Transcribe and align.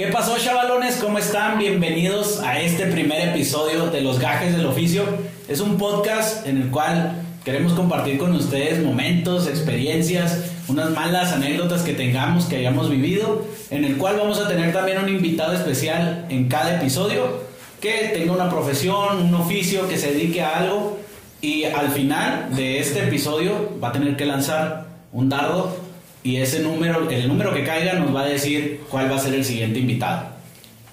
¿Qué 0.00 0.06
pasó, 0.06 0.38
chavalones? 0.38 0.96
¿Cómo 0.96 1.18
están? 1.18 1.58
Bienvenidos 1.58 2.40
a 2.40 2.58
este 2.58 2.86
primer 2.86 3.28
episodio 3.28 3.88
de 3.88 4.00
Los 4.00 4.18
Gajes 4.18 4.56
del 4.56 4.64
Oficio. 4.64 5.04
Es 5.46 5.60
un 5.60 5.76
podcast 5.76 6.46
en 6.46 6.56
el 6.56 6.70
cual 6.70 7.20
queremos 7.44 7.74
compartir 7.74 8.16
con 8.16 8.34
ustedes 8.34 8.82
momentos, 8.82 9.46
experiencias, 9.46 10.52
unas 10.68 10.88
malas 10.92 11.32
anécdotas 11.32 11.82
que 11.82 11.92
tengamos, 11.92 12.46
que 12.46 12.56
hayamos 12.56 12.88
vivido, 12.88 13.44
en 13.68 13.84
el 13.84 13.98
cual 13.98 14.16
vamos 14.16 14.38
a 14.38 14.48
tener 14.48 14.72
también 14.72 15.04
un 15.04 15.08
invitado 15.10 15.52
especial 15.52 16.24
en 16.30 16.48
cada 16.48 16.76
episodio 16.76 17.42
que 17.82 18.10
tenga 18.14 18.32
una 18.32 18.48
profesión, 18.48 19.18
un 19.18 19.34
oficio, 19.34 19.86
que 19.86 19.98
se 19.98 20.12
dedique 20.12 20.40
a 20.40 20.60
algo 20.60 20.98
y 21.42 21.64
al 21.64 21.90
final 21.90 22.56
de 22.56 22.78
este 22.78 23.00
episodio 23.00 23.78
va 23.84 23.88
a 23.88 23.92
tener 23.92 24.16
que 24.16 24.24
lanzar 24.24 24.86
un 25.12 25.28
dardo 25.28 25.89
y 26.22 26.36
ese 26.36 26.60
número, 26.60 27.08
el 27.08 27.28
número 27.28 27.54
que 27.54 27.64
caiga 27.64 27.94
nos 27.94 28.14
va 28.14 28.22
a 28.22 28.26
decir 28.26 28.82
cuál 28.90 29.10
va 29.10 29.16
a 29.16 29.18
ser 29.18 29.34
el 29.34 29.44
siguiente 29.44 29.78
invitado. 29.78 30.28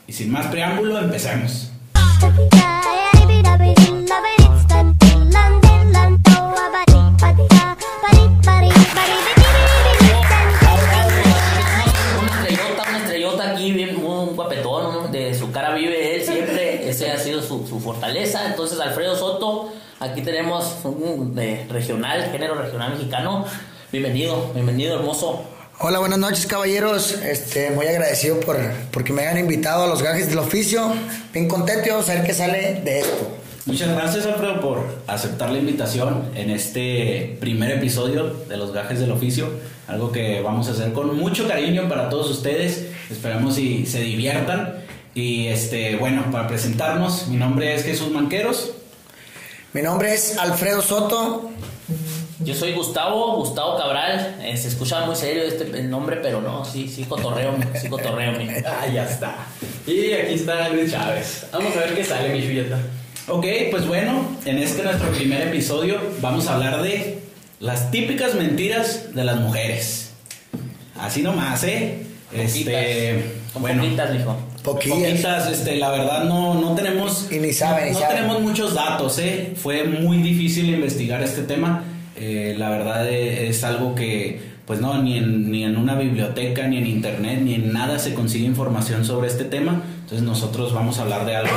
Y 0.08 0.14
sin 0.14 0.32
más 0.32 0.48
preámbulo, 0.48 1.00
empecemos. 1.00 1.72
Su, 17.48 17.66
su 17.68 17.80
fortaleza. 17.80 18.46
Entonces, 18.48 18.80
Alfredo 18.80 19.16
Soto, 19.16 19.72
aquí 20.00 20.22
tenemos 20.22 20.80
un 20.84 21.36
de 21.36 21.66
regional, 21.70 22.30
género 22.32 22.56
regional 22.56 22.92
mexicano. 22.92 23.46
Bienvenido, 23.90 24.52
bienvenido, 24.54 25.00
hermoso. 25.00 25.46
Hola, 25.80 26.00
buenas 26.00 26.20
noches 26.20 26.46
caballeros. 26.46 27.14
Este, 27.24 27.72
muy 27.72 27.88
agradecido 27.88 28.38
por 28.42 28.58
porque 28.92 29.14
me 29.14 29.22
hayan 29.22 29.38
invitado 29.38 29.86
a 29.86 29.88
los 29.88 30.04
gajes 30.04 30.28
del 30.28 30.40
oficio. 30.40 30.92
Bien 31.32 31.48
contento 31.48 31.88
y 31.88 31.92
vamos 31.92 32.10
a 32.10 32.16
ver 32.16 32.26
qué 32.26 32.34
sale 32.34 32.82
de 32.84 33.00
esto. 33.00 33.38
Muchas 33.66 33.88
gracias, 33.96 34.26
Alfredo, 34.26 34.60
por 34.60 34.84
aceptar 35.08 35.52
la 35.52 35.60
invitación 35.60 36.32
en 36.36 36.50
este 36.50 37.38
primer 37.40 37.72
episodio 37.72 38.26
de 38.50 38.58
Los 38.58 38.74
Gajes 38.74 39.00
del 39.00 39.12
Oficio. 39.12 39.48
Algo 39.88 40.12
que 40.12 40.42
vamos 40.42 40.68
a 40.68 40.72
hacer 40.72 40.92
con 40.92 41.16
mucho 41.16 41.48
cariño 41.48 41.88
para 41.88 42.10
todos 42.10 42.30
ustedes. 42.30 42.88
Esperamos 43.10 43.58
y 43.58 43.86
se 43.86 44.02
diviertan. 44.02 44.84
Y 45.14 45.48
este, 45.48 45.96
bueno, 45.96 46.30
para 46.30 46.50
presentarnos, 46.50 47.28
mi 47.28 47.38
nombre 47.38 47.74
es 47.74 47.86
Jesús 47.86 48.12
Manqueros. 48.12 48.72
Mi 49.72 49.82
nombre 49.82 50.14
es 50.14 50.38
Alfredo 50.38 50.82
Soto. 50.82 51.52
Yo 52.48 52.56
soy 52.56 52.72
Gustavo, 52.72 53.36
Gustavo 53.36 53.76
Cabral. 53.78 54.38
Eh, 54.42 54.56
se 54.56 54.70
escucha 54.70 55.06
muy 55.06 55.18
serio 55.18 55.44
este 55.44 55.66
el 55.66 55.90
nombre, 55.90 56.16
pero 56.24 56.40
no, 56.40 56.64
sí, 56.64 56.88
sí 56.88 57.04
cotorreo, 57.04 57.54
sí 57.76 57.90
cotorreo. 57.90 58.32
mi. 58.40 58.48
Ah, 58.66 58.88
ya 58.88 59.04
está. 59.04 59.36
Y 59.86 60.14
aquí 60.14 60.36
está 60.36 60.70
Luis 60.70 60.90
Chávez. 60.90 61.46
Vamos 61.52 61.76
a 61.76 61.80
ver 61.82 61.94
qué 61.94 62.06
sale, 62.06 62.30
mi 62.30 62.42
chulleta. 62.42 62.80
Ok, 63.28 63.46
pues 63.70 63.86
bueno, 63.86 64.26
en 64.46 64.60
este 64.60 64.82
nuestro 64.82 65.12
primer 65.12 65.42
episodio 65.50 66.00
vamos 66.22 66.48
a 66.48 66.56
hablar 66.56 66.82
de 66.84 67.20
las 67.60 67.92
típicas 67.92 68.34
mentiras 68.36 69.14
de 69.14 69.26
las 69.26 69.42
mujeres. 69.42 70.12
Así 70.98 71.24
nomás, 71.24 71.66
¿eh? 71.66 72.06
Este, 72.32 73.26
Con 73.52 73.62
bueno, 73.62 73.84
poquitas, 73.84 74.14
mijo. 74.14 74.38
Poquillas. 74.64 74.98
poquitas, 75.00 75.52
este, 75.52 75.76
la 75.76 75.90
verdad 75.92 76.24
no, 76.24 76.54
no 76.54 76.76
tenemos, 76.76 77.30
Y 77.30 77.40
ni 77.40 77.52
sabe, 77.52 77.88
ni 77.88 77.92
no 77.92 78.00
sabe. 78.00 78.16
tenemos 78.16 78.40
muchos 78.40 78.74
datos, 78.74 79.20
¿eh? 79.20 79.52
Fue 79.62 79.84
muy 79.84 80.20
difícil 80.20 80.70
investigar 80.70 81.22
este 81.22 81.42
tema. 81.42 81.84
Eh, 82.20 82.56
la 82.58 82.70
verdad 82.70 83.08
eh, 83.08 83.48
es 83.48 83.64
algo 83.64 83.96
que, 83.96 84.42
pues 84.66 84.82
no, 84.82 85.02
ni 85.02 85.18
en, 85.18 85.52
ni 85.52 85.64
en 85.64 85.78
una 85.78 85.96
biblioteca, 85.96 86.68
ni 86.68 86.78
en 86.78 86.88
internet, 86.88 87.42
ni 87.42 87.56
en 87.56 87.72
nada 87.72 88.00
se 88.00 88.14
consigue 88.14 88.46
información 88.46 89.06
sobre 89.06 89.28
este 89.28 89.46
tema. 89.46 89.82
Entonces 90.02 90.22
nosotros 90.22 90.74
vamos 90.74 91.00
a 91.00 91.04
hablar 91.04 91.26
de 91.26 91.36
algo, 91.36 91.54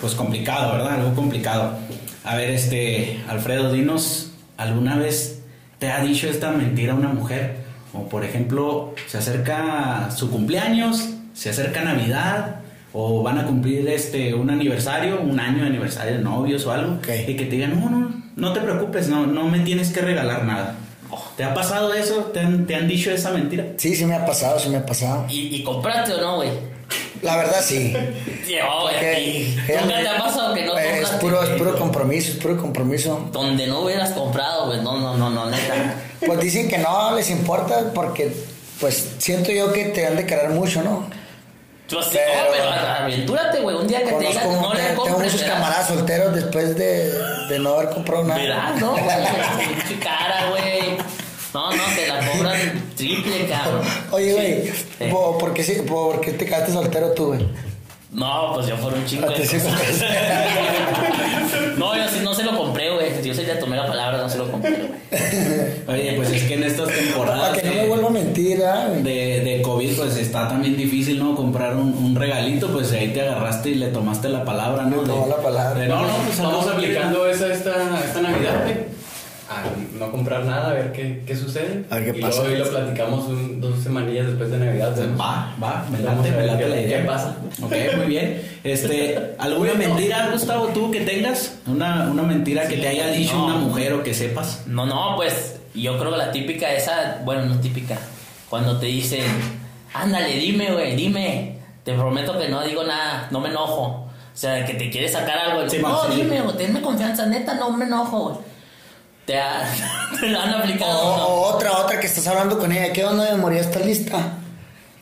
pues 0.00 0.14
complicado, 0.14 0.72
¿verdad? 0.72 1.00
Algo 1.00 1.14
complicado. 1.14 1.76
A 2.24 2.36
ver, 2.36 2.50
este, 2.50 3.20
Alfredo, 3.28 3.72
dinos, 3.72 4.32
¿alguna 4.56 4.96
vez 4.96 5.42
te 5.78 5.90
ha 5.90 6.02
dicho 6.02 6.28
esta 6.28 6.50
mentira 6.50 6.94
una 6.94 7.10
mujer? 7.10 7.64
Como 7.92 8.08
por 8.08 8.24
ejemplo, 8.24 8.94
se 9.06 9.18
acerca 9.18 10.10
su 10.10 10.30
cumpleaños, 10.30 11.10
se 11.34 11.50
acerca 11.50 11.84
Navidad, 11.84 12.63
o 12.94 13.22
van 13.22 13.38
a 13.38 13.44
cumplir 13.44 13.86
este 13.88 14.32
un 14.34 14.48
aniversario, 14.50 15.20
un 15.20 15.38
año 15.38 15.62
de 15.62 15.66
aniversario 15.66 16.12
de 16.14 16.20
novios 16.20 16.64
o 16.64 16.72
algo, 16.72 16.94
Ok. 16.94 17.08
y 17.28 17.36
que 17.36 17.44
te 17.44 17.56
digan, 17.56 17.78
no, 17.78 17.90
no, 17.90 18.12
no 18.36 18.52
te 18.52 18.60
preocupes, 18.60 19.08
no, 19.08 19.26
no 19.26 19.48
me 19.48 19.58
tienes 19.60 19.90
que 19.92 20.00
regalar 20.00 20.44
nada. 20.44 20.76
¿Te 21.36 21.44
ha 21.44 21.52
pasado 21.54 21.92
eso? 21.92 22.30
¿Te 22.32 22.40
han, 22.40 22.66
te 22.66 22.74
han 22.74 22.88
dicho 22.88 23.10
esa 23.10 23.30
mentira? 23.30 23.66
Sí, 23.76 23.94
sí 23.94 24.04
me 24.06 24.14
ha 24.14 24.24
pasado, 24.24 24.58
sí 24.58 24.68
me 24.68 24.78
ha 24.78 24.86
pasado. 24.86 25.26
¿Y, 25.28 25.54
y 25.56 25.62
compraste 25.62 26.14
o 26.14 26.20
no, 26.20 26.36
güey? 26.36 26.50
La 27.22 27.36
verdad 27.36 27.60
sí. 27.62 27.92
Sí, 28.46 28.54
oh, 28.68 28.82
güey, 28.82 28.94
Porque 28.94 29.10
aquí. 29.10 29.56
ella 29.72 29.80
¿Nunca 29.82 30.00
te 30.00 30.08
ha 30.08 30.18
pasado 30.18 30.54
que 30.54 30.64
no 30.66 30.76
es 30.78 30.86
compraste? 30.90 31.16
puro, 31.18 31.42
es 31.42 31.48
puro 31.50 31.76
compromiso, 31.78 32.32
es 32.32 32.38
puro 32.38 32.56
compromiso. 32.56 33.28
Donde 33.32 33.66
no 33.66 33.80
hubieras 33.80 34.10
comprado, 34.10 34.66
güey. 34.66 34.82
No, 34.82 34.98
no, 35.00 35.16
no, 35.16 35.30
no, 35.30 35.50
neta. 35.50 35.94
Pues 36.26 36.40
dicen 36.40 36.68
que 36.68 36.78
no 36.78 37.14
les 37.16 37.30
importa 37.30 37.92
porque 37.94 38.32
pues 38.80 39.14
siento 39.18 39.50
yo 39.52 39.72
que 39.72 39.84
te 39.86 40.06
han 40.06 40.16
de 40.16 40.26
querer 40.26 40.50
mucho, 40.50 40.82
¿no? 40.82 41.06
Pero- 42.12 42.44
no, 42.44 42.50
pero 42.52 42.70
aventúrate, 42.70 43.60
güey. 43.60 43.76
Un 43.76 43.86
día 43.86 44.02
que 44.04 44.12
te 44.12 44.24
digan, 44.28 44.52
no 44.62 44.74
le 44.74 44.80
te- 44.80 44.88
tengo 44.88 45.02
compres. 45.04 45.32
muchos 45.32 45.46
camaradas 45.48 45.88
solteros 45.88 46.34
después 46.34 46.76
de, 46.76 47.12
de 47.48 47.58
no 47.58 47.74
haber 47.74 47.90
comprado 47.90 48.24
nada. 48.24 48.40
Verás, 48.40 48.80
¿no? 48.80 48.92
güey? 48.92 49.04
Cara, 50.02 50.48
güey. 50.50 50.96
No, 51.52 51.70
no, 51.70 51.82
te 51.94 52.06
la 52.08 52.18
cobran 52.32 52.82
triple, 52.96 53.46
cabrón. 53.46 53.82
Oye, 54.10 54.32
güey, 54.32 54.66
Sí. 54.98 55.04
¿por, 55.10 55.38
por 55.38 55.54
qué, 55.54 55.62
sí- 55.62 55.82
por 55.86 56.20
qué 56.20 56.32
te 56.32 56.46
quedaste 56.46 56.72
soltero 56.72 57.12
tú, 57.12 57.26
güey? 57.28 57.46
No, 58.14 58.52
pues 58.54 58.66
yo 58.68 58.76
por 58.76 58.94
un 58.94 59.04
chingo 59.04 59.26
Ah, 59.28 59.32
de 59.32 59.42
cosas. 59.44 59.64
No, 61.76 61.96
yo 61.96 62.08
sí 62.08 62.20
no 62.22 62.32
se 62.32 62.44
lo 62.44 62.56
compré, 62.56 62.90
güey. 62.94 63.22
Yo 63.24 63.34
sí 63.34 63.42
le 63.44 63.56
tomé 63.56 63.76
la 63.76 63.86
palabra, 63.86 64.18
no 64.18 64.28
se 64.28 64.38
lo 64.38 64.50
compré, 64.50 64.70
güey. 64.70 64.90
Oye, 65.88 66.12
pues 66.16 66.30
es 66.30 66.44
que 66.44 66.54
en 66.54 66.62
estas 66.64 66.88
temporadas 66.88 67.50
Para 67.50 67.60
que 67.60 67.66
no 67.68 67.74
de- 67.74 67.80
me 67.82 67.88
vuelva 67.88 68.08
a 68.08 68.10
mentir, 68.10 68.62
¿ah, 68.64 68.86
güey? 68.88 69.02
de, 69.02 69.40
de 69.40 69.62
COVID, 69.62 69.96
pues 69.96 70.16
está 70.16 70.48
también 70.48 70.76
difícil, 70.76 71.18
¿no? 71.18 71.34
Comprar 71.34 71.74
un, 71.76 71.92
un 71.92 72.14
regalito, 72.14 72.68
pues 72.68 72.92
ahí 72.92 73.08
te 73.08 73.22
agarraste 73.22 73.70
y 73.70 73.74
le 73.74 73.88
tomaste 73.88 74.28
la 74.28 74.44
palabra, 74.44 74.84
¿no? 74.84 75.02
Le 75.02 75.08
tomó 75.08 75.26
la 75.26 75.36
palabra. 75.42 75.80
de, 75.80 75.88
no, 75.88 76.02
no, 76.02 76.16
pues 76.18 76.30
Estamos 76.36 76.52
vamos 76.66 76.68
aplicando 76.72 77.26
esa 77.28 77.52
esta, 77.52 78.00
esta 78.04 78.22
Navidad, 78.22 78.62
güey. 78.62 78.83
No 80.06 80.10
comprar 80.12 80.44
nada, 80.44 80.70
a 80.70 80.72
ver 80.74 80.92
qué, 80.92 81.22
qué 81.26 81.36
sucede. 81.36 81.84
A 81.90 81.96
ver 81.96 82.12
qué 82.12 82.18
y 82.18 82.22
pasa. 82.22 82.40
luego 82.42 82.52
hoy 82.54 82.58
lo 82.60 82.70
platicamos 82.70 83.24
un- 83.28 83.60
dos 83.60 83.80
semanillas 83.82 84.26
después 84.26 84.50
de 84.50 84.58
Navidad. 84.58 84.94
¿sabes? 84.94 85.10
Va, 85.20 85.54
va, 85.62 85.86
me 85.90 85.98
late, 86.00 86.30
me 86.30 86.46
late 86.46 86.68
la 86.68 86.80
idea. 86.80 87.00
qué 87.02 87.04
pasa. 87.06 87.36
Ok, 87.62 87.72
muy 87.96 88.06
bien. 88.06 88.42
Este, 88.64 89.34
¿alguna 89.38 89.74
mentira, 89.78 90.28
Gustavo, 90.32 90.66
tú 90.68 90.90
que 90.90 91.00
tengas? 91.00 91.58
Una, 91.66 92.08
una 92.10 92.22
mentira 92.22 92.66
que 92.68 92.76
te 92.76 92.88
haya 92.88 93.08
dicho 93.08 93.34
no. 93.36 93.46
una 93.46 93.56
mujer 93.56 93.92
o 93.94 94.02
que 94.02 94.14
sepas. 94.14 94.62
No, 94.66 94.86
no, 94.86 95.16
pues 95.16 95.56
yo 95.74 95.98
creo 95.98 96.10
que 96.12 96.16
la 96.18 96.30
típica 96.32 96.72
esa, 96.72 97.20
bueno, 97.24 97.46
no 97.46 97.60
típica, 97.60 97.98
cuando 98.48 98.78
te 98.78 98.86
dicen, 98.86 99.24
ándale, 99.92 100.36
dime, 100.38 100.72
güey, 100.72 100.94
dime, 100.96 101.58
te 101.82 101.92
prometo 101.94 102.38
que 102.38 102.48
no 102.48 102.62
digo 102.64 102.84
nada, 102.84 103.28
no 103.30 103.40
me 103.40 103.48
enojo. 103.48 103.82
O 103.84 104.36
sea, 104.36 104.64
que 104.64 104.74
te 104.74 104.90
quieres 104.90 105.12
sacar 105.12 105.38
algo. 105.38 105.68
Sí, 105.68 105.78
no, 105.80 106.04
sí. 106.12 106.22
dime, 106.22 106.40
güey, 106.42 106.56
tenme 106.56 106.80
confianza, 106.80 107.26
neta, 107.26 107.54
no 107.54 107.70
me 107.70 107.84
enojo, 107.84 108.20
güey. 108.30 108.36
Te, 109.26 109.38
ha- 109.38 109.64
te 110.20 110.28
lo 110.28 110.40
han 110.40 110.50
aplicado. 110.50 111.00
O, 111.00 111.16
¿no? 111.16 111.24
o 111.26 111.54
otra, 111.54 111.72
otra 111.78 112.00
que 112.00 112.06
estás 112.06 112.26
hablando 112.26 112.58
con 112.58 112.70
ella, 112.72 112.92
¿qué 112.92 113.04
onda 113.04 113.24
de 113.30 113.36
morir 113.36 113.60
está 113.60 113.80
lista? 113.80 114.38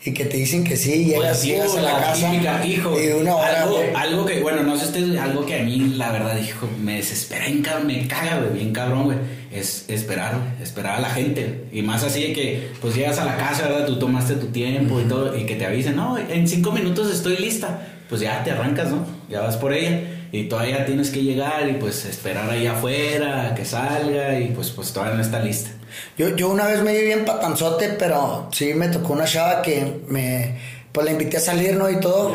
Y 0.05 0.13
que 0.13 0.25
te 0.25 0.37
dicen 0.37 0.65
que 0.65 0.77
sí, 0.77 1.05
llegas, 1.05 1.29
Pues, 1.29 1.43
llegas 1.45 1.75
uh, 1.75 1.79
a 1.79 1.83
la, 1.83 1.93
casa 2.01 2.31
típica, 2.33 2.67
hijo, 2.67 3.01
y 3.01 3.07
una 3.13 3.37
hora, 3.37 3.63
algo, 3.97 4.27
que, 4.27 4.41
bueno, 4.41 4.65
no 4.65 4.77
sé 4.77 4.87
ustedes, 4.87 5.17
algo 5.21 5.47
que 5.47 5.61
a 5.61 5.63
mí, 5.63 5.79
la 5.97 6.11
verdad, 6.11 6.37
hijo, 6.39 6.69
me 6.81 6.97
desespera, 6.97 7.47
me 7.79 8.09
caga, 8.09 8.39
güey, 8.39 8.53
bien 8.53 8.73
cabrón, 8.73 9.05
güey, 9.05 9.19
es 9.53 9.85
esperar, 9.89 10.35
esperar 10.61 10.97
a 10.97 11.01
la 11.03 11.11
gente. 11.11 11.67
Y 11.71 11.83
más 11.83 12.03
así 12.03 12.21
de 12.21 12.33
que, 12.33 12.73
pues 12.81 12.97
llegas 12.97 13.19
a 13.19 13.25
la 13.25 13.37
casa, 13.37 13.69
¿verdad? 13.69 13.87
Tú 13.87 13.97
tomaste 14.01 14.35
tu 14.35 14.47
tiempo 14.47 15.01
y 15.01 15.05
todo, 15.05 15.37
y 15.39 15.47
que 15.47 15.55
te 15.55 15.67
avisen, 15.67 15.95
no, 15.95 16.19
en 16.19 16.49
cinco 16.49 16.73
minutos 16.73 17.09
estoy 17.09 17.37
lista. 17.37 17.87
Pues 18.09 18.21
ya 18.21 18.43
te 18.43 18.51
arrancas, 18.51 18.91
¿no? 18.91 19.07
Ya 19.31 19.41
vas 19.41 19.57
por 19.57 19.73
ella. 19.73 20.01
Y 20.33 20.45
todavía 20.45 20.87
tienes 20.87 21.11
que 21.11 21.23
llegar 21.23 21.69
y 21.69 21.75
pues 21.75 22.07
esperar 22.07 22.49
ahí 22.49 22.67
afuera, 22.67 23.49
a 23.49 23.55
que 23.55 23.67
salga, 23.67 24.41
y 24.41 24.49
pues, 24.49 24.71
pues 24.71 24.91
todavía 24.91 25.17
no 25.17 25.23
está 25.23 25.39
lista. 25.39 25.71
Yo, 26.17 26.35
yo 26.35 26.49
una 26.49 26.65
vez 26.67 26.83
me 26.83 26.99
vi 26.99 27.05
bien 27.05 27.27
patanzote, 27.27 27.91
pero 27.99 28.49
sí 28.51 28.73
me 28.73 28.89
tocó 28.89 29.13
una 29.13 29.27
chava 29.27 29.61
que 29.61 30.01
me, 30.09 30.57
pues 30.91 31.05
la 31.05 31.13
invité 31.13 31.37
a 31.37 31.41
salir, 31.41 31.77
¿no? 31.77 31.91
Y 31.91 32.01
todo. 32.01 32.35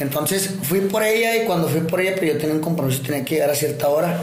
Entonces 0.00 0.50
fui 0.64 0.80
por 0.80 1.04
ella 1.04 1.36
y 1.36 1.46
cuando 1.46 1.68
fui 1.68 1.82
por 1.82 2.00
ella, 2.00 2.14
pero 2.16 2.32
yo 2.32 2.38
tenía 2.38 2.54
un 2.54 2.60
compromiso, 2.60 3.00
tenía 3.02 3.24
que 3.24 3.36
llegar 3.36 3.50
a 3.50 3.54
cierta 3.54 3.88
hora. 3.88 4.18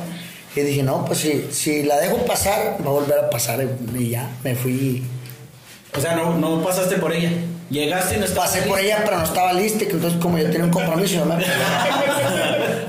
Y 0.53 0.62
dije, 0.62 0.83
no, 0.83 1.06
pues 1.06 1.19
si, 1.19 1.48
si 1.51 1.83
la 1.83 2.00
dejo 2.00 2.18
pasar, 2.25 2.77
va 2.81 2.89
a 2.89 2.94
volver 2.94 3.19
a 3.19 3.30
pasar. 3.30 3.65
Y 3.98 4.10
ya, 4.10 4.30
me 4.44 4.56
fui. 4.56 5.03
O 5.95 6.01
sea, 6.01 6.15
no, 6.15 6.36
no 6.38 6.63
pasaste 6.63 6.98
por 6.98 7.13
ella. 7.13 7.31
Llegaste 7.69 8.15
y 8.15 8.19
no 8.19 8.25
estabas 8.25 8.51
Pasé 8.51 8.62
por 8.63 8.80
ella, 8.80 9.01
pero 9.03 9.18
no 9.18 9.25
estaba 9.25 9.53
lista. 9.53 9.86
que 9.86 9.92
Entonces, 9.92 10.19
como 10.19 10.38
yo 10.38 10.45
tenía 10.45 10.63
un 10.63 10.71
compromiso, 10.71 11.25
no 11.25 11.36
me. 11.36 11.44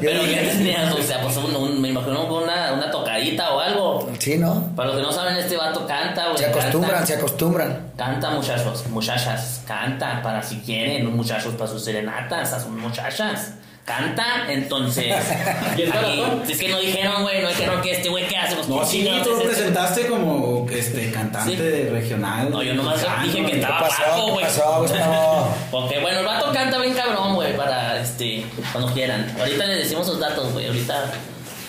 Pero 0.00 0.24
ya 0.26 0.40
tenías, 0.52 0.92
o 0.92 1.02
sea, 1.02 1.20
pues 1.22 1.36
un, 1.36 1.54
un- 1.54 1.80
me 1.80 1.88
imagino 1.88 2.24
una, 2.26 2.72
una 2.72 2.90
tocadita 2.90 3.52
o 3.54 3.60
algo. 3.60 4.10
Sí, 4.18 4.36
¿no? 4.38 4.72
Para 4.76 4.88
los 4.88 4.96
que 4.98 5.02
no 5.02 5.12
saben, 5.12 5.36
este 5.36 5.56
vato 5.56 5.86
canta, 5.86 6.26
güey. 6.26 6.38
Se 6.38 6.46
acostumbran, 6.46 6.90
canta. 6.92 7.06
se 7.06 7.14
acostumbran. 7.14 7.90
Canta, 7.96 8.30
muchachos, 8.30 8.86
muchachas, 8.88 9.62
canta 9.66 10.20
para 10.22 10.42
si 10.42 10.56
quieren, 10.60 11.14
muchachos 11.16 11.54
para 11.54 11.70
sus 11.70 11.84
serenatas, 11.84 12.52
a 12.52 12.60
sus 12.60 12.70
muchachas. 12.70 13.52
Canta, 13.88 14.24
entonces. 14.52 15.06
¿Y 15.76 15.82
el 15.82 15.92
aquí- 15.92 16.20
baratón? 16.20 16.42
es 16.50 16.58
que 16.58 16.68
no 16.68 16.78
dijeron, 16.78 17.22
güey, 17.22 17.42
no 17.42 17.48
dijeron 17.48 17.80
que 17.82 17.92
este 17.92 18.08
güey, 18.10 18.28
¿qué 18.28 18.36
hace? 18.36 18.54
Pues, 18.54 18.68
No, 18.68 18.80
¿qué 18.80 18.86
sí, 18.86 18.98
chingados 18.98 19.22
tú 19.22 19.30
lo 19.30 19.36
es 19.36 19.42
este? 19.44 19.54
presentaste 19.56 20.06
como 20.06 20.66
este 20.70 21.10
cantante 21.10 21.56
Sí. 21.56 21.88
regional. 21.88 22.50
No, 22.50 22.62
yo 22.62 22.74
nomás 22.74 23.00
dije 23.22 23.36
que 23.36 23.40
güey. 23.42 23.52
¿Qué 23.54 23.60
estaba 23.60 23.80
pasó? 23.80 24.02
guapo, 24.06 24.26
¿Qué 24.26 24.32
güey. 24.32 24.44
pasó, 24.44 24.80
Gustavo? 24.82 25.54
Porque 25.70 25.98
bueno, 26.00 26.18
el 26.20 26.26
vato 26.26 26.52
canta 26.52 26.78
bien 26.78 26.94
cabrón, 26.94 27.34
güey, 27.34 27.56
para 27.56 28.00
este, 28.00 28.44
cuando 28.72 28.92
quieran. 28.92 29.34
Ahorita 29.38 29.64
les 29.64 29.78
decimos 29.78 30.06
los 30.06 30.20
datos, 30.20 30.52
güey. 30.52 30.66
Ahorita 30.66 31.10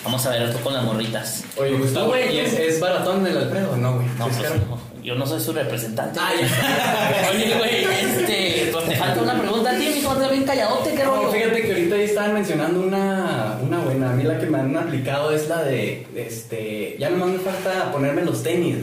vamos 0.04 0.24
a 0.26 0.30
ver 0.30 0.42
esto 0.42 0.58
con 0.60 0.74
las 0.74 0.84
morritas. 0.84 1.44
Oye, 1.56 1.72
Gustavo, 1.72 2.06
Tú, 2.06 2.10
güey, 2.12 2.36
¿y 2.36 2.40
es, 2.40 2.52
es 2.52 2.80
baratón 2.80 3.24
del 3.24 3.36
Alfredo 3.38 3.76
no, 3.76 3.94
güey? 3.94 4.06
No, 4.18 4.26
¿Es 4.28 4.36
pues 4.36 4.50
no, 4.66 4.78
yo 5.02 5.14
no 5.14 5.26
soy 5.26 5.40
su 5.40 5.52
representante. 5.54 6.20
Ah. 6.22 6.30
Oye, 7.30 7.54
güey, 7.56 7.84
este, 7.84 8.68
pues 8.72 8.84
te 8.86 8.96
falta 8.96 9.22
una 9.22 9.34
pregunta 9.40 9.70
a 9.70 9.74
ti, 9.78 9.88
mijo, 9.94 10.12
estás 10.12 10.30
bien 10.30 10.44
calladote, 10.44 10.94
qué 10.94 11.04
rollo. 11.04 11.22
No, 11.22 11.30
fíjate 11.32 11.62
que 11.62 11.79
estaban 12.20 12.34
mencionando 12.34 12.80
una, 12.82 13.58
una 13.62 13.78
buena. 13.78 14.10
A 14.10 14.14
mí 14.14 14.24
la 14.24 14.38
que 14.38 14.46
me 14.46 14.58
han 14.58 14.76
aplicado 14.76 15.30
es 15.32 15.48
la 15.48 15.62
de, 15.64 16.06
este, 16.14 16.96
ya 16.98 17.08
nomás 17.08 17.30
me 17.30 17.38
falta 17.38 17.90
ponerme 17.92 18.22
los 18.24 18.42
tenis. 18.42 18.76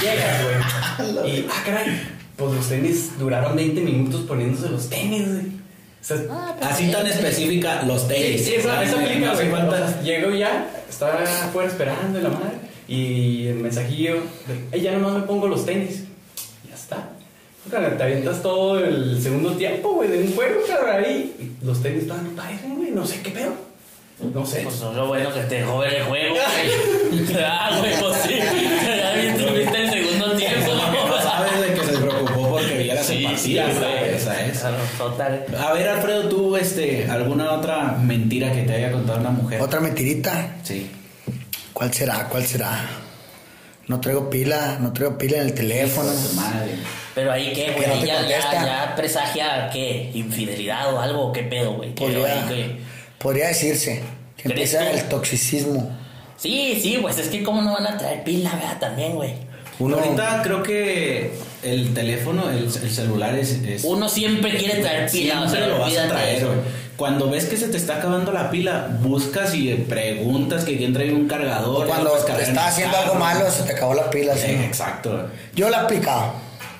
Llegas, 0.00 0.42
güey. 0.44 1.28
Y, 1.30 1.46
ah, 1.48 1.62
caray, 1.64 2.00
pues 2.36 2.52
los 2.54 2.68
tenis 2.68 3.10
duraron 3.18 3.54
20 3.54 3.80
minutos 3.82 4.22
poniéndose 4.22 4.70
los 4.70 4.88
tenis, 4.88 5.26
güey. 5.28 5.46
O 6.00 6.04
sea, 6.04 6.16
Ah, 6.30 6.54
pues 6.58 6.72
Así 6.72 6.86
sí. 6.86 6.92
tan 6.92 7.06
específica, 7.06 7.82
los 7.82 8.02
sí, 8.02 8.08
tenis. 8.08 8.44
sí, 8.44 8.54
eso, 8.54 8.70
Ah, 8.72 8.82
eso 8.82 8.96
no, 8.98 9.04
aplica, 9.06 9.26
no 9.26 9.34
güey. 9.34 9.50
falta. 9.50 9.84
O 9.84 9.88
sea, 9.88 10.02
llego 10.02 10.30
ya, 10.30 10.70
estaba 10.88 11.22
afuera 11.22 11.68
esperando 11.68 12.18
y 12.18 12.22
la 12.22 12.28
madre, 12.30 12.52
y 12.88 13.46
el 13.48 13.56
mensajillo 13.56 14.14
de, 14.14 14.76
"Ey, 14.76 14.80
ya 14.82 14.92
nomás 14.92 15.12
me 15.14 15.20
pongo 15.26 15.48
los 15.48 15.66
tenis. 15.66 16.04
Te 17.70 18.02
avientas 18.02 18.40
todo 18.42 18.78
el 18.78 19.20
segundo 19.22 19.52
tiempo, 19.52 19.92
güey, 19.92 20.08
de 20.08 20.22
un 20.22 20.34
juego, 20.34 20.60
cabrón, 20.66 21.04
ahí. 21.04 21.34
y 21.60 21.64
Los 21.64 21.82
tenis 21.82 22.06
todavía 22.06 22.30
no 22.30 22.36
caen, 22.42 22.76
güey, 22.76 22.90
no 22.92 23.06
sé 23.06 23.20
qué 23.20 23.30
pedo. 23.30 23.52
No 24.34 24.44
sé. 24.46 24.62
Pues 24.62 24.80
no, 24.80 24.92
lo 24.94 25.06
bueno 25.08 25.32
que 25.32 25.40
te 25.42 25.56
dejó 25.56 25.78
ver 25.78 25.94
el 25.94 26.02
juego, 26.04 26.34
güey. 26.34 27.36
ah, 27.44 27.70
güey, 27.78 27.92
pues 28.00 28.16
sí. 28.22 28.34
Ya 28.38 29.12
viste, 29.14 29.82
el 29.84 29.90
segundo 29.90 30.32
tiempo. 30.36 30.72
No 31.08 31.22
sabes 31.22 31.60
de 31.60 31.74
que 31.74 31.84
se 31.86 31.98
preocupó 31.98 32.48
porque 32.50 32.78
vieras 32.78 33.06
Sí, 33.06 33.24
el 33.24 33.32
partido. 33.32 33.64
güey. 33.80 34.14
Esa 34.14 34.46
es. 34.46 34.62
Total. 34.98 35.44
A 35.58 35.72
ver, 35.72 35.88
Alfredo, 35.88 36.28
tú, 36.28 36.56
este, 36.56 37.06
¿alguna 37.10 37.52
otra 37.52 37.92
mentira 38.02 38.52
que 38.52 38.62
te 38.62 38.72
haya 38.74 38.92
contado 38.92 39.20
una 39.20 39.30
mujer? 39.30 39.60
Otra 39.60 39.80
mentirita. 39.80 40.56
Sí. 40.62 40.88
¿Cuál 41.72 41.92
será? 41.92 42.28
¿Cuál 42.28 42.44
será? 42.44 42.80
No 43.88 44.00
traigo 44.00 44.28
pila, 44.30 44.76
no 44.80 44.92
traigo 44.92 45.16
pila 45.18 45.38
en 45.38 45.44
el 45.46 45.54
teléfono. 45.54 46.08
Hijo 46.12 46.20
de 46.22 46.28
su 46.28 46.34
madre. 46.34 46.70
Pero 47.14 47.32
ahí 47.32 47.52
qué, 47.54 47.74
Que 47.74 47.86
no 47.86 47.94
güey, 47.96 48.06
ya, 48.06 48.28
ya, 48.28 48.40
ya 48.52 48.92
presagia 48.94 49.70
qué, 49.72 50.10
infidelidad 50.14 50.94
o 50.94 51.00
algo, 51.00 51.32
qué 51.32 51.42
pedo, 51.42 51.72
güey. 51.74 51.94
¿Qué, 51.94 52.04
Podría, 52.04 52.32
ahí 52.32 52.44
qué? 52.48 52.76
podría 53.18 53.48
decirse 53.48 54.02
que 54.36 54.42
¿Crees 54.44 54.74
empieza 54.74 54.90
tú? 54.90 54.96
el 54.98 55.08
toxicismo. 55.08 55.96
Sí, 56.36 56.78
sí, 56.80 56.98
pues 57.02 57.18
es 57.18 57.28
que 57.28 57.42
cómo 57.42 57.62
no 57.62 57.72
van 57.74 57.86
a 57.86 57.96
traer 57.98 58.22
pila, 58.22 58.54
¿verdad? 58.54 58.78
También, 58.78 59.14
güey. 59.16 59.32
Uno, 59.80 59.96
Ahorita 59.96 60.42
creo 60.42 60.62
que 60.62 61.32
el 61.62 61.94
teléfono, 61.94 62.50
el, 62.50 62.64
el 62.64 62.90
celular 62.90 63.34
es, 63.36 63.52
es- 63.52 63.84
Uno 63.84 64.08
siempre 64.08 64.56
quiere 64.56 64.80
traer 64.80 65.10
pila, 65.10 65.40
o 65.40 65.48
sea, 65.48 65.50
Siempre 65.50 65.68
lo 65.68 65.78
vas 65.80 65.96
a 65.96 66.08
traer, 66.08 66.44
güey. 66.44 66.58
Cuando 66.98 67.30
ves 67.30 67.44
que 67.44 67.56
se 67.56 67.68
te 67.68 67.76
está 67.76 67.98
acabando 67.98 68.32
la 68.32 68.50
pila, 68.50 68.88
buscas 69.00 69.54
y 69.54 69.72
preguntas 69.72 70.64
que 70.64 70.76
quién 70.76 70.92
trae 70.92 71.12
un 71.14 71.28
cargador. 71.28 71.86
cuando 71.86 72.06
lo 72.06 72.10
puedes 72.10 72.26
te 72.26 72.50
el 72.50 72.58
haciendo 72.58 72.96
carro. 72.96 73.12
algo 73.12 73.20
malo, 73.20 73.50
se 73.52 73.62
te 73.62 73.72
acabó 73.72 73.94
la 73.94 74.10
pila. 74.10 74.34
¿sí? 74.34 74.50
Exacto. 74.50 75.28
Yo 75.54 75.70
la 75.70 75.76
he 75.76 75.80
aplicado. 75.82 76.32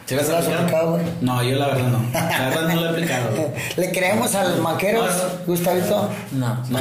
¿Sí 0.06 0.16
las 0.16 0.26
¿Tú 0.26 0.32
la 0.32 0.38
has 0.38 0.48
aplicado? 0.48 0.90
güey? 0.92 1.04
No, 1.20 1.40
yo 1.44 1.56
la 1.56 1.66
verdad 1.68 1.86
no. 1.88 2.00
La 2.12 2.48
verdad 2.48 2.62
no 2.74 2.80
la 2.80 2.88
he 2.88 2.92
aplicado. 2.94 3.30
güey. 3.30 3.48
¿Le 3.76 3.92
creemos 3.92 4.34
al 4.34 4.58
maquero, 4.60 5.02
No, 5.06 5.06
no. 5.06 5.22
Gustavito? 5.46 6.10
No, 6.32 6.48
no. 6.68 6.78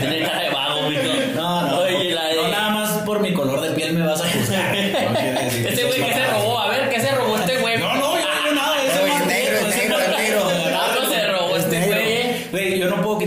Tiene 0.00 0.20
cara 0.26 0.40
de 0.42 0.50
vago, 0.50 0.90
mijo. 0.90 1.02
No, 1.36 1.62
no. 1.68 1.78
Oye, 1.78 2.10
la 2.10 2.24
de... 2.26 2.36
No, 2.36 2.48
nada 2.48 2.68
más 2.68 2.90
por 2.98 3.20
mi 3.20 3.32
color 3.32 3.62
de 3.62 3.70
piel 3.70 3.94
me 3.94 4.04
vas 4.06 4.20
a 4.20 4.24
juzgar. 4.28 4.74
No 5.08 5.14
quiere 5.18 5.42
decir 5.44 5.66
Ese 5.68 5.84
güey 5.84 6.04
que 6.04 6.14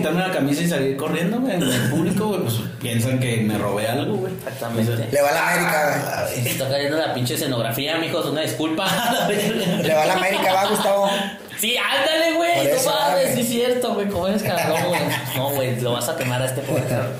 quitarme 0.09 0.27
la 0.27 0.33
camisa 0.33 0.61
y 0.61 0.67
salir 0.67 0.97
corriendo, 0.97 1.39
güey. 1.39 1.55
En 1.55 1.63
el 1.63 1.89
público, 1.89 2.27
güey, 2.27 2.41
pues 2.41 2.55
piensan 2.81 3.19
que 3.19 3.37
me 3.37 3.57
robé 3.57 3.87
algo, 3.87 4.15
güey. 4.17 4.33
Exactamente. 4.33 5.07
Le 5.11 5.21
va 5.21 5.29
a 5.29 5.33
la 5.33 5.49
América, 5.53 6.23
güey. 6.27 6.43
Se 6.43 6.49
está 6.49 6.69
cayendo 6.69 6.97
la 6.97 7.13
pinche 7.13 7.33
escenografía, 7.35 7.97
mijos, 7.97 8.25
una 8.25 8.41
disculpa. 8.41 8.87
Le 9.83 9.93
va 9.93 10.03
a 10.03 10.05
la 10.05 10.13
América, 10.13 10.53
va, 10.53 10.65
Gustavo. 10.67 11.09
Sí, 11.59 11.75
ándale, 11.77 12.33
güey. 12.35 12.55
Por 12.55 12.63
No 12.65 12.69
eso, 12.71 12.89
mames, 12.89 13.35
sí 13.35 13.41
es 13.41 13.47
cierto, 13.49 13.93
güey. 13.93 14.07
¿Cómo 14.07 14.27
eres 14.27 14.43
cabrón, 14.43 14.79
güey? 14.87 15.01
No, 15.35 15.49
güey, 15.51 15.81
lo 15.81 15.91
vas 15.93 16.07
a 16.09 16.15
quemar 16.15 16.41
a 16.41 16.45
este 16.45 16.61
pobre 16.61 16.83
cabrón. 16.85 17.11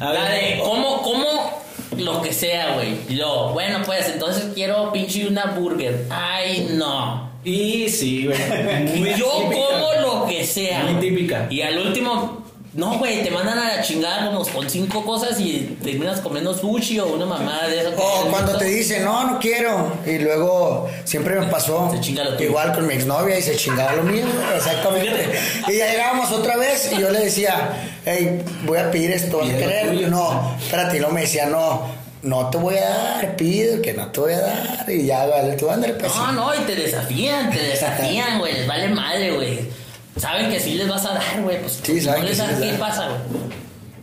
A 0.00 0.12
La 0.12 0.22
ver. 0.24 0.30
de 0.32 0.60
cómo, 0.64 1.02
cómo, 1.02 1.62
lo 1.98 2.22
que 2.22 2.32
sea, 2.32 2.74
güey. 2.74 2.96
Luego, 3.16 3.50
bueno, 3.52 3.78
pues 3.84 4.08
entonces 4.08 4.50
quiero 4.54 4.92
pinche 4.92 5.26
una 5.26 5.46
burger. 5.46 6.06
Ay, 6.10 6.68
no. 6.74 7.30
Y 7.44 7.88
sí, 7.88 8.26
güey. 8.26 8.38
Muy 8.98 9.14
Yo 9.14 9.30
típica. 9.38 9.62
como 9.62 9.88
lo 10.00 10.26
que 10.26 10.44
sea. 10.44 10.84
Muy 10.84 11.00
típica. 11.00 11.46
Y 11.50 11.60
al 11.62 11.78
último, 11.78 12.42
no, 12.76 12.98
güey, 12.98 13.22
te 13.22 13.30
mandan 13.30 13.58
a 13.58 13.76
la 13.76 13.82
chingada 13.82 14.26
como 14.26 14.44
con 14.44 14.68
cinco 14.68 15.02
cosas 15.02 15.40
y 15.40 15.78
terminas 15.82 16.20
comiendo 16.20 16.52
sushi 16.52 17.00
o 17.00 17.06
una 17.06 17.24
mamada 17.24 17.68
de 17.68 17.80
eso. 17.80 17.90
que 17.90 17.96
O 17.96 18.30
cuando 18.30 18.58
te 18.58 18.66
dice, 18.66 19.00
no, 19.00 19.24
no 19.24 19.38
quiero. 19.38 19.94
Y 20.04 20.18
luego 20.18 20.86
siempre 21.04 21.40
me 21.40 21.46
pasó. 21.46 21.90
Se 21.90 22.00
chinga 22.00 22.24
lo 22.24 22.36
tuyo. 22.36 22.50
Igual 22.50 22.74
con 22.74 22.86
mi 22.86 22.92
exnovia 22.92 23.38
y 23.38 23.42
se 23.42 23.56
chingaba 23.56 23.94
lo 23.94 24.02
mío. 24.02 24.26
Exactamente. 24.54 25.26
Y 25.68 25.78
ya 25.78 25.90
llegábamos 25.90 26.30
otra 26.32 26.58
vez 26.58 26.92
y 26.92 27.00
yo 27.00 27.08
le 27.08 27.20
decía, 27.20 27.70
hey, 28.04 28.42
voy 28.66 28.76
a 28.76 28.90
pedir 28.90 29.10
esto, 29.10 29.38
¿vas 29.38 29.48
a 29.48 29.56
querer? 29.56 30.10
No, 30.10 30.54
espérate. 30.60 30.98
Y 30.98 31.00
no 31.00 31.08
me 31.08 31.22
decía, 31.22 31.46
no, 31.46 31.80
no 32.20 32.50
te 32.50 32.58
voy 32.58 32.76
a 32.76 32.90
dar, 32.90 33.36
pido 33.36 33.80
que 33.80 33.94
no 33.94 34.08
te 34.08 34.20
voy 34.20 34.32
a 34.34 34.40
dar. 34.40 34.84
Y 34.90 35.06
ya, 35.06 35.24
vale, 35.24 35.54
tú 35.54 35.70
ándale, 35.70 35.94
pues. 35.94 36.14
No, 36.14 36.32
no, 36.32 36.54
y 36.54 36.58
te 36.66 36.74
desafían, 36.74 37.50
te 37.50 37.58
desafían, 37.58 38.38
güey. 38.38 38.52
Les 38.52 38.66
vale 38.66 38.88
madre, 38.88 39.30
güey. 39.32 39.85
Saben 40.16 40.50
que 40.50 40.58
sí 40.60 40.74
les 40.74 40.88
vas 40.88 41.04
a 41.06 41.14
dar, 41.14 41.42
güey. 41.42 41.60
Pues 41.60 41.80
Sí, 41.82 42.00
saben 42.00 42.20
no 42.22 42.26
que 42.26 42.30
les 42.34 42.38
sí 42.38 42.46
das, 42.46 42.58
les 42.60 42.72
¿qué 42.72 42.78
pasa, 42.78 43.08
güey? 43.08 43.20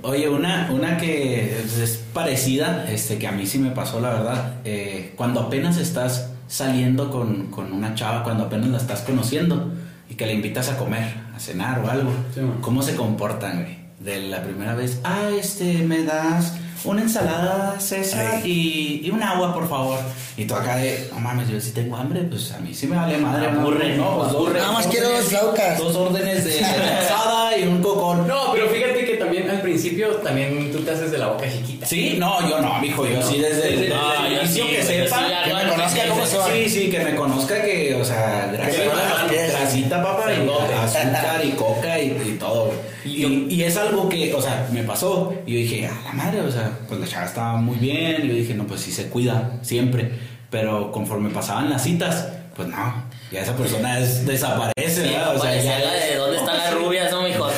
Oye, 0.05 0.29
una, 0.29 0.69
una 0.71 0.97
que 0.97 1.57
es 1.59 2.03
parecida, 2.13 2.85
este, 2.89 3.17
que 3.17 3.27
a 3.27 3.31
mí 3.31 3.45
sí 3.47 3.57
me 3.57 3.71
pasó, 3.71 3.99
la 4.01 4.09
verdad. 4.09 4.53
eh, 4.65 5.13
cuando 5.15 5.39
apenas 5.39 5.77
estás 5.77 6.29
saliendo 6.47 7.09
con, 7.09 7.47
con 7.47 7.71
una 7.71 7.95
chava, 7.95 8.23
cuando 8.23 8.43
apenas 8.45 8.67
la 8.69 8.77
estás 8.77 9.01
conociendo 9.01 9.71
y 10.09 10.15
que 10.15 10.25
le 10.25 10.33
invitas 10.33 10.69
a 10.69 10.77
comer, 10.77 11.13
a 11.35 11.39
cenar 11.39 11.79
o 11.79 11.89
algo, 11.89 12.11
Sí. 12.35 12.41
¿cómo 12.61 12.81
se 12.83 12.95
comportan, 12.95 13.61
güey? 13.63 13.77
De 13.99 14.27
la 14.27 14.43
primera 14.43 14.75
vez, 14.75 14.99
ah, 15.05 15.29
este, 15.39 15.75
me 15.83 16.03
das 16.03 16.53
una 16.85 17.01
ensalada 17.01 17.79
César 17.79 18.45
y, 18.45 19.01
y 19.03 19.09
un 19.09 19.21
agua, 19.23 19.53
por 19.53 19.69
favor. 19.69 19.97
Y 20.35 20.45
tú 20.45 20.55
acá 20.55 20.77
de, 20.77 21.09
no 21.11 21.19
mames, 21.19 21.47
yo 21.49 21.59
sí 21.59 21.71
tengo 21.71 21.95
hambre, 21.95 22.21
pues 22.23 22.51
a 22.51 22.59
mí 22.59 22.73
sí 22.73 22.87
me 22.87 22.95
vale 22.95 23.17
madre. 23.17 23.47
Aburre, 23.47 23.95
no, 23.95 24.17
pues 24.17 24.31
dos 24.31 24.35
aburre. 24.37 24.59
Nada 24.59 24.71
más 24.71 24.87
quiero 24.87 25.09
dos 25.09 25.25
flautas. 25.25 25.77
Dos 25.77 25.95
órdenes 25.95 26.43
de 26.45 26.59
ensalada 26.59 27.57
y 27.57 27.67
un 27.67 27.81
cocón. 27.81 28.27
No, 28.27 28.51
pero 28.53 28.67
fíjate 28.69 29.05
que 29.05 29.13
también 29.17 29.49
al 29.49 29.61
principio 29.61 30.07
también 30.17 30.71
tú 30.71 30.79
te 30.79 30.91
haces 30.91 31.11
de 31.11 31.17
la 31.19 31.27
boca 31.27 31.45
chiquita. 31.51 31.85
Sí, 31.85 32.15
no, 32.17 32.47
yo 32.49 32.59
no, 32.61 32.79
mijo, 32.79 33.05
yo 33.07 33.21
sí 33.21 33.39
desde 33.39 33.73
el, 33.73 33.89
No, 33.89 34.11
desde 34.11 34.27
el 34.27 34.33
yo 34.35 34.41
inicio 34.41 34.63
sí, 34.65 34.69
que 34.71 34.83
güey, 34.83 34.97
yo 34.97 35.03
sepa, 35.05 35.43
que 35.43 35.53
me 35.53 35.63
no, 35.63 35.71
conozca 35.71 36.01
cómo 36.09 36.21
va. 36.21 36.53
Sí, 36.53 36.69
sí, 36.69 36.89
que 36.89 36.99
me 36.99 37.15
conozca 37.15 37.61
que, 37.61 37.95
o 37.95 38.05
sea, 38.05 38.49
me 38.51 39.32
grasita, 39.73 40.03
papá, 40.03 40.31
y 40.33 40.49
azúcar 40.75 41.45
y 41.45 41.51
coca 41.51 41.99
y, 41.99 42.07
y 42.09 42.37
todo. 42.39 42.65
güey. 42.65 42.77
Y, 43.05 43.55
y 43.55 43.63
es 43.63 43.77
algo 43.77 44.07
que, 44.09 44.33
o 44.33 44.41
sea, 44.41 44.67
me 44.71 44.83
pasó. 44.83 45.33
Y 45.45 45.53
yo 45.53 45.57
dije, 45.59 45.87
a 45.87 46.01
la 46.05 46.13
madre, 46.13 46.41
o 46.41 46.51
sea, 46.51 46.71
pues 46.87 46.99
la 46.99 47.07
chava 47.07 47.25
estaba 47.25 47.57
muy 47.57 47.77
bien. 47.77 48.21
Y 48.23 48.27
yo 48.27 48.33
dije, 48.33 48.53
no, 48.53 48.65
pues 48.65 48.81
sí 48.81 48.91
se 48.91 49.09
cuida, 49.09 49.53
siempre. 49.61 50.11
Pero 50.49 50.91
conforme 50.91 51.29
pasaban 51.29 51.69
las 51.69 51.83
citas, 51.83 52.27
pues 52.55 52.67
no, 52.67 53.03
ya 53.31 53.41
esa 53.41 53.55
persona 53.55 53.97
es, 53.99 54.25
desaparece, 54.25 54.73
Sí, 55.03 55.09
¿verdad? 55.09 55.35
O 55.35 55.39
sea, 55.41 55.55
ya 55.59 55.79
la 55.79 55.93
de 55.93 56.15
dónde 56.15 56.37
están 56.37 56.57
las 56.57 56.73
rubias, 56.75 57.11
no, 57.11 57.23
mijo. 57.23 57.49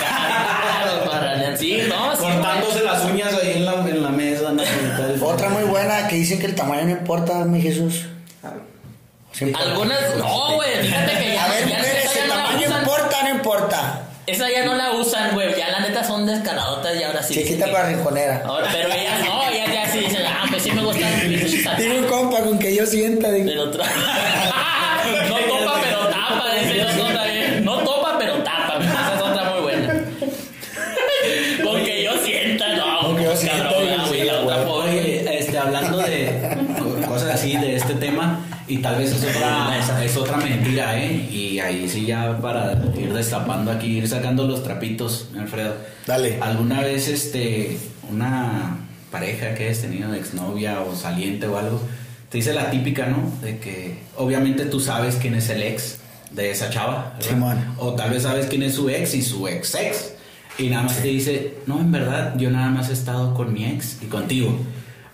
Para 1.10 1.57
sí, 1.57 1.79
no, 1.89 2.15
sí, 2.15 2.22
Cortándose 2.22 2.84
las 2.84 3.03
uñas 3.05 3.34
ahí 3.34 3.53
en 3.57 3.65
la, 3.65 3.74
en 3.74 4.03
la 4.03 4.10
mesa. 4.10 4.51
¿no? 4.51 4.63
Otra 5.27 5.50
muy 5.50 5.63
buena 5.63 6.07
que 6.07 6.15
dicen 6.15 6.39
que 6.39 6.45
el 6.45 6.55
tamaño 6.55 6.84
no 6.86 6.91
importa, 6.91 7.43
mi 7.45 7.62
Jesús. 7.62 8.05
Sí 9.34 9.45
importa. 9.45 9.69
Algunas, 9.69 10.17
no, 10.17 10.55
güey, 10.55 10.81
fíjate 10.81 11.12
que 11.17 11.34
ya, 11.34 11.43
A 11.43 11.50
ver, 11.50 11.67
ya 11.67 11.77
mujeres, 11.77 11.98
esa 11.98 12.03
ya 12.04 12.04
importa. 13.45 14.01
Esa 14.25 14.49
ya 14.49 14.65
no 14.65 14.73
la 14.73 14.91
usan, 14.93 15.35
güey. 15.35 15.55
Ya 15.55 15.69
la 15.69 15.81
neta 15.81 16.03
son 16.03 16.25
descaradotas 16.25 16.99
y 16.99 17.03
ahora 17.03 17.21
sí. 17.21 17.35
Chiquita 17.35 17.65
que- 17.65 17.71
para 17.71 17.89
rinconera. 17.89 18.41
Ahora, 18.43 18.67
pero 18.71 18.91
ellas 18.91 19.19
no, 19.23 19.47
ellas 19.51 19.67
ya 19.71 19.87
sí 19.91 19.99
dicen, 19.99 20.23
ah, 20.27 20.45
pues 20.49 20.63
sí 20.63 20.71
me 20.71 20.81
gustan 20.83 21.13
pinches 21.21 21.63
Tiene 21.77 21.99
un 21.99 22.05
compa 22.05 22.39
con 22.41 22.57
que 22.57 22.75
yo 22.75 22.87
sienta. 22.87 23.31
digo. 23.31 23.45
Pero 23.45 23.63
otra. 23.65 23.85
Y 38.75 38.79
tal 38.79 38.98
vez 38.98 39.10
es 39.10 39.24
otra, 39.24 40.03
es 40.03 40.17
otra 40.17 40.36
mentira, 40.36 41.00
¿eh? 41.01 41.29
Y 41.32 41.60
ahí 41.60 41.88
sí 41.88 42.05
ya 42.05 42.38
para 42.39 42.74
ir 42.98 43.13
destapando 43.13 43.72
aquí, 43.72 44.00
ir 44.00 44.08
sacando 44.08 44.46
los 44.46 44.63
trapitos, 44.63 45.29
Alfredo. 45.39 45.75
Dale. 46.05 46.39
¿Alguna 46.41 46.82
vez 46.82 47.08
este 47.08 47.77
una 48.12 48.77
pareja 49.12 49.53
que 49.53 49.67
hayas 49.67 49.79
tenido 49.79 50.12
de 50.12 50.20
exnovia 50.20 50.82
o 50.82 50.94
saliente 50.94 51.48
o 51.48 51.58
algo, 51.58 51.79
te 52.29 52.39
dice 52.39 52.53
la 52.53 52.70
típica, 52.70 53.05
¿no? 53.05 53.32
De 53.41 53.60
que 53.60 54.00
obviamente 54.17 54.65
tú 54.65 54.82
sabes 54.82 55.15
quién 55.15 55.36
es 55.36 55.50
el 55.50 55.63
ex 55.63 56.00
de 56.32 56.51
esa 56.51 56.70
chava. 56.70 57.17
O 57.77 57.94
tal 57.94 58.10
vez 58.10 58.24
sabes 58.24 58.48
quién 58.48 58.62
es 58.63 58.75
su 58.75 58.89
ex 58.89 59.15
y 59.15 59.22
su 59.22 59.48
ex 59.48 59.74
ex. 59.75 60.13
Y 60.58 60.67
nada 60.67 60.84
más 60.84 60.98
te 60.98 61.08
dice, 61.08 61.60
no, 61.65 61.79
en 61.79 61.94
verdad, 61.94 62.38
yo 62.38 62.51
nada 62.51 62.70
más 62.70 62.89
he 62.89 62.94
estado 62.94 63.34
con 63.34 63.53
mi 63.53 63.63
ex 63.63 64.00
y 64.01 64.08
contigo. 64.08 64.53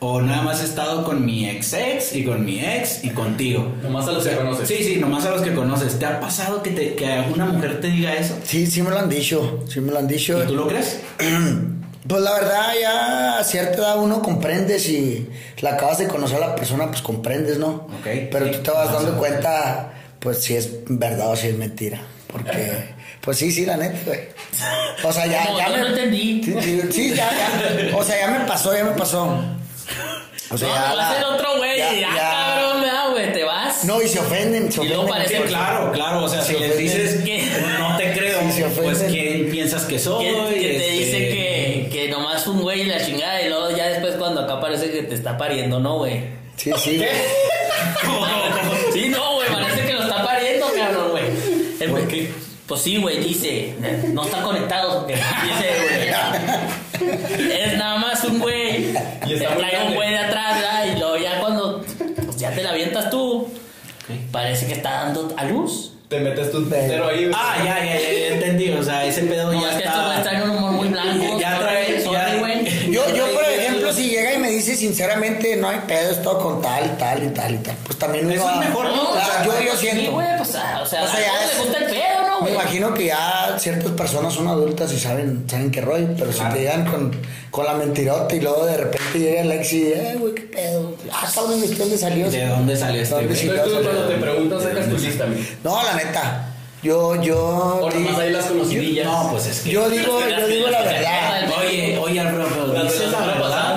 O 0.03 0.19
nada 0.19 0.41
más 0.41 0.61
he 0.61 0.65
estado 0.65 1.03
con 1.03 1.23
mi 1.23 1.47
ex 1.47 1.73
ex 1.73 2.15
y 2.15 2.23
con 2.25 2.43
mi 2.43 2.59
ex 2.59 3.03
y 3.03 3.11
contigo. 3.11 3.71
Nomás 3.83 4.07
a 4.07 4.13
los 4.13 4.25
que 4.27 4.35
conoces. 4.35 4.67
Sí, 4.67 4.83
sí, 4.83 4.95
nomás 4.95 5.25
a 5.25 5.29
los 5.29 5.43
que 5.43 5.53
conoces. 5.53 5.99
¿Te 5.99 6.07
ha 6.07 6.19
pasado 6.19 6.63
que, 6.63 6.71
te, 6.71 6.95
que 6.95 7.05
una 7.31 7.45
mujer 7.45 7.79
te 7.79 7.87
diga 7.87 8.13
eso? 8.15 8.35
Sí, 8.43 8.65
sí 8.65 8.81
me 8.81 8.89
lo 8.89 8.97
han 8.97 9.09
dicho, 9.09 9.63
sí 9.69 9.79
me 9.79 9.91
lo 9.91 9.99
han 9.99 10.07
dicho. 10.07 10.43
¿Y 10.43 10.47
tú 10.47 10.55
lo 10.55 10.67
crees? 10.67 10.99
Pues 12.07 12.23
la 12.23 12.33
verdad, 12.33 12.73
ya 12.81 13.37
a 13.37 13.43
cierta 13.43 13.77
edad 13.77 13.99
uno 13.99 14.23
comprende 14.23 14.79
si 14.79 15.29
la 15.61 15.73
acabas 15.75 15.99
de 15.99 16.07
conocer 16.07 16.41
a 16.43 16.47
la 16.47 16.55
persona, 16.55 16.87
pues 16.87 17.01
comprendes, 17.03 17.59
¿no? 17.59 17.67
Ok. 17.99 18.07
Pero 18.31 18.47
Sí. 18.47 18.51
tú 18.53 18.59
te 18.63 18.71
vas 18.71 18.91
dando 18.91 19.17
cuenta, 19.19 19.93
pues 20.19 20.41
si 20.43 20.55
es 20.55 20.71
verdad 20.87 21.29
o 21.29 21.35
si 21.35 21.47
es 21.49 21.55
mentira. 21.57 22.01
Porque, 22.25 22.85
pues 23.21 23.37
sí, 23.37 23.51
sí, 23.51 23.67
la 23.67 23.77
neta, 23.77 23.97
güey. 24.07 24.19
O 25.03 25.13
sea, 25.13 25.27
ya, 25.27 25.45
No, 25.45 25.57
ya 25.59 25.67
yo 25.69 25.73
me. 25.75 25.79
no 25.81 25.87
entendí. 25.89 26.43
Sí, 26.43 26.55
sí, 26.59 26.81
sí, 26.91 27.09
ya, 27.15 27.29
ya. 27.91 27.95
O 27.95 28.03
sea, 28.03 28.19
ya 28.19 28.39
me 28.39 28.45
pasó, 28.45 28.75
ya 28.75 28.83
me 28.83 28.91
pasó. 28.91 29.37
O 30.49 30.57
sea, 30.57 30.67
no, 30.67 30.75
ya 30.75 30.89
te 30.91 30.95
va 30.97 31.09
a 31.09 31.13
ser 31.15 31.23
otro 31.25 31.57
güey. 31.57 31.77
ya- 31.77 31.93
y 31.93 32.01
Ya, 32.01 32.09
ya- 32.13 32.19
cabrón, 32.19 32.81
¿verdad, 32.81 33.09
güey? 33.11 33.33
Te 33.33 33.43
vas. 33.45 33.83
No, 33.85 34.01
y 34.01 34.07
se 34.07 34.19
ofenden, 34.19 34.71
se 34.71 34.83
Y 34.83 34.87
luego 34.87 35.03
ofenden. 35.03 35.23
parece 35.23 35.37
Sí, 35.43 35.47
claro, 35.47 35.91
claro. 35.93 36.23
O 36.23 36.29
sea, 36.29 36.41
si 36.41 36.53
les 36.57 36.77
dices 36.77 37.21
¿Qué? 37.23 37.47
no 37.79 37.95
te 37.97 38.11
creo, 38.13 38.39
Sí, 38.51 38.63
pues 38.75 39.03
¿quién 39.09 39.49
piensas 39.49 39.85
que 39.85 39.97
soy? 39.97 40.25
Que, 40.25 40.31
que 40.31 40.59
te 40.59 40.75
Este, 40.75 40.91
dice 40.91 41.17
que, 41.29 41.89
que 41.91 42.07
nomás 42.09 42.45
un 42.47 42.61
güey 42.61 42.81
y 42.81 42.85
la 42.85 43.03
chingada 43.05 43.41
y 43.41 43.47
luego 43.49 43.71
ya 43.75 43.87
después 43.87 44.15
cuando 44.15 44.41
acá 44.41 44.59
parece 44.59 44.91
que 44.91 45.03
te 45.03 45.15
está 45.15 45.37
pariendo, 45.37 45.79
¿no, 45.79 45.97
güey? 45.99 46.21
Sí, 46.57 46.71
sí. 46.83 47.01
Sí, 48.93 49.07
no, 49.09 49.35
güey, 49.35 49.47
parece 49.49 49.85
que 49.85 49.93
lo 49.93 50.01
está 50.03 50.23
pariendo, 50.25 50.67
cabrón, 50.75 51.11
güey. 51.11 51.23
El- 51.79 51.91
¿Por 51.91 52.07
qué? 52.07 52.31
Pues 52.67 52.81
sí, 52.81 52.97
güey, 52.97 53.19
dice, 53.19 53.75
no 54.13 54.23
están 54.23 54.43
conectados 54.43 54.95
porque 54.97 55.15
dice, 55.15 56.13
güey. 56.99 57.51
Es 57.51 57.77
nada 57.77 57.97
más 57.97 58.23
un 58.23 58.39
güey. 58.39 58.93
Te 58.93 59.37
trae 59.37 59.83
un 59.87 59.95
güey 59.95 60.09
de 60.11 60.17
atrás, 60.19 60.55
¿verdad? 60.55 60.85
Y 60.95 60.99
luego 60.99 61.17
ya 61.17 61.39
cuando 61.39 61.81
pues 62.25 62.37
ya 62.37 62.51
te 62.51 62.63
la 62.63 62.69
avientas 62.69 63.09
tú, 63.09 63.47
parece 64.31 64.67
que 64.67 64.73
está 64.73 64.91
dando 65.05 65.33
a 65.37 65.43
luz. 65.45 65.89
Te 66.07 66.19
metes 66.19 66.51
tu 66.51 66.67
tetero 66.69 67.07
ahí. 67.07 67.23
güey. 67.23 67.31
Ah, 67.33 67.55
ya, 67.63 67.79
ya, 67.85 67.93
ya, 67.97 68.11
ya 68.11 68.27
entendí. 68.35 68.69
O 68.71 68.83
sea, 68.83 69.05
ese 69.05 69.21
pedo 69.23 69.53
No, 69.53 69.61
ya 69.61 69.69
es 69.71 69.75
que 69.77 69.83
estos 69.83 69.95
está. 69.95 70.05
güeyes 70.07 70.23
traen 70.23 70.43
un 70.43 70.49
humor 70.57 70.71
muy 70.73 70.87
blanco. 70.89 71.39
Ya 71.39 71.57
trae- 71.59 72.03
ya- 72.03 72.35
güey. 72.37 72.91
Yo, 72.91 73.15
yo, 73.15 73.27
por 73.31 73.45
ejemplo, 73.45 73.93
si 73.93 74.09
llega 74.09 74.33
y 74.33 74.37
me 74.37 74.49
dice 74.49 74.75
sinceramente, 74.75 75.55
no 75.55 75.69
hay 75.69 75.79
pedo, 75.87 76.11
estoy 76.11 76.35
con 76.41 76.61
tal 76.61 76.85
y 76.85 76.89
tal 76.99 77.23
y 77.23 77.27
tal 77.29 77.53
y 77.55 77.57
tal, 77.59 77.75
pues 77.85 77.97
también 77.97 78.29
Eso 78.29 78.49
es 78.51 78.57
mejor, 78.57 78.87
¿no? 78.93 79.11
O 79.11 79.15
sea, 79.15 79.45
yo, 79.45 79.61
yo 79.61 79.71
Sí, 79.77 79.87
siento. 79.87 80.11
güey, 80.11 80.27
pues, 80.37 80.49
o 80.49 80.51
sea, 80.51 80.81
O 80.81 80.85
sea, 80.85 81.01
a 81.03 81.05
es- 81.05 81.49
les 81.57 81.57
gusta 81.65 81.80
¿no, 82.41 82.47
Me 82.47 82.53
imagino 82.55 82.93
que 82.93 83.05
ya 83.05 83.55
ciertas 83.59 83.91
personas 83.91 84.33
son 84.33 84.47
adultas 84.47 84.91
y 84.93 84.99
saben, 84.99 85.45
saben 85.47 85.71
qué 85.71 85.81
rollo, 85.81 86.07
pero 86.17 86.31
Claro. 86.31 86.49
si 86.51 86.55
te 86.57 86.59
llegan 86.63 86.85
con, 86.85 87.11
con 87.49 87.65
la 87.65 87.73
mentirota 87.73 88.35
y 88.35 88.41
luego 88.41 88.65
de 88.65 88.77
repente 88.77 89.19
llega 89.19 89.41
el 89.41 89.51
ex 89.51 89.73
y, 89.73 89.83
eh, 89.93 90.15
güey, 90.19 90.33
qué 90.33 90.41
pedo. 90.41 90.95
Ah, 91.11 91.29
cabrón, 91.33 91.61
¿de 91.61 91.67
dónde 91.75 91.97
salió? 91.97 92.29
¿De 92.31 92.47
dónde 92.47 92.75
salió 92.75 93.01
este. 93.01 93.19
Entonces 93.19 93.63
tú 93.63 93.71
cuando 93.83 94.07
te 94.07 94.15
preguntan 94.15 94.61
sacas 94.61 94.89
tu 94.89 94.97
lista. 94.97 95.25
No, 95.63 95.83
la 95.83 95.93
neta. 95.95 96.47
Yo, 96.83 97.21
yo. 97.21 97.37
O 97.83 97.91
nomás 97.91 98.17
ahí 98.17 98.31
las 98.31 98.45
conocidillas. 98.47 99.05
No, 99.05 99.29
pues 99.31 99.45
es 99.45 99.59
que. 99.61 99.69
Yo 99.69 99.87
digo, 99.87 100.19
yo 100.27 100.47
digo 100.47 100.67
la 100.67 100.81
verdad. 100.81 101.49
Oye, 101.59 101.97
oye, 101.99 102.23
La 102.23 102.83
dices 102.83 103.11
la 103.11 103.19
verdad. 103.19 103.70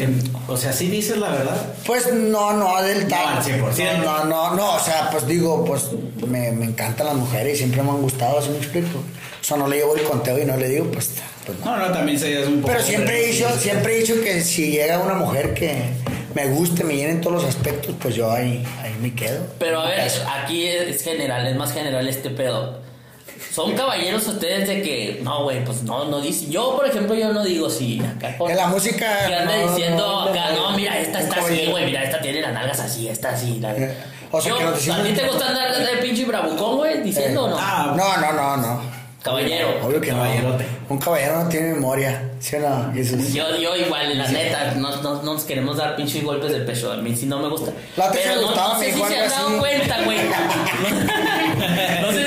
Em, 0.00 0.18
o 0.48 0.56
sea, 0.56 0.72
sí 0.72 0.88
dices 0.88 1.16
la 1.18 1.30
verdad. 1.30 1.56
Pues 1.86 2.12
no, 2.12 2.52
no, 2.52 2.82
del 2.82 3.02
No, 3.04 3.08
tal. 3.08 3.38
al 3.38 3.42
100%. 3.44 3.98
No, 4.04 4.24
no, 4.24 4.54
no, 4.54 4.74
o 4.74 4.80
sea, 4.80 5.08
pues 5.10 5.26
digo, 5.26 5.64
pues 5.64 5.86
me, 6.26 6.50
me 6.52 6.66
encantan 6.66 7.06
las 7.06 7.16
mujeres 7.16 7.54
y 7.54 7.58
siempre 7.58 7.82
me 7.82 7.90
han 7.90 8.02
gustado, 8.02 8.38
así 8.38 8.50
me 8.50 8.58
explico. 8.58 8.98
O 8.98 9.44
sea, 9.44 9.56
no 9.56 9.68
le 9.68 9.76
llevo 9.76 9.94
el 9.96 10.02
conteo 10.04 10.38
y 10.38 10.44
no 10.44 10.56
le 10.56 10.68
digo, 10.68 10.86
pues, 10.90 11.10
pues 11.46 11.58
no. 11.60 11.76
No, 11.76 11.88
no, 11.88 11.92
también 11.92 12.18
serías 12.18 12.46
un 12.46 12.60
poco. 12.60 12.72
Pero 12.72 12.82
siempre 12.82 13.22
he 13.24 13.32
dicho, 13.32 13.48
siempre 13.58 13.94
he 13.96 14.00
dicho 14.00 14.14
que 14.22 14.40
si 14.42 14.70
llega 14.70 14.98
una 15.00 15.14
mujer 15.14 15.52
que 15.54 15.82
me 16.34 16.46
guste, 16.48 16.82
me 16.84 16.96
llene 16.96 17.10
en 17.12 17.20
todos 17.20 17.42
los 17.42 17.44
aspectos, 17.44 17.94
pues 18.00 18.14
yo 18.14 18.30
ahí, 18.30 18.64
ahí 18.82 18.94
me 19.00 19.14
quedo. 19.14 19.46
Pero 19.58 19.80
a 19.80 19.88
ver, 19.88 20.10
aquí 20.44 20.66
es 20.66 21.02
general, 21.02 21.46
es 21.46 21.56
más 21.56 21.72
general 21.72 22.08
este 22.08 22.30
pedo. 22.30 22.80
Son 23.54 23.72
caballeros 23.74 24.26
ustedes 24.26 24.66
de 24.66 24.82
que, 24.82 25.20
no, 25.22 25.44
güey, 25.44 25.64
pues 25.64 25.82
no, 25.84 26.06
no 26.06 26.20
dice. 26.20 26.46
Yo, 26.50 26.74
por 26.76 26.86
ejemplo, 26.88 27.14
yo 27.14 27.32
no 27.32 27.44
digo 27.44 27.70
si 27.70 28.00
acá. 28.00 28.34
por- 28.36 28.50
En 28.50 28.56
la 28.56 28.66
música, 28.66 29.26
Que 29.28 29.34
anda 29.36 29.56
no, 29.56 29.68
diciendo 29.70 30.04
no, 30.06 30.20
acá, 30.22 30.50
no, 30.56 30.70
no, 30.70 30.76
mira, 30.76 30.98
esta 30.98 31.20
está 31.20 31.40
así, 31.40 31.66
güey, 31.70 31.84
mira, 31.86 32.02
esta 32.02 32.20
tiene 32.20 32.40
las 32.40 32.52
nalgas 32.52 32.80
así, 32.80 33.08
esta 33.08 33.30
así. 33.30 33.60
La... 33.60 33.72
Eh, 33.76 33.94
o 34.32 34.40
sea, 34.40 34.50
Yo, 34.50 34.58
que 34.58 34.64
no 34.64 34.72
te 34.72 34.90
¿A 34.92 35.02
ti 35.04 35.12
te 35.12 35.26
gusta 35.28 35.48
andar 35.48 35.76
de 35.78 35.96
pinche 35.98 36.24
bravucón, 36.24 36.76
güey, 36.78 37.00
diciendo 37.02 37.44
o 37.44 37.48
no? 37.50 37.56
Ah, 37.58 37.94
No, 37.96 38.16
no, 38.16 38.32
no, 38.32 38.56
no. 38.56 39.04
Caballero. 39.22 39.68
Obvio 39.82 40.00
que 40.02 40.08
Caballerote. 40.08 40.64
no. 40.64 40.86
Un 40.94 40.98
caballero 40.98 41.44
no 41.44 41.48
tiene 41.48 41.72
memoria. 41.72 42.30
¿Sí 42.40 42.56
o 42.56 42.60
no? 42.60 42.92
Jesús? 42.92 43.32
Yo, 43.32 43.56
yo 43.56 43.74
igual, 43.74 44.18
la 44.18 44.28
neta, 44.28 44.72
no, 44.76 44.94
no, 45.00 45.22
no 45.22 45.32
nos 45.34 45.44
queremos 45.44 45.78
dar 45.78 45.96
pinches 45.96 46.22
golpes 46.22 46.52
del 46.52 46.66
pecho. 46.66 46.92
A 46.92 46.96
mí 46.96 47.16
sí 47.16 47.24
no 47.24 47.38
me 47.38 47.48
gusta. 47.48 47.70
La 47.96 48.10
Pero 48.10 48.34
me 48.34 48.40
no, 48.42 48.46
gustaba, 48.48 48.74
no 48.74 48.80
sé 48.80 48.92
si 48.92 48.98
se 49.02 49.18
han 49.20 49.30
dado 49.30 49.48
así. 49.48 49.56
cuenta, 49.58 50.02
güey. 50.04 50.18
No, 50.18 52.02
no 52.02 52.12
sé 52.12 52.23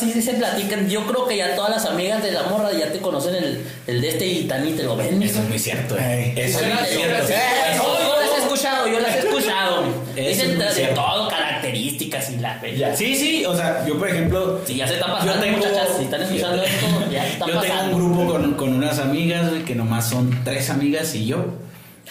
sí, 0.00 0.10
sí 0.12 0.22
se 0.22 0.34
platican. 0.34 0.88
Yo 0.88 1.06
creo 1.06 1.26
que 1.26 1.36
ya 1.36 1.54
todas 1.54 1.70
las 1.70 1.84
amigas 1.86 2.22
de 2.22 2.32
la 2.32 2.44
morra 2.44 2.72
ya 2.72 2.90
te 2.92 2.98
conocen 2.98 3.34
el, 3.36 3.64
el 3.86 4.00
de 4.00 4.08
este 4.08 4.26
y 4.26 4.44
tan 4.44 4.66
y 4.66 4.72
te 4.72 4.82
lo 4.82 4.96
ven, 4.96 5.22
Eso 5.22 5.40
es 5.40 5.48
muy 5.48 5.58
cierto. 5.58 5.96
Eh. 5.98 6.32
Eso 6.36 6.60
es 6.60 6.66
Eso 6.66 6.74
muy 6.74 6.84
es 6.84 6.88
cierto. 6.96 7.26
cierto. 7.26 7.32
Eh, 7.32 7.76
no, 7.76 8.00
yo 8.00 8.20
las 8.20 8.30
he 8.38 8.42
escuchado, 8.42 8.86
yo 8.88 9.00
las 9.00 9.14
he 9.16 9.18
escuchado. 9.20 9.82
Dicen 10.16 10.50
es 10.50 10.56
muy 10.56 10.64
de 10.66 10.72
cierto. 10.72 10.94
todo, 11.00 11.28
características 11.28 12.30
y 12.30 12.36
la 12.38 12.60
Ya. 12.76 12.94
Sí, 12.96 13.14
sí, 13.14 13.44
o 13.44 13.54
sea, 13.56 13.84
yo 13.86 13.98
por 13.98 14.08
ejemplo. 14.08 14.60
Si 14.66 14.76
ya 14.76 14.86
se 14.86 14.94
está 14.94 15.06
pasando, 15.06 15.34
Yo 15.34 15.40
tengo- 15.40 15.56
muchachas, 15.58 15.88
si 15.98 16.04
están 16.04 16.22
escuchando 16.22 16.62
esto, 16.62 16.86
ya 17.10 17.22
se 17.26 17.28
están 17.32 17.48
Yo 17.48 17.60
tengo 17.60 17.74
pasando. 17.74 17.96
un 17.96 18.14
grupo 18.14 18.32
con, 18.32 18.54
con 18.54 18.72
unas 18.74 18.98
amigas, 18.98 19.50
güey, 19.50 19.64
que 19.64 19.74
nomás 19.74 20.08
son 20.08 20.40
tres 20.44 20.70
amigas 20.70 21.14
y 21.14 21.26
yo. 21.26 21.44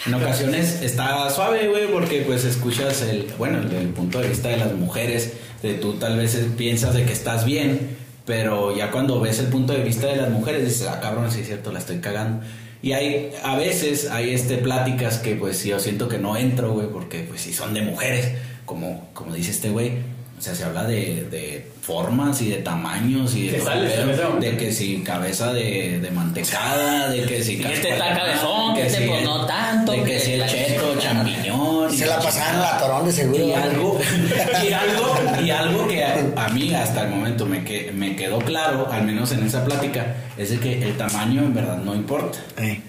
En 0.06 0.14
ocasiones 0.14 0.80
está 0.80 1.28
suave, 1.28 1.68
güey, 1.68 1.86
porque 1.88 2.22
pues 2.22 2.44
escuchas 2.44 3.02
el, 3.02 3.26
bueno, 3.36 3.58
el, 3.58 3.70
el 3.74 3.88
punto 3.88 4.18
de 4.20 4.28
vista 4.28 4.48
de 4.48 4.56
las 4.56 4.72
mujeres, 4.72 5.34
de 5.62 5.74
tú 5.74 5.94
tal 5.94 6.16
vez 6.16 6.38
piensas 6.56 6.94
de 6.94 7.04
que 7.04 7.12
estás 7.12 7.44
bien, 7.44 7.96
pero 8.26 8.76
ya 8.76 8.90
cuando 8.90 9.20
ves 9.20 9.38
el 9.38 9.46
punto 9.46 9.72
de 9.72 9.82
vista 9.82 10.06
de 10.06 10.16
las 10.16 10.30
mujeres 10.30 10.64
dices, 10.64 10.86
ah, 10.86 11.00
cabrón, 11.00 11.30
sí 11.30 11.40
es 11.40 11.46
cierto, 11.46 11.72
la 11.72 11.78
estoy 11.78 11.98
cagando. 11.98 12.44
Y 12.82 12.92
hay, 12.92 13.32
a 13.42 13.56
veces 13.56 14.08
hay 14.10 14.30
este 14.30 14.56
pláticas 14.56 15.18
que 15.18 15.34
pues 15.34 15.62
yo 15.64 15.78
siento 15.78 16.08
que 16.08 16.18
no 16.18 16.36
entro, 16.36 16.72
güey, 16.72 16.86
porque 16.88 17.20
pues 17.20 17.42
si 17.42 17.52
son 17.52 17.74
de 17.74 17.82
mujeres, 17.82 18.32
como, 18.64 19.08
como 19.12 19.34
dice 19.34 19.50
este 19.50 19.68
güey, 19.70 19.92
o 20.40 20.42
sea, 20.42 20.54
se 20.54 20.64
habla 20.64 20.84
de, 20.84 21.26
de 21.30 21.70
formas 21.82 22.40
y 22.40 22.48
de 22.48 22.56
tamaños 22.62 23.36
y 23.36 23.48
de, 23.48 23.58
¿Qué 23.58 23.62
sales 23.62 23.92
en 23.92 24.08
ese 24.08 24.22
momento? 24.24 24.40
de 24.46 24.56
que 24.56 24.72
si 24.72 25.02
cabeza 25.02 25.52
de, 25.52 26.00
de 26.00 26.10
mantecada, 26.10 27.10
de 27.10 27.24
que 27.26 27.44
si 27.44 27.58
Que 27.58 27.74
este 27.74 27.90
está 27.90 28.14
cabezón, 28.16 28.74
que 28.74 28.86
este, 28.86 29.02
si 29.02 29.08
pues, 29.10 29.22
no 29.22 29.44
tanto, 29.44 29.92
de 29.92 29.98
que, 29.98 30.04
que 30.04 30.20
si 30.20 30.32
el 30.32 30.40
la- 30.40 30.46
cheto, 30.48 30.96
champiñón, 30.98 31.90
Se 31.90 31.96
y 31.96 32.00
la 32.00 32.16
la 32.16 32.22
pasaban 32.22 32.54
en 32.54 32.60
la 32.62 32.78
torón 32.78 33.04
de 33.04 33.12
seguro. 33.12 33.44
y 33.46 33.52
algo, 33.52 34.00
y 34.66 34.72
algo, 34.72 35.42
y 35.44 35.50
algo 35.50 35.88
que 35.88 36.04
a, 36.04 36.14
a 36.36 36.48
mí 36.48 36.74
hasta 36.74 37.02
el 37.02 37.10
momento 37.10 37.44
me, 37.44 37.62
que, 37.62 37.92
me 37.92 38.16
quedó 38.16 38.38
claro, 38.38 38.88
al 38.90 39.04
menos 39.04 39.30
en 39.32 39.44
esa 39.44 39.62
plática, 39.66 40.14
es 40.38 40.48
de 40.48 40.58
que 40.58 40.82
el 40.82 40.96
tamaño 40.96 41.42
en 41.42 41.52
verdad 41.52 41.76
no 41.76 41.94
importa. 41.94 42.38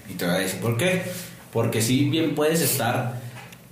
Y 0.08 0.14
te 0.14 0.24
voy 0.24 0.34
a 0.36 0.38
decir 0.38 0.58
por 0.60 0.78
qué. 0.78 1.02
Porque 1.52 1.82
si 1.82 2.08
bien 2.08 2.34
puedes 2.34 2.62
estar 2.62 3.20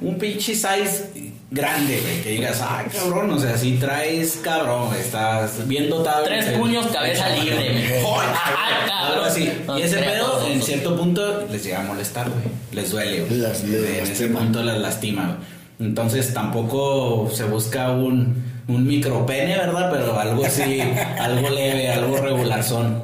un 0.01 0.19
pinche 0.19 0.55
size 0.55 1.30
grande, 1.51 2.01
güey, 2.01 2.23
que 2.23 2.31
digas, 2.31 2.61
ay 2.67 2.87
cabrón, 2.97 3.31
o 3.33 3.39
sea, 3.39 3.57
si 3.59 3.73
traes 3.73 4.39
cabrón, 4.43 4.95
estás 4.95 5.67
bien 5.67 5.89
dotado. 5.91 6.25
Tres 6.25 6.47
El- 6.47 6.59
puños, 6.61 6.87
cabeza 6.87 7.35
el- 7.35 7.45
libre, 7.45 7.57
güey. 7.73 8.03
Joder, 8.03 8.29
cabrón. 8.31 9.13
Algo 9.13 9.25
así. 9.25 9.53
No 9.67 9.79
y 9.79 9.83
ese 9.83 9.97
pedo, 9.99 10.47
en 10.47 10.63
cierto 10.63 10.97
punto, 10.97 11.47
les 11.51 11.65
llega 11.65 11.81
a 11.81 11.85
molestar, 11.85 12.29
güey. 12.31 12.45
Les 12.73 12.91
duele, 12.91 13.23
güey. 13.23 13.41
Las- 13.41 13.65
les 13.65 13.99
en 13.99 14.13
ese 14.13 14.27
punto 14.29 14.63
las 14.63 14.79
lastima, 14.79 15.25
güey. 15.37 15.89
Entonces 15.89 16.33
tampoco 16.35 17.31
se 17.35 17.45
busca 17.45 17.91
un, 17.91 18.45
un 18.69 18.87
micropene, 18.87 19.57
¿verdad? 19.57 19.91
Pero 19.91 20.21
algo 20.21 20.45
así, 20.45 20.81
algo 21.19 21.49
leve, 21.51 21.91
algo 21.91 22.17
regular 22.19 22.63
son. 22.63 23.03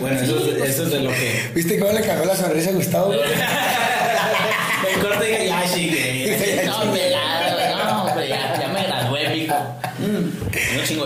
Bueno, 0.00 0.20
eso, 0.20 0.38
es- 0.38 0.70
eso 0.70 0.82
es 0.84 0.90
de 0.92 1.00
lo 1.00 1.10
que. 1.10 1.50
¿Viste 1.54 1.78
cómo 1.78 1.92
le 1.92 2.02
cambió 2.02 2.26
la 2.26 2.36
sonrisa 2.36 2.70
a 2.70 2.72
Gustavo? 2.74 3.12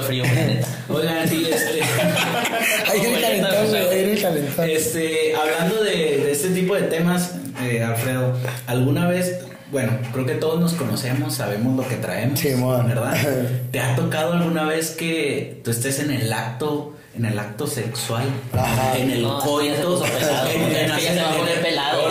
frío, 0.04 0.24
neta. 0.24 0.66
Oigan, 0.88 1.28
sí, 1.28 1.46
este. 1.50 1.80
Ahí 2.92 3.00
el 3.14 3.20
calentón, 3.20 3.68
güey, 3.70 3.82
ahí 3.88 3.96
viene 3.98 4.12
el 4.12 4.22
calentón. 4.22 4.70
Este, 4.70 5.34
hablando 5.34 5.82
de, 5.82 5.90
de 5.90 6.32
este 6.32 6.48
tipo 6.50 6.74
de 6.74 6.82
temas, 6.82 7.32
eh, 7.62 7.82
Alfredo, 7.82 8.36
¿alguna 8.66 9.08
vez, 9.08 9.40
bueno, 9.72 9.92
creo 10.12 10.26
que 10.26 10.34
todos 10.34 10.60
nos 10.60 10.74
conocemos, 10.74 11.34
sabemos 11.34 11.76
lo 11.76 11.88
que 11.88 11.96
traemos, 11.96 12.38
Sí. 12.38 12.50
¿verdad? 12.54 13.16
¿Te 13.70 13.80
ha 13.80 13.96
tocado 13.96 14.34
alguna 14.34 14.64
vez 14.64 14.90
que 14.90 15.60
tú 15.64 15.70
estés 15.70 15.98
en 16.00 16.10
el 16.10 16.32
acto, 16.32 16.94
en 17.16 17.24
el 17.26 17.38
acto 17.38 17.66
sexual, 17.66 18.24
Ajá. 18.52 18.96
en 18.98 19.10
el 19.10 19.22
No, 19.22 19.38
coito, 19.40 20.04
en- 20.04 21.62
pelado, 21.62 22.02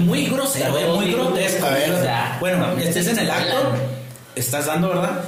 muy 0.00 0.26
grosero, 0.26 0.94
muy 0.96 1.12
grotesco. 1.12 1.66
Bueno, 2.40 2.66
estés 2.78 3.06
en 3.08 3.18
el 3.20 3.30
acto, 3.30 3.72
estás 4.34 4.66
dando, 4.66 4.88
¿verdad? 4.88 5.20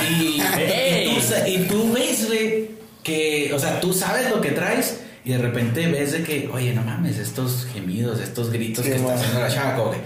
Y, 0.20 0.40
y 0.40 1.14
tú, 1.14 1.20
sa- 1.20 1.48
y 1.48 1.58
tú 1.68 1.92
ves, 1.92 2.26
güey, 2.26 2.70
que, 3.02 3.52
o 3.54 3.58
sea, 3.58 3.80
tú 3.80 3.92
sabes 3.92 4.30
lo 4.30 4.40
que 4.40 4.50
traes 4.50 5.00
y 5.24 5.30
de 5.32 5.38
repente 5.38 5.86
ves 5.88 6.12
de 6.12 6.22
que, 6.22 6.48
oye, 6.52 6.72
no 6.74 6.82
mames, 6.82 7.18
estos 7.18 7.66
gemidos, 7.72 8.20
estos 8.20 8.50
gritos 8.50 8.84
Sí, 8.84 8.90
que 8.90 8.96
está 8.96 9.14
haciendo 9.14 9.40
la 9.40 9.48
chava, 9.48 9.76
como 9.76 9.90
que, 9.92 9.98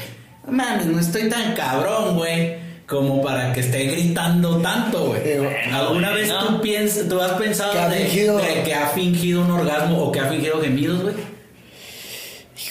no 0.47 0.52
mames, 0.52 0.87
no 0.87 0.99
estoy 1.00 1.28
tan 1.28 1.54
cabrón, 1.54 2.16
güey, 2.16 2.57
como 2.87 3.21
para 3.23 3.52
que 3.52 3.61
esté 3.61 3.85
gritando 3.85 4.57
tanto, 4.62 5.07
güey. 5.09 5.21
Sí. 5.23 5.71
¿Alguna 5.73 6.11
vez 6.12 6.28
No. 6.28 6.47
tú 6.57 6.61
piensas, 6.62 7.09
tú 7.09 7.21
has 7.21 7.33
pensado 7.33 7.73
Que 7.73 7.78
ha 7.78 7.88
de, 7.88 8.07
fingido- 8.07 8.38
de 8.38 8.62
que 8.62 8.75
ha 8.75 8.87
fingido 8.88 9.42
un 9.42 9.50
orgasmo 9.50 9.99
o 10.04 10.11
que 10.12 10.21
ha 10.21 10.26
fingido 10.26 10.61
gemidos, 10.62 11.02
güey? 11.02 11.14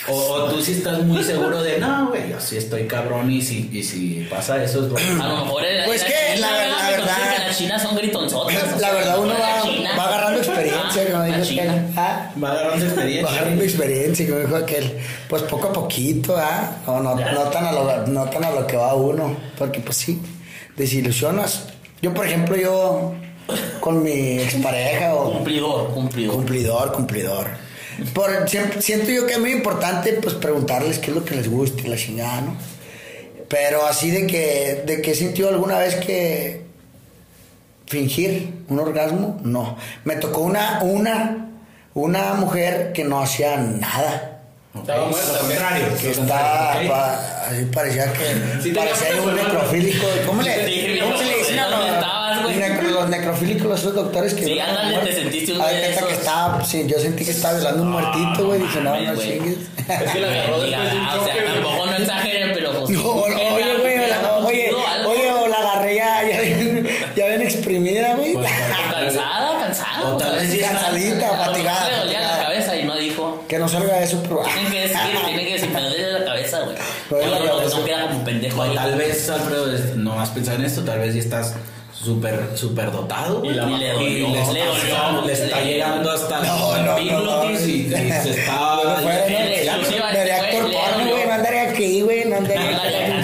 O, 0.10 0.14
o 0.16 0.44
tú 0.50 0.62
sí 0.62 0.72
estás 0.74 1.00
muy 1.04 1.24
seguro 1.24 1.62
de, 1.62 1.80
no, 1.80 2.08
güey, 2.10 2.30
yo 2.30 2.40
sí 2.40 2.58
estoy 2.58 2.88
cabrón 2.88 3.30
y 3.32 3.42
si, 3.42 3.70
y 3.74 3.84
si 3.84 4.26
pasa 4.30 4.64
eso 4.64 4.84
es 4.86 4.90
bueno. 4.90 5.24
A 5.24 5.28
lo 5.28 5.36
mejor 5.46 5.64
Pues 5.86 6.02
en 6.02 6.08
que, 6.08 6.14
China, 6.36 6.48
la- 6.52 6.58
¿verdad? 6.58 6.78
la 6.82 6.90
verdad- 6.92 7.18
en 7.42 7.48
la 7.48 7.54
China 7.56 7.80
son 7.80 7.96
gritonzotas. 7.96 8.64
o 8.64 8.72
La 8.72 8.78
sea, 8.80 8.92
verdad, 8.94 9.20
uno 9.20 9.34
va, 9.34 9.70
la 9.82 9.96
va 9.98 10.04
agarrando 10.08 10.40
experiencia, 10.40 11.02
Ah, 11.04 11.12
como 11.12 11.20
la 11.20 11.26
dijo 11.38 11.44
aquel. 11.62 11.86
Ah, 11.98 12.32
Va 12.44 12.52
agarrando 12.52 12.78
va 12.86 12.92
experiencia. 12.92 13.32
agarrando 13.38 13.64
experiencia, 13.64 14.28
como 14.28 14.40
dijo 14.40 14.56
aquel. 14.56 14.98
Pues 15.28 15.42
poco 15.44 15.68
a 15.68 15.74
poquito, 15.74 16.36
¿ah? 16.38 16.72
No, 16.88 17.00
no, 17.02 17.16
no, 17.16 17.42
tan 17.50 17.66
a 17.66 17.72
lo, 17.74 18.08
no 18.08 18.30
tan 18.30 18.44
a 18.46 18.52
lo 18.52 18.66
que 18.66 18.78
va 18.78 18.94
uno. 18.96 19.36
Porque, 19.58 19.80
pues 19.82 19.98
sí, 19.98 20.22
desilusionas. 20.78 21.66
Yo, 22.02 22.14
por 22.14 22.26
ejemplo, 22.28 22.56
yo 22.56 23.14
con 23.80 24.04
mi 24.04 24.40
expareja 24.40 25.16
o. 25.16 25.34
Cumplidor, 25.34 25.90
cumplidor. 25.94 26.36
Cumplidor, 26.36 26.92
cumplidor. 26.94 27.48
Por, 28.14 28.48
siento 28.48 29.12
yo 29.12 29.26
que 29.26 29.34
es 29.34 29.40
muy 29.40 29.52
importante 29.52 30.14
pues 30.14 30.36
preguntarles 30.36 31.00
qué 31.00 31.12
es 31.12 31.16
lo 31.16 31.26
que 31.26 31.36
les 31.36 31.50
gusta 31.50 31.82
y 31.84 31.88
la 31.88 31.96
chingada, 31.96 32.42
¿no? 32.42 32.56
Pero 33.50 33.86
así 33.86 34.12
de 34.12 34.28
que, 34.28 34.84
de 34.86 35.02
que 35.02 35.12
he 35.12 35.16
sentido 35.16 35.50
alguna 35.50 35.80
vez 35.80 35.96
que 35.96 36.62
fingir 37.88 38.54
un 38.68 38.80
orgasmo, 38.80 39.40
no. 39.44 39.78
Me 40.04 40.18
tocó 40.18 40.42
una, 40.42 40.82
una, 40.84 41.50
una 41.94 42.34
mujer 42.34 42.92
que 42.94 43.04
no 43.04 43.22
hacía 43.22 43.58
nada. 43.58 44.37
Estaba 44.82 45.06
muerta, 45.08 45.32
Al 45.34 45.40
contrario. 45.40 45.86
Que 46.02 46.12
estaba, 46.12 46.72
contrario, 46.74 46.90
¿ok? 46.92 46.96
pa- 46.98 47.48
así 47.48 47.66
parecía 47.66 48.14
que 48.14 48.62
Sí, 48.64 48.70
parecía 48.72 49.22
un 49.22 49.36
necrofílico. 49.36 50.08
¿Cómo 50.26 50.42
le, 50.42 50.66
Sí, 50.68 51.00
¿cómo 51.02 51.18
se 51.18 51.26
le 51.26 51.38
dicen 51.38 51.60
a 51.60 51.68
¿dónde 51.68 51.92
los, 52.44 52.52
necro- 52.54 52.90
los 52.92 53.10
necrofílicos, 53.10 53.68
los 53.68 53.80
esos 53.80 53.96
doctores 53.96 54.34
que 54.34 54.46
Sí, 54.46 54.60
ándale, 54.60 54.98
te 55.00 55.14
sentiste 55.14 55.54
un 55.54 55.60
que 56.08 56.14
estaba, 56.14 56.64
sí, 56.64 56.86
yo 56.88 57.00
sentí 57.00 57.26
que 57.26 57.32
estaba 57.32 57.56
violando 57.56 57.84
un 57.84 57.92
muertito, 57.92 58.46
güey. 58.46 58.60
Dije, 58.62 58.82
no, 58.82 59.00
no 59.00 59.16
chingues. 59.16 59.58
Es 59.88 60.12
que 60.12 60.20
la 60.20 60.28
agarró 60.28 60.60
después 60.62 60.92
de 60.92 60.98
un 60.98 61.08
o 61.08 61.26
sea, 61.26 61.54
tampoco 61.54 61.86
no 61.86 61.96
exageren, 61.98 62.52
pero 62.54 62.72
pues. 62.80 62.90
No, 62.92 63.12
oye, 63.12 63.50
güey, 63.52 63.64
oye, 64.46 64.72
oye, 65.06 65.32
o 65.32 65.48
la 65.48 65.58
agarré 65.58 65.96
ya, 65.96 66.22
ya, 66.30 66.42
bien- 67.28 67.42
exprimida, 67.42 68.16
güey. 68.16 68.34
Pues, 68.34 68.50
Cansada, 68.92 69.60
cansada. 69.60 70.06
O 70.14 70.18
tal 70.18 70.36
vez 70.36 70.62
cansadita, 70.62 71.30
fatigada. 71.38 71.90
cabeza 72.44 72.76
y 72.76 72.84
no 72.84 72.96
dijo. 72.98 73.44
Que 73.48 73.57
no 73.74 73.80
salga 73.80 74.00
eso, 74.04 74.22
pero. 74.24 74.42
Tienen 74.44 74.72
que 74.72 74.80
decir, 74.82 74.98
tienen 75.26 75.46
que 75.46 75.54
decir, 75.54 75.70
me 75.70 75.82
duele 75.82 76.12
la 76.20 76.26
cabeza, 76.26 76.60
güey. 76.62 76.78
No, 77.26 77.40
no, 77.40 77.70
no 77.70 77.86
queda 77.86 78.08
como 78.08 78.24
pendejo 78.24 78.62
ahí. 78.62 78.76
tal 78.76 78.96
vez, 78.96 79.30
Alfredo, 79.30 79.68
no 79.96 80.20
has 80.20 80.30
pensado 80.30 80.58
en 80.58 80.66
esto, 80.66 80.82
tal 80.84 81.00
vez 81.00 81.14
ya 81.14 81.20
estás 81.20 81.54
súper, 81.94 82.40
súper 82.56 82.92
dotado. 82.92 83.44
Y 83.44 83.50
la 83.50 83.66
güey. 83.66 83.80
le 83.80 83.88
Y 83.88 84.22
dolió, 84.22 84.30
le, 84.34 84.40
está, 84.42 84.54
le 84.54 84.66
dolió, 84.66 85.22
le 85.26 85.34
está 85.34 85.60
le- 85.62 85.66
llegando 85.66 86.12
hasta 86.12 86.40
No, 86.42 86.78
no, 86.78 87.00
no, 87.00 87.22
no. 87.44 87.50
y, 87.50 87.54
y 87.56 87.60
se 87.90 88.30
está... 88.32 88.54
No, 88.54 88.84
le- 89.02 89.30
le 89.30 90.62
dolió. 90.62 91.34
andaría 91.34 91.70
aquí, 91.72 92.02
güey, 92.02 92.26
no 92.26 92.38
andaría 92.38 93.22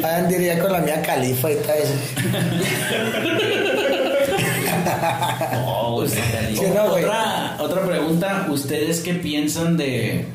No 0.00 0.08
andaría 0.08 0.58
con 0.58 0.72
la 0.72 0.78
mía 0.80 1.02
califa 1.02 1.50
y 1.50 1.56
tal. 1.56 1.78
No, 5.52 5.92
güey, 5.94 6.08
no, 6.74 6.84
otra, 6.84 7.56
otra 7.60 7.86
pregunta, 7.86 8.46
¿ustedes 8.50 9.00
qué 9.00 9.14
piensan 9.14 9.76
de 9.76 10.26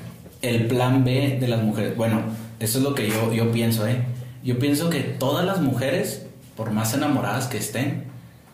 el 0.42 0.68
plan 0.68 1.04
B 1.04 1.38
de 1.40 1.48
las 1.48 1.62
mujeres? 1.62 1.96
Bueno, 1.96 2.22
eso 2.60 2.78
es 2.80 2.84
lo 2.84 2.94
que 2.94 3.10
yo, 3.10 3.34
yo 3.34 3.52
pienso, 3.52 3.88
¿eh? 3.88 4.02
Yo 4.44 4.60
pienso 4.60 4.90
que 4.90 5.00
todas 5.02 5.46
las 5.46 5.60
mujeres, 5.60 6.26
por 6.56 6.72
más 6.72 6.94
enamoradas 6.94 7.48
que 7.48 7.58
estén, 7.58 8.06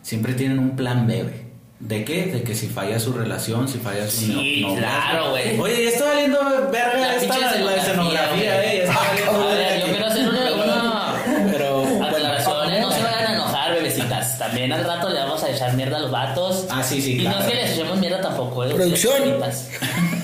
siempre 0.02 0.34
tienen 0.34 0.60
un 0.60 0.76
plan 0.76 1.08
B, 1.08 1.24
güey. 1.24 1.44
¿De 1.80 2.06
qué? 2.06 2.28
De 2.28 2.44
que 2.44 2.56
si 2.56 2.68
falla 2.68 2.98
su 2.98 3.12
relación, 3.12 3.68
si 3.68 3.78
falla 3.78 4.06
su 4.10 4.18
Sí, 4.26 4.62
no- 4.66 4.76
claro, 4.76 5.32
güey. 5.32 5.60
Oye, 5.60 5.88
está 5.90 6.06
valiendo 6.06 6.40
verga 6.72 6.98
La 6.98 7.16
esta 7.18 7.38
la, 7.38 7.56
la 7.58 7.76
escenografía, 7.76 8.56
güey. 8.56 8.68
¿eh? 8.78 8.84
Está 8.84 8.94
Ah, 8.94 9.08
valiendo. 9.10 9.32
A 9.50 9.54
ver, 9.54 9.80
yo 9.82 9.86
quiero 9.88 10.06
hacer 10.08 10.30
una, 10.30 10.52
una 10.64 11.14
Pero, 11.52 11.82
bueno, 11.84 12.06
aclaraciones, 12.06 12.82
no 12.82 12.92
se 12.92 13.04
vayan 13.04 13.28
a 13.28 13.34
enojar, 13.34 13.74
bebecitas. 13.74 14.40
También 14.40 14.72
al 14.72 14.86
rato 14.86 15.10
le 15.10 15.20
echar 15.64 15.76
mierda 15.76 15.98
a 15.98 16.00
los 16.02 16.12
vatos. 16.12 16.66
Ah, 16.70 16.84
sí, 16.84 17.02
sí, 17.02 17.14
Y 17.14 17.24
no 17.24 17.32
claro. 17.32 17.40
es 17.46 17.50
que 17.52 17.56
les 17.56 17.72
echemos 17.72 17.98
mierda 18.00 18.22
tampoco, 18.22 18.64
eh. 18.66 18.74
Producción. 18.76 19.22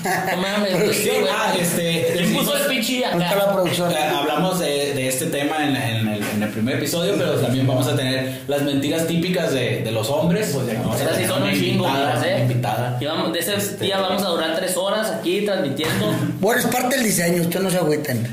No 0.00 0.36
mames, 0.38 0.76
Producción. 0.76 1.16
güey. 1.20 1.32
Ah, 1.36 1.52
este, 1.60 2.14
Le 2.16 2.28
puso 2.34 2.56
el 2.56 2.66
pinche 2.68 3.02
¿Dónde 3.10 3.24
está 3.24 3.36
la 3.36 3.42
acá. 3.44 3.52
producción? 3.52 3.92
Eh, 3.92 3.96
hablamos 3.98 4.58
de, 4.58 4.94
de 4.94 5.08
este 5.08 5.26
tema 5.26 5.56
en, 5.68 5.76
en 5.76 6.08
el, 6.08 6.22
en 6.22 6.42
el 6.42 6.48
primer 6.48 6.76
episodio, 6.76 7.14
pero 7.18 7.32
también 7.34 7.66
vamos 7.66 7.86
a 7.86 7.94
tener 7.94 8.40
las 8.48 8.62
mentiras 8.62 9.06
típicas 9.06 9.52
de, 9.52 9.82
de 9.82 9.92
los 9.92 10.08
hombres. 10.08 10.54
Vamos 10.54 10.94
a 10.96 11.04
Esas 11.04 11.08
sí 11.10 11.14
tener 11.16 11.28
son 11.28 11.42
una 11.42 11.52
un 11.52 11.58
chingo, 11.58 11.84
invitada, 11.86 12.16
una 12.18 12.26
eh. 12.28 12.40
invitada. 12.40 12.98
Y 12.98 13.04
vamos, 13.04 13.32
de 13.34 13.38
ese 13.40 13.56
Este- 13.56 13.84
día 13.84 13.98
vamos 14.00 14.22
a 14.22 14.28
durar 14.28 14.56
tres 14.56 14.74
horas 14.78 15.10
aquí 15.10 15.42
transmitiendo. 15.44 16.06
Bueno, 16.40 16.60
es 16.60 16.66
parte 16.68 16.96
del 16.96 17.04
diseño, 17.04 17.42
ustedes 17.42 17.62
no 17.62 17.70
se 17.70 17.76
agüiten. 17.76 18.26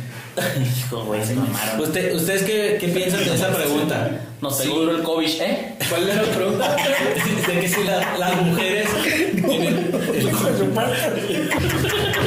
Hijo, 0.61 1.03
güey, 1.05 1.23
se 1.25 1.33
mamaron. 1.33 1.79
Usted- 1.81 2.13
¿Ustedes 2.15 2.43
qué, 2.43 2.77
qué 2.79 2.87
piensan 2.89 3.23
de 3.25 3.35
esa 3.35 3.49
pregunta? 3.49 4.09
Pegó 4.61 4.75
duro 4.79 4.95
el 4.97 5.03
COVID, 5.03 5.41
¿eh? 5.41 5.73
¿Cuál 5.89 6.09
era 6.09 6.21
la 6.21 6.31
pregunta? 6.31 6.75
de 7.47 7.59
que 7.59 7.67
si 7.67 7.83
la- 7.83 8.17
las 8.17 8.35
mujeres 8.41 8.87
tienen, 9.03 9.91
que 9.91 10.21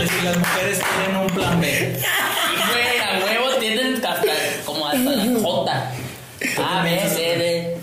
si 0.08 0.24
las 0.24 0.36
mujeres 0.38 0.80
tienen 0.80 1.16
un 1.20 1.30
plan 1.30 1.60
B. 1.60 1.96
Güey, 2.72 2.98
a 2.98 3.24
huevo 3.24 3.56
tienen 3.58 3.94
hasta 3.96 4.16
como 4.64 4.86
hasta 4.88 4.98
la 5.10 5.24
J. 5.40 5.90
A, 6.58 6.82
B, 6.82 7.00
C, 7.08 7.20
D. 7.38 7.76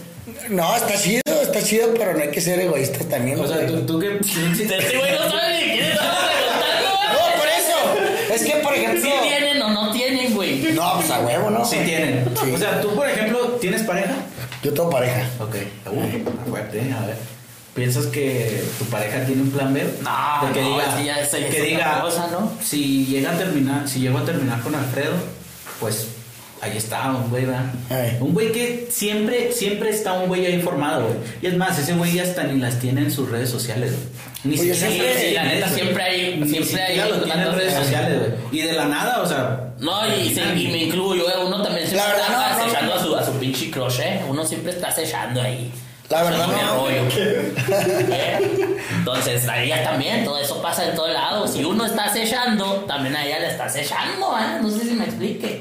No, 0.49 0.75
está 0.75 0.97
chido, 1.01 1.21
está 1.41 1.61
chido, 1.63 1.93
pero 1.97 2.13
no 2.13 2.21
hay 2.23 2.31
que 2.31 2.41
ser 2.41 2.59
egoístas 2.59 3.07
también. 3.09 3.39
O 3.39 3.47
sea, 3.47 3.57
güey. 3.57 3.67
¿tú, 3.67 3.85
tú 3.85 3.99
qué 3.99 4.17
Este 4.21 4.97
güey 4.97 5.11
no 5.13 5.29
sabe 5.29 5.57
ni 5.59 5.71
quién 5.73 5.85
estamos 5.85 6.15
preguntando. 6.17 6.89
No, 7.13 7.37
por 7.37 7.47
eso. 7.47 8.33
Es 8.33 8.43
que, 8.43 8.51
por 8.61 8.73
ejemplo. 8.73 9.01
¿Sí 9.01 9.11
tienen 9.27 9.46
pues 10.97 11.10
a 11.12 11.19
huevo, 11.21 11.49
¿no? 11.49 11.65
Sí 11.65 11.77
tienen. 11.86 12.25
Sí. 12.43 12.51
O 12.51 12.57
sea, 12.57 12.81
tú, 12.81 12.93
por 12.95 13.07
ejemplo, 13.10 13.39
¿tienes 13.62 13.83
pareja? 13.83 14.13
Yo 14.63 14.73
tengo 14.73 14.89
pareja. 14.89 15.21
Ok. 15.39 15.55
Uh, 15.91 16.49
fuerte, 16.49 16.79
a 16.93 17.05
ver. 17.05 17.15
¿Piensas 17.73 18.07
que 18.07 18.63
tu 18.79 18.86
pareja 18.86 19.23
tiene 19.25 19.43
un 19.43 19.51
plan 19.51 19.71
B? 19.73 19.83
No, 20.01 20.47
de 20.47 20.53
que 20.53 20.62
no, 20.62 20.69
diga, 20.71 20.88
es 20.89 20.95
que 20.95 21.05
ya 21.05 21.19
es- 21.21 21.29
que 21.55 21.62
diga, 21.62 22.01
cosa, 22.01 22.27
¿no? 22.31 22.51
si 22.63 23.05
llega 23.05 23.31
a 23.33 23.38
terminar, 23.38 23.88
si 23.88 23.99
llego 23.99 24.17
a 24.17 24.25
terminar 24.25 24.62
con 24.62 24.73
Alfredo, 24.73 25.13
pues 25.79 26.07
ahí 26.60 26.75
está 26.75 27.12
un 27.12 27.29
güey, 27.29 27.45
¿verdad? 27.45 27.65
Un 28.19 28.33
güey 28.33 28.51
que 28.51 28.88
siempre, 28.91 29.51
siempre 29.51 29.91
está 29.91 30.13
un 30.13 30.27
güey 30.27 30.43
ahí 30.47 30.53
informado, 30.55 31.03
güey. 31.05 31.17
Y 31.43 31.45
es 31.45 31.55
más, 31.55 31.77
ese 31.77 31.93
güey 31.93 32.13
ya 32.13 32.23
hasta 32.23 32.45
ni 32.45 32.60
las 32.60 32.79
tiene 32.79 33.01
en 33.01 33.12
sus 33.12 33.29
redes 33.29 33.49
sociales, 33.51 33.91
güey. 33.91 34.07
Ni 34.43 34.57
siquiera- 34.57 34.79
siempre- 34.79 35.19
sí, 35.29 35.33
la 35.36 35.43
neta, 35.43 35.69
siempre 35.69 36.03
hay- 36.03 36.43
siempre 36.49 36.81
hay 36.81 36.88
siquiera 36.95 37.10
lo 37.10 37.21
tiene 37.21 37.41
en 37.43 37.51
redes 37.55 37.73
de- 37.75 37.79
sociales, 37.83 38.19
güey. 38.49 38.60
Y 38.60 38.65
de 38.65 38.73
la 38.73 38.86
nada, 38.88 39.21
o 39.21 39.27
sea. 39.27 39.63
No, 39.79 40.07
y, 40.15 40.33
se- 40.33 40.55
y 40.55 40.67
me 40.69 40.77
incluyo, 40.85 41.29
eh, 41.29 41.33
uno 41.45 41.61
también 41.61 41.87
siempre 41.87 42.07
La 42.07 42.13
verdad, 42.13 42.27
está 42.51 42.57
no, 42.57 42.63
acechando 42.65 42.95
no. 42.95 42.99
a 42.99 43.03
su, 43.03 43.15
a 43.15 43.25
su 43.25 43.31
pinche 43.39 43.69
crush, 43.71 43.99
¿eh? 43.99 44.21
Uno 44.27 44.43
siempre 44.45 44.71
está 44.71 44.87
acechando 44.87 45.41
ahí. 45.41 45.71
La 46.09 46.23
verdad, 46.23 46.47
no. 46.47 46.75
rollo. 46.85 47.01
¿Eh? 48.11 48.77
Entonces, 48.97 49.47
a 49.47 49.61
ella 49.61 49.83
también, 49.83 50.23
todo 50.23 50.39
eso 50.39 50.61
pasa 50.61 50.85
en 50.87 50.95
todo 50.95 51.07
lado. 51.09 51.47
Si 51.47 51.63
uno 51.65 51.85
está 51.85 52.05
acechando, 52.05 52.85
también 52.87 53.15
a 53.15 53.25
ella 53.25 53.39
le 53.39 53.47
está 53.49 53.65
acechando, 53.65 54.37
¿eh? 54.39 54.59
No 54.61 54.69
sé 54.69 54.85
si 54.85 54.91
me 54.93 55.03
explique. 55.05 55.57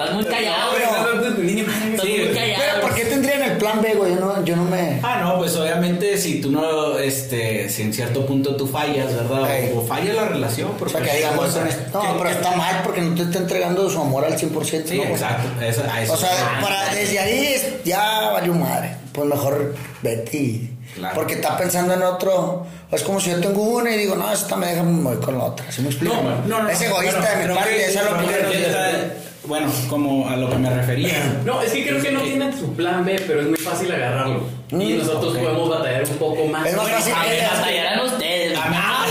Estás 0.00 0.14
muy 0.14 0.24
callado, 0.24 0.70
pero- 0.72 0.90
Estás 1.20 2.06
Sí, 2.06 2.08
muy 2.08 2.18
güey. 2.24 2.34
callado. 2.34 2.62
Pero, 2.70 2.80
¿por 2.80 2.94
qué 2.94 3.04
tendrían 3.04 3.42
el 3.42 3.56
plan 3.58 3.82
B, 3.82 3.94
güey? 3.94 4.14
Yo 4.14 4.20
no, 4.20 4.44
yo 4.44 4.56
no 4.56 4.64
me. 4.64 5.00
Ah, 5.02 5.20
no, 5.22 5.38
pues 5.38 5.54
obviamente 5.56 6.16
si 6.16 6.40
tú 6.40 6.50
no, 6.50 6.98
este, 6.98 7.68
si 7.68 7.82
en 7.82 7.92
cierto 7.92 8.24
punto 8.26 8.56
tú 8.56 8.66
fallas, 8.66 9.14
¿verdad? 9.14 9.42
O, 9.74 9.80
o 9.80 9.86
falla 9.86 10.12
la 10.14 10.24
relación. 10.26 10.70
por 10.72 10.88
O 10.88 10.90
sea, 10.90 11.00
que 11.00 11.06
cualquier 11.08 11.30
digamos, 11.30 11.54
no, 11.92 12.00
Que- 12.00 12.08
pero 12.18 12.30
está 12.30 12.52
mal 12.56 12.80
porque 12.84 13.00
no 13.02 13.14
te 13.14 13.22
está 13.22 13.38
entregando 13.38 13.88
su 13.90 14.00
amor 14.00 14.24
al 14.24 14.36
100%. 14.38 14.88
Sí, 14.90 14.96
¿no, 14.96 15.02
güey? 15.02 15.12
exacto. 15.14 15.48
Eso, 15.64 15.82
a 15.90 16.02
eso 16.02 16.12
O 16.12 16.16
sea, 16.16 16.30
para, 16.62 16.94
desde 16.94 17.18
ahí 17.18 17.46
es- 17.54 17.84
ya 17.84 18.30
valió 18.32 18.54
madre. 18.54 18.94
Pues 19.12 19.28
mejor 19.28 19.74
vete 20.02 20.36
y. 20.36 20.76
Claro. 20.94 21.14
Porque 21.14 21.34
está 21.34 21.56
pensando 21.56 21.94
en 21.94 22.02
otro. 22.02 22.66
Es 22.90 23.02
como 23.02 23.20
si 23.20 23.30
yo 23.30 23.40
tengo 23.40 23.62
una 23.62 23.90
y 23.94 23.98
digo, 23.98 24.16
no, 24.16 24.32
esta 24.32 24.56
me 24.56 24.66
deja, 24.66 24.82
me 24.82 25.02
voy 25.02 25.16
con 25.18 25.38
la 25.38 25.44
otra. 25.44 25.70
¿Sí 25.70 25.82
me 25.82 25.88
explico? 25.88 26.14
No, 26.16 26.22
no, 26.46 26.62
no. 26.64 26.68
Es 26.68 26.80
egoísta 26.80 27.36
de 27.38 27.46
mi 27.46 27.54
parte, 27.54 27.84
eso 27.86 28.00
es 28.00 28.10
lo 28.10 28.16
primero 28.18 28.50
que 28.50 29.29
bueno, 29.44 29.66
como 29.88 30.28
a 30.28 30.36
lo 30.36 30.50
que 30.50 30.56
me 30.56 30.70
refería. 30.70 31.40
No, 31.44 31.60
es 31.62 31.72
que 31.72 31.86
creo 31.86 32.00
que 32.02 32.10
no 32.12 32.20
tienen 32.20 32.52
su 32.58 32.72
plan 32.74 33.04
B, 33.04 33.22
pero 33.26 33.40
es 33.40 33.46
muy 33.48 33.58
fácil 33.58 33.90
agarrarlo. 33.92 34.44
y 34.70 34.74
Mm, 34.74 34.98
nosotros 34.98 35.36
podemos 35.36 35.68
batallar 35.68 36.04
un 36.04 36.16
poco 36.18 36.44
más. 36.46 36.66
Es 36.66 36.76
más 36.76 36.88
fácil 36.88 37.12
A 37.16 37.24
ver, 37.24 37.44
batallarán 37.50 38.00
ustedes. 38.06 38.58
A 38.58 38.62
Ah, 38.72 39.06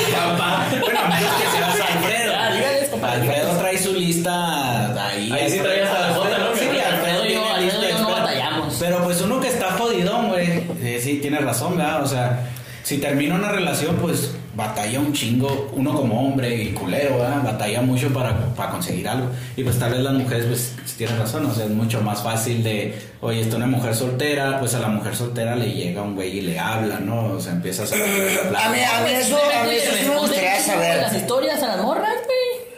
bueno, 0.79 0.99
a 0.99 1.07
menos 1.09 1.33
que 1.35 1.47
seas 1.57 1.89
Alfredo. 1.95 2.33
Dígales, 2.55 2.89
compadre. 2.89 3.21
Alfredo 3.21 3.57
trae 3.59 3.77
su 3.77 3.93
lista 3.93 5.07
ahí. 5.09 5.31
Ahí 5.31 5.49
sí 5.49 5.59
traías 5.59 5.89
a 5.89 5.99
la 6.09 6.13
Jota, 6.13 6.37
¿no? 6.37 6.55
Sí, 6.55 6.65
Alfredo 6.79 7.25
y 7.25 7.33
yo- 7.33 7.53
Alfredo 7.53 7.83
y 7.87 7.91
yo 7.91 7.99
no 7.99 8.09
batallamos. 8.11 8.75
Pero 8.79 9.03
pues 9.03 9.21
uno 9.21 9.39
que 9.41 9.47
está 9.49 9.71
jodidón, 9.71 10.29
güey. 10.29 10.63
eh, 10.81 10.99
sí, 11.03 11.15
tiene 11.21 11.39
razón, 11.39 11.75
¿verdad? 11.77 12.03
O 12.03 12.07
sea, 12.07 12.49
si 12.89 12.97
termina 12.97 13.35
una 13.35 13.51
relación, 13.51 13.97
pues 13.97 14.31
batalla 14.55 14.99
un 14.99 15.13
chingo. 15.13 15.69
Uno 15.75 15.93
como 15.93 16.27
hombre 16.27 16.55
y 16.55 16.71
culero, 16.71 17.19
¿verdad? 17.19 17.43
Batalla 17.43 17.83
mucho 17.83 18.11
para, 18.11 18.35
para 18.55 18.71
conseguir 18.71 19.07
algo. 19.07 19.27
Y 19.55 19.63
pues 19.63 19.77
tal 19.77 19.91
vez 19.91 20.01
las 20.01 20.13
mujeres, 20.15 20.45
pues 20.47 20.95
tienen 20.97 21.19
razón. 21.19 21.45
O 21.45 21.53
sea, 21.53 21.65
es 21.65 21.69
mucho 21.69 22.01
más 22.01 22.23
fácil 22.23 22.63
de, 22.63 22.99
oye, 23.21 23.41
está 23.41 23.57
una 23.57 23.67
mujer 23.67 23.93
soltera, 23.93 24.59
pues 24.59 24.73
a 24.73 24.79
la 24.79 24.87
mujer 24.87 25.15
soltera 25.15 25.55
le 25.55 25.71
llega 25.71 26.01
un 26.01 26.15
güey 26.15 26.39
y 26.39 26.41
le 26.41 26.57
habla, 26.57 26.99
¿no? 26.99 27.33
O 27.33 27.39
sea, 27.39 27.51
empieza 27.53 27.83
a. 27.83 27.85
A 27.85 28.69
mí, 28.71 28.79
a 28.79 29.03
mí 29.03 29.11
eso, 29.11 29.37
a 29.37 29.65
mí 29.65 29.75
eso 29.75 30.11
me 30.11 30.19
gustaría 30.21 30.55
las 30.55 30.65
saber. 30.65 31.15
historias 31.15 31.61
a 31.61 31.67
las 31.67 31.83
morras, 31.83 32.15
güey. 32.25 32.69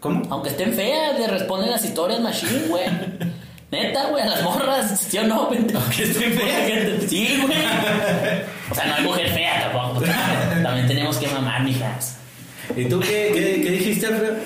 ¿Cómo? 0.00 0.22
Aunque 0.30 0.48
estén 0.48 0.72
feas, 0.72 1.20
le 1.20 1.26
responden 1.26 1.70
las 1.70 1.84
historias 1.84 2.20
machine, 2.22 2.68
güey. 2.70 2.84
Neta, 3.70 4.06
güey, 4.06 4.22
a 4.22 4.26
las 4.26 4.42
morras, 4.42 4.98
¿sí 5.10 5.18
o 5.18 5.24
no? 5.24 5.42
Aunque 5.42 6.02
estén 6.02 6.32
feas. 6.32 7.02
Sí, 7.08 7.38
güey. 7.42 7.58
O 8.70 8.74
sea, 8.74 8.86
no 8.86 8.94
hay 8.94 9.04
mujer 9.04 9.28
fea 9.30 9.70
tampoco. 9.70 10.04
También 10.62 10.86
tenemos 10.86 11.18
que 11.18 11.26
mamar, 11.28 11.62
mijas. 11.62 12.16
¿Y 12.74 12.84
tú 12.86 13.00
qué, 13.00 13.30
qué, 13.34 13.62
qué 13.62 13.70
dijiste, 13.70 14.06
Alfredo? 14.06 14.36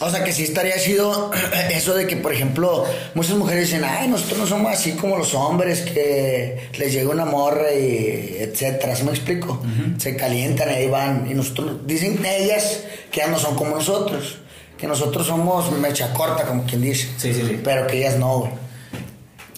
O 0.00 0.10
sea, 0.10 0.24
que 0.24 0.32
sí 0.32 0.42
estaría 0.42 0.76
chido 0.78 1.30
eso 1.70 1.94
de 1.94 2.06
que, 2.06 2.16
por 2.16 2.32
ejemplo, 2.32 2.84
muchas 3.14 3.36
mujeres 3.36 3.70
dicen, 3.70 3.84
ay, 3.84 4.08
nosotros 4.08 4.38
no 4.40 4.46
somos 4.46 4.72
así 4.72 4.92
como 4.92 5.16
los 5.16 5.34
hombres, 5.34 5.82
que 5.82 6.68
les 6.76 6.92
llega 6.92 7.10
una 7.10 7.24
morra 7.24 7.72
y 7.72 8.36
etcétera, 8.40 8.96
¿sí 8.96 9.04
me 9.04 9.10
explico? 9.10 9.62
Se 9.98 10.16
calientan 10.16 10.68
ahí 10.68 10.88
van. 10.88 11.26
Y 11.30 11.34
nosotros, 11.34 11.86
dicen 11.86 12.24
ellas 12.24 12.80
que 13.10 13.20
ya 13.20 13.28
no 13.28 13.38
son 13.38 13.54
como 13.54 13.76
nosotros, 13.76 14.38
que 14.78 14.86
nosotros 14.86 15.26
somos 15.26 15.70
mecha 15.72 16.12
corta, 16.12 16.44
como 16.44 16.64
quien 16.64 16.82
dice. 16.82 17.08
Sí, 17.16 17.32
sí, 17.32 17.42
sí. 17.46 17.60
Pero 17.62 17.86
que 17.86 17.98
ellas 17.98 18.16
no, 18.16 18.38
güey. 18.40 18.52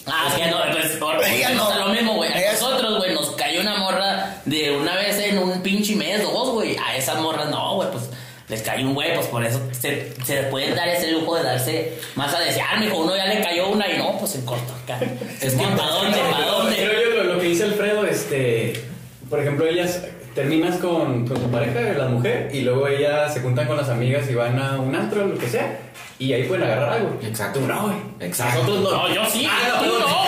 Ah, 0.05 0.27
es 0.29 0.33
que 0.35 0.49
no, 0.49 0.57
pues 0.71 0.87
por 0.97 1.23
Ella 1.27 1.49
no. 1.51 1.87
lo 1.87 1.93
mismo, 1.93 2.15
güey. 2.15 2.31
A 2.31 2.53
nosotros, 2.53 2.97
güey, 2.97 3.13
nos 3.13 3.31
cayó 3.31 3.61
una 3.61 3.77
morra 3.77 4.37
de 4.45 4.77
una 4.77 4.95
vez 4.95 5.17
en 5.19 5.37
un 5.39 5.61
pinche 5.61 5.95
mes, 5.95 6.21
dos, 6.23 6.51
güey. 6.51 6.77
A 6.77 6.95
esas 6.95 7.19
morras 7.19 7.49
no, 7.49 7.75
güey, 7.75 7.91
pues 7.91 8.03
les 8.47 8.61
cayó 8.61 8.87
un 8.87 8.93
güey, 8.93 9.13
pues 9.13 9.27
por 9.27 9.43
eso 9.45 9.59
se, 9.77 10.13
se 10.23 10.43
pueden 10.43 10.73
dar 10.73 10.87
ese 10.87 11.11
lujo 11.11 11.35
de 11.35 11.43
darse 11.43 11.99
más 12.15 12.33
a 12.33 12.39
desear, 12.39 12.79
mijo. 12.79 12.97
Uno 12.99 13.15
ya 13.17 13.25
le 13.25 13.41
cayó 13.41 13.67
una 13.67 13.91
y 13.91 13.97
no, 13.97 14.17
pues 14.17 14.35
en 14.35 14.45
corto 14.45 14.73
acá. 14.83 14.97
Es 15.41 15.53
que, 15.53 15.63
¿para 15.63 15.89
dónde? 15.89 16.17
¿Para 16.31 16.45
dónde? 16.45 16.75
Creo 16.77 17.09
yo 17.09 17.23
lo, 17.23 17.33
lo 17.33 17.39
que 17.41 17.47
dice 17.47 17.65
Alfredo, 17.65 18.05
este, 18.05 18.85
por 19.29 19.39
ejemplo, 19.39 19.65
ellas 19.65 20.01
terminas 20.35 20.77
con, 20.77 21.27
con 21.27 21.37
tu 21.41 21.49
pareja, 21.51 21.79
la 21.97 22.07
mujer, 22.07 22.49
y 22.53 22.61
luego 22.61 22.87
ellas 22.87 23.33
se 23.33 23.41
juntan 23.41 23.67
con 23.67 23.77
las 23.77 23.89
amigas 23.89 24.29
y 24.29 24.35
van 24.35 24.59
a 24.59 24.79
un 24.79 24.95
antro, 24.95 25.25
lo 25.25 25.37
que 25.37 25.47
sea, 25.49 25.79
y 26.19 26.33
ahí 26.33 26.43
pueden 26.43 26.63
agarrar 26.65 26.93
algo. 26.93 27.17
Exacto. 27.23 27.59
Tú 27.59 27.67
no, 27.67 27.81
güey. 27.83 27.95
Exacto. 28.19 28.59
Nosotros 28.63 28.83
no. 28.91 29.07
No, 29.07 29.13
yo 29.13 29.25
sí, 29.29 29.47
Ah, 29.49 29.79
tú 29.79 29.85
no. 29.99 30.27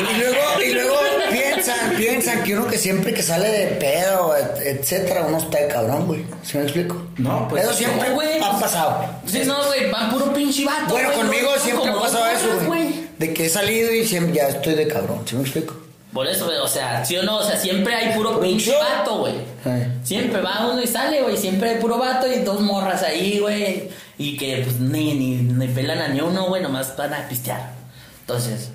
Y 0.00 0.18
luego, 0.18 0.62
y 0.66 0.72
luego 0.72 0.94
piensan, 1.30 1.94
piensan 1.96 2.42
que 2.42 2.54
uno 2.56 2.66
que 2.66 2.76
siempre 2.78 3.14
que 3.14 3.22
sale 3.22 3.48
de 3.48 3.66
pedo, 3.76 4.34
et- 4.36 4.80
etcétera, 4.80 5.24
uno 5.26 5.38
está 5.38 5.58
de 5.60 5.68
cabrón, 5.68 6.06
güey. 6.06 6.24
¿Sí 6.42 6.56
me 6.58 6.64
explico? 6.64 7.06
No, 7.18 7.46
pues, 7.48 7.64
Eso 7.64 7.74
siempre 7.74 8.08
no, 8.08 8.14
güey. 8.16 8.40
ha 8.42 8.58
pasado. 8.58 9.04
Sí, 9.26 9.42
no, 9.46 9.64
güey, 9.66 9.90
van 9.90 10.10
puro 10.10 10.32
pinche 10.32 10.64
vato. 10.64 10.86
Bueno, 10.92 11.12
conmigo 11.12 11.50
no, 11.54 11.60
siempre 11.62 11.90
ha 11.90 11.94
pasado 11.94 12.26
eso, 12.26 12.66
güey. 12.66 13.04
De 13.18 13.32
que 13.32 13.46
he 13.46 13.48
salido 13.48 13.92
y 13.92 14.04
siempre 14.04 14.34
ya 14.34 14.48
estoy 14.48 14.74
de 14.74 14.88
cabrón, 14.88 15.22
¿sí 15.26 15.36
me 15.36 15.42
explico? 15.42 15.74
Por 16.14 16.26
eso, 16.28 16.44
güey, 16.46 16.56
o 16.58 16.68
sea, 16.68 17.04
sí 17.04 17.16
o 17.16 17.24
no, 17.24 17.38
o 17.38 17.42
sea, 17.44 17.56
siempre 17.58 17.92
hay 17.94 18.14
puro 18.14 18.40
pinche 18.40 18.72
vato, 18.76 19.18
güey. 19.18 19.34
Siempre 20.04 20.40
va 20.40 20.68
uno 20.70 20.80
y 20.80 20.86
sale, 20.86 21.20
güey, 21.22 21.36
siempre 21.36 21.70
hay 21.70 21.80
puro 21.80 21.98
vato 21.98 22.26
y 22.32 22.38
dos 22.40 22.60
morras 22.60 23.02
ahí, 23.02 23.40
güey. 23.40 23.90
Y 24.16 24.36
que 24.36 24.58
pues 24.64 24.78
ni, 24.78 25.12
ni, 25.14 25.34
ni 25.36 25.66
pelan 25.68 25.98
a 26.00 26.08
ni 26.08 26.20
uno, 26.20 26.46
güey, 26.46 26.62
nomás 26.62 26.96
van 26.96 27.12
a 27.14 27.28
pistear. 27.28 27.72
Entonces, 28.20 28.70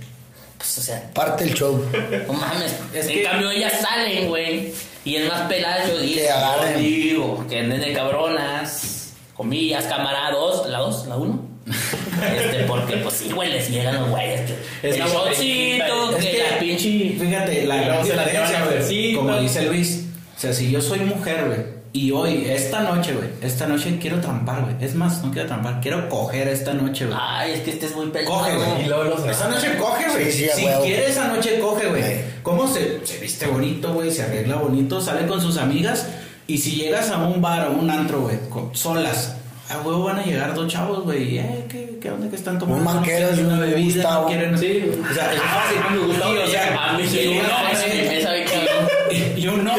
pues, 0.58 0.78
o 0.80 0.82
sea, 0.82 1.10
Parte 1.14 1.46
del 1.46 1.54
show. 1.54 1.82
no 2.28 2.34
mames. 2.34 2.76
Es 2.94 3.08
en 3.08 3.14
que- 3.14 3.24
cambio, 3.24 3.50
ellas 3.52 3.74
salen, 3.82 4.28
güey. 4.28 4.74
Y 5.06 5.16
es 5.16 5.30
más 5.30 5.44
pelada, 5.48 5.88
yo 5.88 5.98
digo. 5.98 6.16
Que 6.20 6.30
agarren. 6.30 6.78
digo, 6.78 7.46
que 7.48 7.60
anden 7.60 7.80
de 7.80 7.94
cabronas, 7.94 9.14
comillas, 9.34 9.86
camarados, 9.86 10.68
la 10.68 10.80
dos, 10.80 11.08
la 11.08 11.16
uno. 11.16 11.49
Este, 11.68 12.64
porque 12.68 12.98
pues 12.98 13.16
sí, 13.16 13.32
güey, 13.32 13.52
les 13.52 13.70
llegan 13.70 13.96
los 14.02 14.10
güeyes. 14.10 14.42
que 14.82 14.90
Es 14.90 14.96
el 14.96 15.02
shotcito, 15.04 16.18
es 16.18 16.26
que 16.26 16.32
que- 16.32 16.44
la 16.52 16.60
pinche. 16.60 17.16
Fíjate, 17.20 17.66
la 17.66 17.76
la 17.88 18.02
diferencia, 18.04 18.66
güey, 18.66 19.14
como 19.14 19.38
dice 19.40 19.64
Luis, 19.64 20.06
o 20.36 20.40
sea, 20.40 20.54
si 20.54 20.72
yo 20.72 20.82
soy 20.82 21.00
mujer, 21.02 21.46
güey, 21.48 21.80
y 21.92 22.12
hoy, 22.12 22.46
esta 22.48 22.82
noche, 22.82 23.14
güey, 23.14 23.30
esta 23.42 23.66
noche 23.68 23.98
quiero 24.00 24.20
trampar, 24.22 24.62
güey, 24.62 24.76
es 24.82 24.94
más, 24.96 25.24
no 25.24 25.32
quiero 25.32 25.48
trampar, 25.48 25.80
quiero 25.82 26.08
coger 26.08 26.48
esta 26.48 26.74
noche, 26.74 27.06
güey. 27.06 27.18
Ay, 27.20 27.54
es 27.54 27.60
que 27.62 27.72
este 27.72 27.88
es 27.88 27.96
muy 27.96 28.08
pelado. 28.08 28.36
Coge, 28.36 28.56
güey. 28.56 28.86
Y 28.86 28.88
luego 28.88 29.04
los 29.06 29.26
Esa 29.26 29.48
noche 29.50 29.76
coge, 29.78 30.06
güey. 30.12 30.32
Sí, 30.32 30.44
sí, 30.44 30.50
a 30.50 30.56
si 30.56 30.66
huevo. 30.66 30.84
quiere 30.84 31.08
esa 31.10 31.28
noche 31.28 31.60
coge, 31.60 31.88
güey. 31.88 32.04
¿Cómo 32.44 32.68
se, 32.68 33.06
se 33.06 33.18
viste 33.18 33.48
bonito, 33.48 33.94
güey? 33.94 34.12
Se 34.12 34.22
arregla 34.24 34.56
bonito, 34.58 35.02
sale 35.02 35.26
con 35.28 35.42
sus 35.42 35.58
amigas. 35.58 36.08
Y 36.48 36.58
si 36.60 36.72
llegas 36.78 37.10
a 37.12 37.18
un 37.28 37.42
bar 37.42 37.68
o 37.68 37.72
un 37.74 37.90
antro, 37.92 38.22
güey, 38.22 38.38
solas, 38.74 39.36
a 39.70 39.78
huevo 39.82 40.04
van 40.04 40.18
a 40.20 40.24
llegar 40.24 40.54
dos 40.54 40.68
chavos, 40.72 41.04
güey. 41.04 41.38
Eh, 41.40 41.66
¿qué, 41.70 41.98
¿Qué 42.02 42.10
onda 42.12 42.30
que 42.30 42.36
están 42.36 42.58
tomando? 42.58 42.80
Un 42.80 42.96
manquero 42.96 43.30
y 43.36 43.40
una 43.42 43.54
un 43.56 43.60
bebida, 43.60 43.94
Gustavo. 44.04 44.22
no 44.24 44.28
quieren. 44.28 44.58
Sí. 44.58 44.92
O 45.10 45.14
sea, 45.14 45.34
es 45.34 45.42
fácil. 45.42 45.78
Y, 45.96 46.38
o 46.38 46.48
sea, 46.48 46.90
A 46.90 46.94
mí 46.98 47.04
sí, 47.08 47.20
y 47.20 47.28
un 47.38 47.46
hombre- 47.48 49.36
y 49.38 49.48
un 49.48 49.70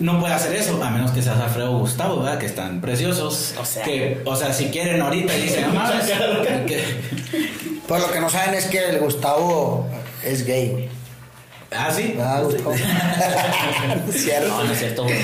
no 0.00 0.18
puede 0.18 0.34
hacer 0.34 0.54
eso, 0.56 0.82
a 0.82 0.90
menos 0.90 1.12
que 1.12 1.22
seas 1.22 1.38
Alfredo 1.38 1.72
o 1.76 1.78
Gustavo, 1.80 2.20
¿verdad? 2.22 2.38
Que 2.38 2.46
están 2.46 2.80
preciosos. 2.80 3.54
O 3.60 3.64
sea. 3.64 3.84
que, 3.84 4.20
o 4.24 4.34
sea, 4.34 4.52
si 4.52 4.66
quieren 4.66 5.00
ahorita 5.00 5.36
y 5.36 5.42
dicen, 5.42 5.72
"No 5.72 5.80
Pues 7.86 8.02
lo 8.02 8.10
que 8.10 8.20
no 8.20 8.28
saben 8.30 8.54
es 8.54 8.66
que 8.66 8.88
el 8.88 8.98
Gustavo 8.98 9.86
es 10.24 10.44
gay, 10.46 10.68
güey. 10.70 10.88
Ah, 11.74 11.90
sí. 11.94 12.14
Ah. 12.20 12.42
Cierto. 14.10 14.48
No, 14.48 14.64
no 14.64 14.72
es 14.72 14.78
cierto, 14.78 15.04
güey. 15.04 15.16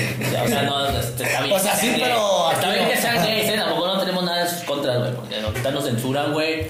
O 0.43 0.47
sea, 0.47 0.63
no, 0.63 0.89
está 0.89 1.41
bien. 1.43 1.55
O 1.55 1.59
sea, 1.59 1.75
sí, 1.75 1.91
pero. 1.99 2.51
Está 2.51 2.71
bien 2.73 2.87
que 2.89 2.97
sean 2.97 3.17
gays, 3.17 3.49
¿eh? 3.49 3.55
Tampoco 3.57 3.87
no 3.87 3.99
tenemos 3.99 4.23
nada 4.23 4.41
en 4.43 4.47
sus 4.49 4.63
contras, 4.63 4.99
güey. 4.99 5.13
Porque 5.13 5.35
ahorita 5.39 5.71
nos 5.71 5.85
censuran, 5.85 6.33
güey. 6.33 6.67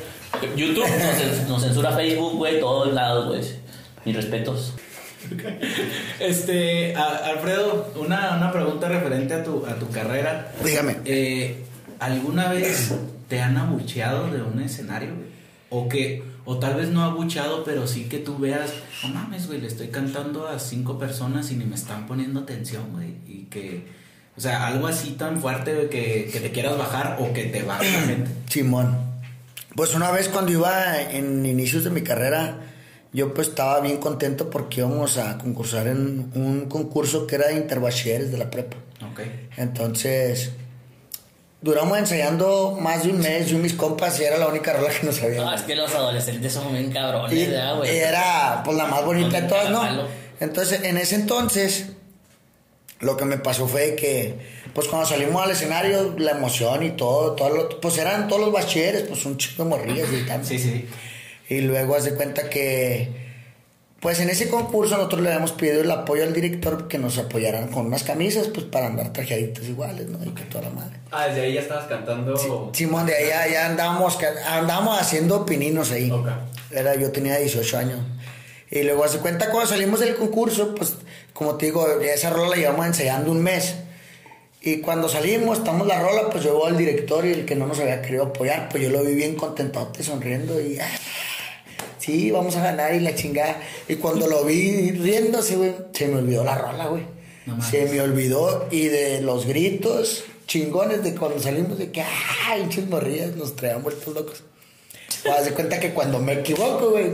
YouTube 0.56 0.84
nos, 0.88 1.16
cen- 1.16 1.48
nos 1.48 1.62
censura 1.62 1.92
Facebook, 1.92 2.36
güey. 2.38 2.60
Todos 2.60 2.94
lados, 2.94 3.28
güey. 3.28 3.42
Mis 4.06 4.16
respetos. 4.16 4.74
Este, 6.20 6.96
a- 6.96 7.26
Alfredo, 7.28 7.92
una, 7.98 8.36
una 8.38 8.52
pregunta 8.52 8.88
referente 8.88 9.34
a 9.34 9.44
tu, 9.44 9.66
a 9.66 9.76
tu 9.76 9.90
carrera. 9.90 10.52
Dígame. 10.64 10.98
Eh, 11.06 11.64
¿Alguna 12.00 12.50
vez 12.50 12.94
te 13.28 13.42
han 13.42 13.58
abucheado 13.58 14.28
de 14.30 14.42
un 14.42 14.62
escenario? 14.62 15.10
güey? 15.16 15.30
O 15.70 15.88
que, 15.90 16.24
o 16.50 16.58
tal 16.58 16.74
vez 16.74 16.90
no 16.90 17.04
abucheado, 17.04 17.64
pero 17.64 17.86
sí 17.86 18.06
que 18.06 18.18
tú 18.18 18.40
veas, 18.40 18.74
no 19.04 19.10
mames, 19.10 19.46
güey, 19.46 19.62
le 19.62 19.68
estoy 19.68 19.90
cantando 19.90 20.48
a 20.48 20.58
cinco 20.58 20.98
personas 20.98 21.52
y 21.52 21.56
ni 21.56 21.64
me 21.64 21.76
están 21.76 22.08
poniendo 22.08 22.40
atención, 22.40 22.86
güey. 22.92 23.18
Y 23.28 23.44
que, 23.52 23.86
o 24.36 24.42
sea, 24.42 24.66
algo 24.66 24.88
así 24.88 25.12
tan 25.12 25.40
fuerte 25.40 25.76
güey, 25.76 25.90
que, 25.92 26.28
que 26.34 26.40
te 26.40 26.50
quieras 26.52 26.76
bajar 26.76 27.18
o 27.20 27.32
que 27.34 27.44
te 27.44 27.62
baje 27.62 27.92
la 27.92 28.02
gente. 28.02 28.32
Simón. 28.50 28.98
Pues 29.76 29.94
una 29.94 30.10
vez 30.10 30.28
cuando 30.28 30.52
iba 30.52 31.00
en 31.00 31.46
inicios 31.46 31.84
de 31.84 31.92
mi 31.92 32.02
carrera, 32.02 32.58
yo 33.14 33.32
pues 33.32 33.50
estaba 33.50 33.80
bien 33.82 33.98
contento 33.98 34.50
porque 34.50 34.80
íbamos 34.80 35.20
a 35.20 35.38
concursar 35.38 35.86
en 35.86 36.32
un 36.34 36.66
concurso 36.68 37.28
que 37.28 37.36
era 37.36 37.50
de 37.50 37.58
interbachilleres 37.58 38.32
de 38.32 38.40
la 38.40 38.50
prepa. 38.50 38.78
Ok. 39.12 39.20
Entonces, 39.56 40.54
duramos 41.62 41.98
ensayando 41.98 42.78
más 42.80 43.04
de 43.04 43.10
un 43.10 43.20
mes, 43.20 43.48
yo 43.48 43.58
y 43.58 43.60
mis 43.62 43.74
compas, 43.74 44.20
y 44.20 44.24
era 44.24 44.38
la 44.38 44.48
única 44.48 44.74
rola 44.74 44.90
que 44.90 45.06
nos 45.06 45.16
No, 45.16 45.22
sabíamos. 45.22 45.52
Ah, 45.52 45.56
es 45.56 45.62
que 45.64 45.76
los 45.76 45.94
adolescentes 45.94 46.54
son 46.54 46.72
bien 46.72 46.90
Y, 46.90 46.94
cabrones, 46.94 47.50
¿verdad, 47.50 47.74
y 47.76 47.78
güey? 47.78 47.98
era 47.98 48.62
pues 48.64 48.78
la 48.78 48.86
más 48.86 49.04
bonita 49.04 49.42
de 49.42 49.48
todas, 49.48 49.70
¿no? 49.70 49.82
Malo. 49.82 50.08
Entonces, 50.40 50.84
en 50.84 50.98
ese 50.98 51.16
entonces, 51.16 51.88
lo 53.02 53.18
que 53.18 53.26
me 53.26 53.38
pasó 53.38 53.68
fue 53.68 53.96
que, 53.96 54.36
pues 54.74 54.88
cuando 54.88 55.08
salimos 55.08 55.44
al 55.44 55.52
escenario, 55.52 56.16
la 56.18 56.32
emoción 56.32 56.84
y 56.84 56.92
todo, 56.92 57.34
todo 57.34 57.50
lo- 57.50 57.80
pues 57.82 57.98
eran 57.98 58.28
todos 58.30 58.42
los 58.42 58.52
bachilleres, 58.54 59.04
pues 59.04 59.26
un 59.26 59.38
chico 59.38 59.64
de 59.64 59.70
morrillas 59.70 60.10
gritando. 60.12 60.48
Sí, 60.48 60.60
sí. 60.60 60.88
Y 61.50 61.62
luego 61.62 61.96
haz 61.96 62.06
de 62.06 62.14
cuenta 62.16 62.50
que, 62.50 63.19
pues 64.00 64.20
en 64.20 64.30
ese 64.30 64.50
concurso 64.50 64.96
nosotros 64.96 65.22
le 65.22 65.30
habíamos 65.30 65.52
pedido 65.52 65.82
el 65.82 65.92
apoyo 65.92 66.24
al 66.24 66.34
director 66.34 66.88
que 66.88 66.98
nos 66.98 67.18
apoyaran 67.18 67.68
con 67.68 67.88
unas 67.88 68.04
camisas, 68.04 68.48
pues 68.48 68.66
para 68.66 68.88
andar 68.88 69.12
trajeaditos 69.12 69.66
iguales, 69.66 70.08
¿no? 70.08 70.24
Y 70.24 70.30
que 70.30 70.44
toda 70.44 70.66
la 70.66 70.70
madre. 70.70 70.98
Ah, 71.12 71.28
desde 71.28 71.42
ahí 71.42 71.54
ya 71.54 71.62
estabas 71.62 71.88
cantando. 71.88 72.38
Simón, 72.74 73.06
de 73.06 73.16
ahí 73.16 73.28
ya, 73.28 73.48
ya 73.48 73.66
andábamos, 73.66 74.18
andábamos 74.48 75.02
haciendo 75.02 75.46
pininos 75.46 75.92
ahí. 75.92 76.10
Ok. 76.10 76.28
Era, 76.72 76.96
yo 76.96 77.12
tenía 77.12 77.38
18 77.38 77.78
años. 77.78 78.00
Y 78.72 78.84
luego 78.84 79.04
hace 79.04 79.18
cuenta 79.18 79.50
cuando 79.52 79.70
salimos 79.70 80.00
del 80.00 80.16
concurso, 80.16 80.76
pues 80.76 80.94
como 81.34 81.56
te 81.56 81.68
digo, 81.68 81.88
esa 82.02 82.30
rola 82.30 82.50
la 82.50 82.56
llevamos 82.56 82.86
ensayando 82.86 83.32
un 83.32 83.42
mes. 83.42 83.76
Y 84.62 84.82
cuando 84.82 85.10
salimos, 85.10 85.60
estamos 85.60 85.88
la 85.88 86.00
rola, 86.00 86.30
pues 86.30 86.44
llegó 86.44 86.68
el 86.68 86.78
director 86.78 87.26
y 87.26 87.32
el 87.32 87.46
que 87.46 87.56
no 87.56 87.66
nos 87.66 87.80
había 87.80 88.02
querido 88.02 88.26
apoyar, 88.26 88.70
pues 88.70 88.84
yo 88.84 88.90
lo 88.90 89.04
vi 89.04 89.16
bien 89.16 89.36
contentote, 89.36 90.04
sonriendo 90.04 90.60
y... 90.60 90.78
ah, 92.00 92.02
sí, 92.02 92.32
vamos 92.32 92.56
a 92.56 92.64
ganar 92.64 92.94
y 92.94 93.00
la 93.00 93.16
chingada. 93.16 93.62
Y 93.88 93.96
cuando 93.96 94.28
lo 94.28 94.44
vi 94.46 94.92
riéndose, 94.92 95.56
güey, 95.56 95.76
se 95.94 96.08
me 96.08 96.18
olvidó 96.18 96.44
la 96.44 96.58
rola, 96.58 96.88
güey. 96.88 97.04
No 97.46 97.62
se 97.62 97.86
me 97.86 98.02
olvidó 98.02 98.68
y 98.70 98.88
de 98.88 99.22
los 99.22 99.46
gritos 99.46 100.24
chingones 100.46 101.04
de 101.04 101.16
cuando 101.16 101.40
salimos 101.40 101.78
de 101.78 101.92
que, 101.92 102.02
ay, 102.02 102.62
pinches 102.62 102.88
morrillas, 102.88 103.36
nos 103.36 103.56
traían 103.56 103.84
vueltos 103.84 104.14
locos. 104.14 104.44
Pues 105.24 105.36
haz 105.36 105.46
de 105.46 105.52
cuenta 105.52 105.80
que 105.80 105.92
cuando 105.92 106.20
me 106.20 106.34
equivoco, 106.34 106.92
güey, 106.92 107.12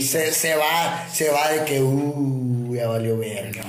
se, 0.00 0.32
se 0.32 0.54
va, 0.54 1.08
se 1.12 1.30
va 1.30 1.48
de 1.50 1.64
que, 1.64 1.82
uh, 1.82 2.74
ya 2.74 2.88
valió 2.88 3.18
verga. 3.18 3.62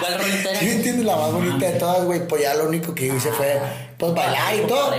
¿Cuál 0.00 0.18
rolita 0.18 0.50
era? 0.50 0.60
¿Sí 0.60 0.70
entiendes? 0.70 1.04
La 1.04 1.16
más 1.16 1.32
bonita 1.32 1.66
de 1.66 1.78
todas, 1.78 2.04
güey. 2.04 2.26
Pues 2.26 2.42
ya 2.42 2.54
lo 2.54 2.68
único 2.68 2.94
que 2.94 3.06
hice 3.06 3.30
fue, 3.32 3.60
pues, 3.98 4.14
bailar 4.14 4.54
y 4.56 4.66
todo. 4.66 4.94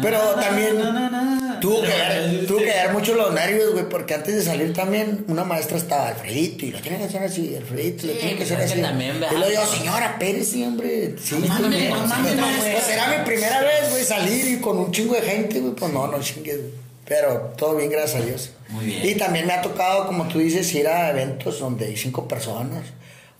Pero 0.00 0.18
también 0.34 0.78
No, 0.78 0.92
no, 0.92 1.10
no. 1.10 1.41
Tuvo 1.62 1.80
que 1.80 1.88
dar, 1.88 2.46
tuvo 2.46 2.58
que 2.58 2.74
dar 2.74 2.92
mucho 2.92 3.14
los 3.14 3.32
nervios, 3.32 3.72
güey, 3.72 3.88
porque 3.88 4.14
antes 4.14 4.34
de 4.34 4.42
salir 4.42 4.72
también 4.74 5.24
una 5.28 5.44
maestra 5.44 5.78
estaba 5.78 6.08
Alfredito 6.08 6.66
y 6.66 6.72
lo 6.72 6.80
tiene 6.80 6.98
que 6.98 7.04
hacer 7.04 7.22
así, 7.22 7.56
Alfredito, 7.56 8.06
lo 8.08 8.12
tiene 8.12 8.36
que 8.36 8.42
hacer 8.42 8.60
así. 8.60 8.80
también, 8.82 9.18
¿verdad? 9.18 9.34
y 9.34 9.40
lo 9.40 9.48
digo, 9.48 9.66
señora 9.66 10.18
Pérez, 10.18 10.54
hombre. 10.56 11.14
Sí, 11.22 11.36
No 11.36 11.46
mames, 11.46 11.90
no 11.90 12.06
mames. 12.06 12.34
Pues 12.72 12.88
era 12.90 13.06
mi 13.16 13.24
primera 13.24 13.60
vez, 13.62 13.90
güey, 13.90 14.04
salir 14.04 14.46
y 14.48 14.60
con 14.60 14.76
un 14.78 14.90
chingo 14.92 15.14
de 15.14 15.22
gente, 15.22 15.60
güey, 15.60 15.74
pues 15.74 15.92
no, 15.92 16.06
no 16.06 16.20
chingues, 16.20 16.58
güey. 16.58 16.82
Pero 17.04 17.52
todo 17.56 17.76
bien, 17.76 17.90
gracias 17.90 18.22
a 18.22 18.24
Dios. 18.24 18.50
Muy 18.68 18.86
bien. 18.86 19.06
Y 19.06 19.14
también 19.16 19.46
me 19.46 19.52
ha 19.52 19.60
tocado, 19.60 20.06
como 20.06 20.28
tú 20.28 20.38
dices, 20.38 20.72
ir 20.74 20.88
a 20.88 21.10
eventos 21.10 21.58
donde 21.58 21.86
hay 21.86 21.96
cinco 21.96 22.26
personas. 22.28 22.84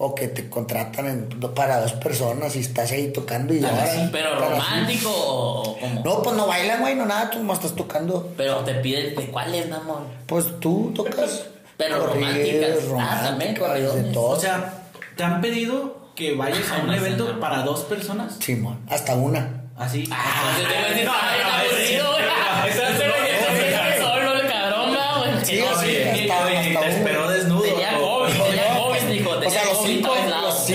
O 0.04 0.16
que 0.16 0.26
te 0.26 0.48
contratan 0.50 1.06
en- 1.06 1.28
para 1.54 1.80
dos 1.80 1.92
personas 1.92 2.56
y 2.56 2.58
estás 2.58 2.90
ahí 2.90 3.12
tocando 3.12 3.54
y 3.54 3.60
Tan 3.60 3.70
lloras. 3.70 3.88
así, 3.90 4.08
¿Pero 4.10 4.34
romántico 4.36 5.10
o? 5.14 5.78
No, 6.04 6.22
pues 6.24 6.34
no 6.36 6.48
bailan, 6.48 6.80
güey, 6.80 6.96
no 6.96 7.06
nada, 7.06 7.30
tú 7.30 7.38
nomás 7.38 7.58
estás 7.58 7.76
tocando. 7.76 8.32
Pero 8.36 8.56
te 8.64 8.74
piden 8.74 9.14
de 9.14 9.26
cuáles, 9.26 9.68
mamón. 9.70 10.02
Pues 10.26 10.58
tú 10.58 10.92
tocas. 10.92 11.44
Pero 11.76 12.04
románticas. 12.04 12.78
Ah, 12.98 13.20
también 13.22 13.54
románticas, 13.54 13.54
de 13.54 13.58
corridones. 13.86 14.12
todo. 14.12 14.28
O 14.30 14.40
sea, 14.40 14.74
¿te 15.16 15.22
han 15.22 15.40
pedido 15.40 16.10
que 16.16 16.34
vayas 16.34 16.68
a 16.72 16.78
un 16.78 16.88
no 16.88 16.94
evento 16.94 17.32
no. 17.34 17.38
para 17.40 17.62
dos 17.62 17.82
personas? 17.82 18.34
Simón, 18.40 18.80
hasta 18.90 19.14
una. 19.14 19.66
Así. 19.78 20.04
Ah, 20.10 20.56
yo 20.58 20.66
te 20.66 20.74
voy 20.74 20.84
a 20.84 20.88
decir, 20.88 21.04
No, 21.06 21.12
"Ay, 21.14 21.38
no, 21.40 21.48
está 21.48 21.64
es- 21.64 21.72
aburrido, 21.72 22.12
güey". 22.12 22.70
Eso 22.72 22.82
es- 22.82 22.90
Ese 22.90 23.08
güey 23.08 23.72
está 23.72 24.02
solo, 24.04 24.34
el 24.34 24.48
cabrón, 24.50 24.96
va, 24.96 25.18
güey. 25.18 25.44
Sí, 25.44 25.60
No, 25.60 25.80
sí, 25.80 25.91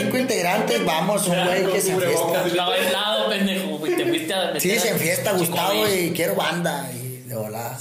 cinco 0.04 0.18
integrantes, 0.18 0.86
vamos, 0.86 1.28
un 1.28 1.44
güey 1.46 1.66
que 1.72 1.82
se 1.82 1.92
enfiesta. 1.92 2.44
Aislado, 2.44 3.30
pendejo, 3.30 3.78
güey. 3.78 3.96
Te 3.96 4.06
fuiste 4.06 4.34
a 4.34 4.46
meter 4.52 4.62
Sí, 4.62 4.80
se 4.80 4.90
enfiesta, 4.90 5.32
Gustavo, 5.34 5.88
y 5.88 6.12
quiero 6.12 6.36
banda. 6.36 6.90
Y 6.94 7.28
de 7.28 7.36
volada. 7.36 7.78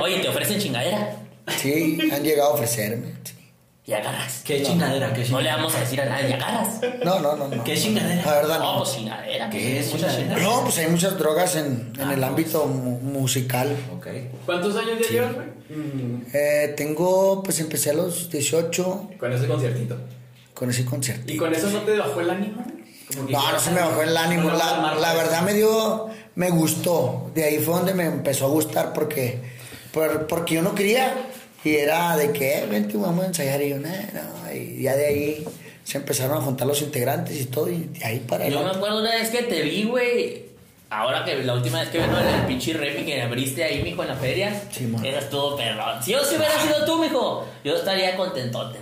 Oye, 0.00 0.18
¿te 0.20 0.28
ofrecen 0.28 0.58
chingadera? 0.60 1.16
Sí, 1.58 1.98
han 2.12 2.22
llegado 2.22 2.50
a 2.50 2.54
ofrecerme. 2.54 3.14
sí. 3.24 3.34
Y 3.86 3.92
agarras. 3.92 4.42
¿Qué 4.44 4.62
chingadera? 4.62 5.12
¿Qué 5.12 5.20
No 5.20 5.26
chingadera? 5.26 5.50
le 5.50 5.56
vamos 5.56 5.74
a 5.74 5.80
decir 5.80 6.00
a 6.00 6.04
nadie, 6.04 6.34
agarras. 6.34 6.80
No, 7.04 7.18
no, 7.18 7.34
no. 7.34 7.48
no. 7.48 7.64
¿Qué 7.64 7.76
chingadera? 7.76 8.22
La 8.24 8.32
verdad, 8.34 8.58
No, 8.60 8.72
no. 8.74 8.78
pues 8.84 8.94
chingadera. 8.94 9.50
¿Qué 9.50 9.80
es 9.80 9.92
Mucha 9.92 10.14
chingadera? 10.14 10.42
No, 10.48 10.62
pues 10.62 10.78
hay 10.78 10.86
muchas 10.88 11.18
drogas 11.18 11.56
en, 11.56 11.92
en 11.98 12.00
Ah, 12.00 12.12
el 12.12 12.18
pues. 12.20 12.22
ámbito 12.28 12.66
mu- 12.66 13.00
musical. 13.00 13.74
Ok. 13.96 14.06
¿Cuántos 14.46 14.76
años 14.76 14.92
ya 15.02 15.08
llevas, 15.10 15.34
güey? 15.34 15.48
Eh, 16.34 16.74
tengo, 16.76 17.42
pues 17.42 17.58
empecé 17.58 17.90
a 17.90 17.94
los 17.94 18.30
18 18.30 19.10
Con 19.18 19.32
ese 19.32 19.46
conciertito. 19.48 19.96
Con 20.54 20.70
ese 20.70 20.84
concierto. 20.84 21.32
¿Y 21.32 21.36
con 21.36 21.54
eso 21.54 21.70
no 21.70 21.80
te 21.80 21.96
bajó 21.96 22.20
el 22.20 22.30
ánimo? 22.30 22.62
güey? 22.64 22.84
Como 23.14 23.26
que 23.26 23.32
No, 23.32 23.52
no 23.52 23.58
se 23.60 23.70
me 23.70 23.80
bajó 23.80 24.02
el 24.02 24.16
ánimo. 24.16 24.50
No 24.50 24.56
La, 24.58 24.94
la 24.94 25.14
verdad 25.14 25.42
me 25.42 25.54
dio, 25.54 26.08
me 26.36 26.50
gustó. 26.50 27.30
De 27.34 27.44
ahí 27.44 27.58
fue 27.58 27.74
donde 27.74 27.94
me 27.94 28.04
empezó 28.06 28.46
a 28.46 28.48
gustar 28.48 28.92
porque, 28.92 29.38
por- 29.92 30.26
porque 30.26 30.54
yo 30.56 30.62
no 30.62 30.74
quería. 30.74 31.14
Y 31.64 31.74
era 31.76 32.16
de 32.16 32.32
que, 32.32 32.58
"Eh, 32.58 32.66
vente, 32.70 32.96
vamos 32.96 33.24
a 33.24 33.28
ensayar. 33.28 33.60
Y 33.62 33.70
yo, 33.70 33.78
"Nah, 33.78 33.90
no. 34.14 34.52
Y 34.54 34.82
ya 34.82 34.96
de 34.96 35.06
ahí 35.06 35.44
se 35.84 35.98
empezaron 35.98 36.38
a 36.38 36.40
juntar 36.40 36.66
los 36.66 36.80
integrantes 36.82 37.38
y 37.40 37.46
todo. 37.46 37.68
Y 37.68 37.80
de 37.98 38.04
ahí 38.04 38.20
para 38.20 38.48
Yo 38.48 38.62
me 38.62 38.70
acuerdo 38.70 39.00
una 39.00 39.10
vez 39.10 39.28
que 39.30 39.42
te 39.42 39.60
vi, 39.62 39.84
güey. 39.84 40.50
Ahora 40.92 41.24
que 41.24 41.36
la 41.44 41.54
última 41.54 41.80
vez 41.80 41.88
que 41.90 41.98
vino 41.98 42.18
el 42.18 42.46
pinche 42.46 42.72
Remy 42.72 43.04
que 43.04 43.22
abriste 43.22 43.62
ahí, 43.62 43.80
mijo, 43.82 44.02
en 44.02 44.08
la 44.08 44.16
feria. 44.16 44.60
Sí, 44.72 44.86
mon. 44.86 45.04
Era 45.04 45.20
todo 45.28 45.56
perrón. 45.56 46.02
Si 46.02 46.10
yo 46.12 46.24
si 46.24 46.34
hubiera 46.36 46.58
sido 46.60 46.84
tú, 46.84 46.98
mijo, 47.00 47.46
yo 47.64 47.76
estaría 47.76 48.16
contentote, 48.16 48.78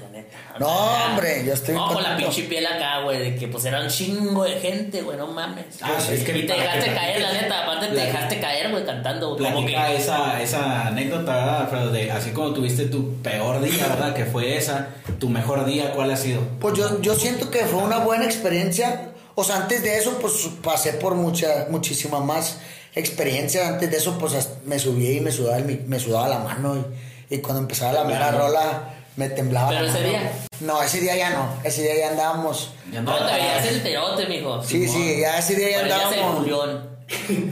No, 0.59 0.67
sea, 0.67 1.07
hombre, 1.07 1.45
yo 1.47 1.53
estoy 1.55 1.75
No, 1.75 1.93
con 1.93 2.03
la 2.03 2.17
pinche 2.17 2.43
piel 2.45 2.67
acá, 2.67 3.01
güey, 3.03 3.19
de 3.31 3.37
que 3.37 3.47
pues 3.49 3.65
era 3.65 3.81
un 3.81 3.89
chingo 3.89 4.45
de 4.45 4.59
gente, 4.61 5.03
güey, 5.03 5.17
no 5.17 5.29
mames. 5.29 5.67
Ah, 5.81 5.93
sí, 5.99 6.15
es 6.15 6.25
que 6.25 6.37
y 6.39 6.47
te 6.47 6.53
dejaste 6.53 6.89
que- 6.89 6.95
caer, 6.95 7.21
la 7.21 7.33
neta. 7.33 7.63
Aparte 7.63 7.87
te 7.89 7.95
dejaste 7.95 8.41
caer, 8.41 8.71
güey, 8.71 8.85
cantando. 8.85 9.37
Como 9.37 9.45
que. 9.67 9.73
Platica 9.73 9.93
esa, 9.93 10.43
esa 10.43 10.87
anécdota, 10.89 11.33
¿verdad, 11.35 11.61
Alfredo? 11.63 11.91
De 11.93 12.11
así 12.11 12.31
como 12.31 12.53
tuviste 12.53 12.87
tu 12.87 13.15
peor 13.23 13.61
día, 13.61 13.87
¿verdad? 13.87 14.15
Que 14.15 14.25
fue 14.25 14.57
esa. 14.57 14.89
Tu 15.21 15.29
mejor 15.29 15.65
día, 15.65 15.93
¿cuál 15.93 16.11
ha 16.11 16.17
sido? 16.17 16.41
Pues 16.61 16.77
yo, 16.77 17.01
yo 17.03 17.15
siento 17.15 17.51
que 17.51 17.61
fue 17.61 17.83
una 17.83 17.99
buena 17.99 18.25
experiencia. 18.25 19.11
O 19.37 19.45
sea, 19.45 19.57
antes 19.57 19.83
de 19.85 19.97
eso, 19.97 20.19
pues 20.21 20.49
pasé 20.65 20.95
por 20.95 21.15
mucha, 21.15 21.67
muchísima 21.71 22.19
más 22.21 22.59
experiencia. 22.97 23.69
Antes 23.69 23.91
de 23.91 23.97
eso, 23.99 24.19
pues 24.19 24.33
me 24.65 24.79
subí 24.81 25.19
y 25.19 25.21
me 25.21 25.31
sudaba, 25.31 25.59
el 25.59 25.65
mi- 25.65 25.81
me 25.87 26.01
sudaba 26.01 26.29
la 26.29 26.39
mano. 26.41 26.85
Y, 27.31 27.37
y 27.37 27.39
cuando 27.39 27.61
empezaba 27.63 27.93
la 27.93 28.05
mera 28.05 28.33
rola, 28.33 28.95
me 29.19 29.29
temblaba 29.29 29.71
¿Pero 29.71 29.85
ese 29.87 30.01
día? 30.05 30.33
No, 30.61 30.81
ese 30.81 31.01
día 31.01 31.17
ya 31.17 31.31
no. 31.31 31.49
Ese 31.65 31.83
día 31.83 31.99
ya 31.99 32.11
andábamos. 32.11 32.71
Ya 32.93 33.01
No, 33.03 33.17
te 33.17 33.25
veías 33.35 33.67
el 33.67 33.83
terote, 33.83 34.27
mijo. 34.29 34.63
Sí, 34.63 34.87
Simón. 34.87 35.03
sí, 35.09 35.21
ya 35.21 35.39
ese 35.39 35.57
día 35.57 35.71
ya 35.71 35.81
andábamos. 35.81 36.37
Julián. 36.39 36.89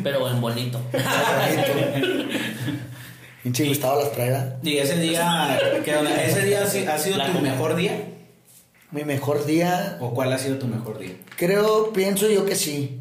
Pero 0.04 0.30
en 0.30 0.40
bonito. 0.40 0.80
Pinche 3.42 3.64
Gustavo 3.66 4.00
las 4.00 4.12
traía. 4.12 4.56
Y 4.62 4.78
ese 4.78 4.96
día, 4.98 5.58
¿qué 5.84 5.96
onda? 5.96 6.22
¿Ese 6.22 6.42
día 6.42 6.62
ha 6.62 6.66
si- 6.66 6.86
ha 6.86 6.98
sido 6.98 7.16
La 7.16 7.26
tu 7.26 7.32
comida. 7.34 7.52
mejor 7.52 7.74
día? 7.76 8.00
Mi 8.92 9.04
mejor 9.04 9.44
día, 9.44 9.98
¿O 10.00 10.14
cuál 10.14 10.32
ha 10.32 10.38
sido 10.38 10.58
tu 10.58 10.66
mejor 10.68 10.98
día? 10.98 11.14
creo, 11.36 11.92
pienso 11.92 12.28
yo 12.28 12.46
que 12.46 12.54
sí. 12.54 13.00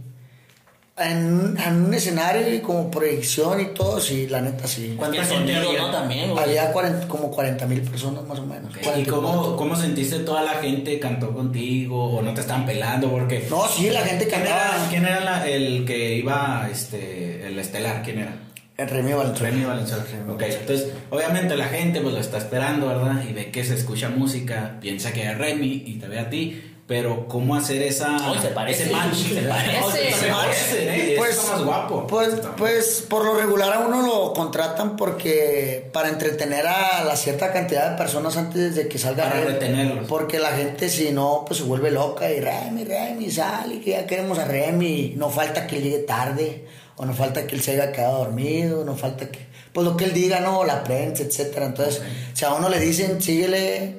En, 0.97 1.57
en 1.57 1.75
un 1.87 1.93
escenario 1.93 2.53
y 2.55 2.59
como 2.59 2.89
proyección 2.89 3.59
y 3.59 3.65
todo, 3.73 3.99
sí, 3.99 4.27
la 4.27 4.39
neta 4.39 4.65
sí. 4.65 4.93
¿Cuánta 4.97 5.17
El 5.19 5.25
gente? 5.25 5.53
¿no? 5.77 5.91
También, 5.91 6.31
güey. 6.31 6.41
Había 6.41 6.71
40 6.71 7.07
como 7.09 7.29
40 7.31 7.65
mil 7.67 7.81
personas 7.81 8.23
más 8.25 8.39
o 8.39 8.45
menos. 8.45 8.71
¿Y 8.77 8.79
40 8.81 9.11
cómo, 9.11 9.57
cómo 9.57 9.75
sentiste 9.75 10.19
toda 10.19 10.41
la 10.43 10.53
gente 10.53 10.97
cantó 10.97 11.33
contigo 11.33 12.11
o 12.15 12.21
no 12.21 12.33
te 12.33 12.39
estaban 12.39 12.65
pelando? 12.65 13.09
Porque 13.11 13.45
No, 13.49 13.67
sí, 13.67 13.89
la 13.89 14.01
gente 14.03 14.25
¿quién 14.27 14.39
cantaba. 14.41 14.75
era, 14.77 14.87
quién 14.89 15.05
era 15.05 15.19
la- 15.19 15.45
el 15.49 15.83
que 15.83 16.15
iba, 16.15 16.69
este, 16.71 17.45
el 17.45 17.59
estelar? 17.59 18.01
¿Quién 18.01 18.19
era? 18.19 18.33
En 18.77 18.87
Remy 18.87 19.11
Valenzuela. 19.13 19.49
Remy 19.51 19.65
Valenzuela. 19.65 20.03
Ok, 20.29 20.41
entonces 20.43 20.93
obviamente 21.09 21.57
la 21.57 21.65
gente 21.65 21.99
pues 21.99 22.13
lo 22.13 22.21
está 22.21 22.37
esperando, 22.37 22.87
¿verdad? 22.87 23.21
Y 23.29 23.33
ve 23.33 23.51
que 23.51 23.65
se 23.65 23.73
escucha 23.73 24.07
música, 24.09 24.77
piensa 24.79 25.11
que 25.11 25.29
es 25.29 25.37
Remy 25.37 25.83
y 25.87 25.95
te 25.99 26.07
ve 26.07 26.19
a 26.19 26.29
ti, 26.29 26.61
pero 26.87 27.27
¿cómo 27.27 27.55
hacer 27.55 27.81
esa... 27.81 28.15
Ay, 28.29 28.39
se 28.39 28.49
parece. 28.49 28.83
ese 28.83 28.91
match? 28.91 29.15
Se 29.15 29.41
parece. 29.41 29.79
No, 29.79 29.91
se, 29.91 30.11
se 30.11 30.27
parece, 30.27 31.13
¿eh? 31.13 31.15
Pues, 31.17 31.31
es 31.31 31.49
más 31.49 31.63
guapo. 31.63 32.05
Pues, 32.05 32.35
pues 32.57 33.03
por 33.09 33.25
lo 33.25 33.33
regular 33.33 33.73
a 33.73 33.79
uno 33.79 34.03
lo 34.03 34.33
contratan 34.33 34.95
porque 34.95 35.89
para 35.91 36.09
entretener 36.09 36.67
a 36.67 37.03
la 37.03 37.15
cierta 37.15 37.51
cantidad 37.51 37.89
de 37.89 37.97
personas 37.97 38.37
antes 38.37 38.75
de 38.75 38.87
que 38.87 38.99
salga 38.99 39.23
Para 39.23 39.41
retenerlos. 39.45 40.07
Porque 40.07 40.37
la 40.37 40.51
gente 40.51 40.89
si 40.89 41.11
no, 41.11 41.43
pues 41.47 41.59
se 41.59 41.65
vuelve 41.65 41.89
loca 41.89 42.29
y 42.31 42.39
Remy, 42.39 42.83
Remy, 42.83 43.31
sale, 43.31 43.79
que 43.81 43.91
ya 43.91 44.05
queremos 44.05 44.37
a 44.37 44.45
Remy. 44.45 45.15
No 45.17 45.31
falta 45.31 45.65
que 45.65 45.77
él 45.77 45.83
llegue 45.83 45.99
tarde, 45.99 46.67
o 46.97 47.05
no 47.07 47.15
falta 47.15 47.47
que 47.47 47.55
él 47.55 47.61
se 47.61 47.71
haya 47.71 47.91
quedado 47.91 48.19
dormido, 48.19 48.85
no 48.85 48.95
falta 48.95 49.31
que... 49.31 49.39
Pues 49.73 49.85
lo 49.85 49.97
que 49.97 50.05
él 50.05 50.13
diga, 50.13 50.39
no, 50.39 50.63
la 50.63 50.83
prensa, 50.83 51.23
etcétera. 51.23 51.65
Entonces, 51.65 52.01
si 52.33 52.45
a 52.45 52.53
uno 52.53 52.69
le 52.69 52.79
dicen, 52.79 53.21
síguele, 53.21 53.95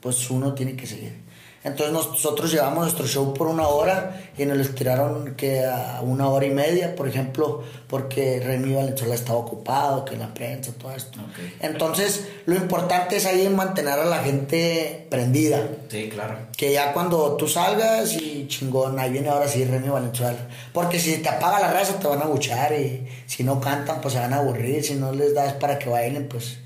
pues 0.00 0.28
uno 0.30 0.54
tiene 0.54 0.74
que 0.74 0.86
seguir. 0.86 1.29
Entonces 1.62 1.92
nosotros 1.92 2.50
llevamos 2.50 2.84
nuestro 2.84 3.06
show 3.06 3.34
por 3.34 3.46
una 3.46 3.68
hora 3.68 4.18
y 4.38 4.46
nos 4.46 4.56
lo 4.56 4.62
estiraron 4.62 5.34
que 5.34 5.66
a 5.66 6.00
una 6.02 6.26
hora 6.28 6.46
y 6.46 6.50
media, 6.50 6.96
por 6.96 7.06
ejemplo, 7.06 7.62
porque 7.86 8.40
Remy 8.42 8.74
Valenzuela 8.74 9.14
estaba 9.14 9.38
ocupado, 9.38 10.06
que 10.06 10.16
la 10.16 10.32
prensa, 10.32 10.72
todo 10.72 10.92
esto. 10.92 11.18
Entonces, 11.60 12.28
lo 12.46 12.54
importante 12.54 13.16
es 13.16 13.26
ahí 13.26 13.46
mantener 13.50 13.98
a 13.98 14.06
la 14.06 14.20
gente 14.20 15.06
prendida. 15.10 15.68
Sí, 15.90 16.08
claro. 16.08 16.38
Que 16.56 16.72
ya 16.72 16.94
cuando 16.94 17.36
tú 17.36 17.46
salgas 17.46 18.14
y 18.14 18.46
chingón, 18.48 18.98
ahí 18.98 19.10
viene 19.10 19.28
ahora 19.28 19.46
sí 19.46 19.62
Remy 19.62 19.90
Valenzuela. 19.90 20.48
Porque 20.72 20.98
si 20.98 21.18
te 21.18 21.28
apaga 21.28 21.60
la 21.60 21.70
raza 21.70 21.98
te 21.98 22.06
van 22.06 22.22
a 22.22 22.26
buchar 22.26 22.72
y 22.72 23.06
si 23.26 23.44
no 23.44 23.60
cantan 23.60 24.00
pues 24.00 24.14
se 24.14 24.20
van 24.20 24.32
a 24.32 24.38
aburrir, 24.38 24.82
si 24.82 24.94
no 24.94 25.12
les 25.12 25.34
das 25.34 25.52
para 25.54 25.78
que 25.78 25.90
bailen 25.90 26.26
pues 26.26 26.56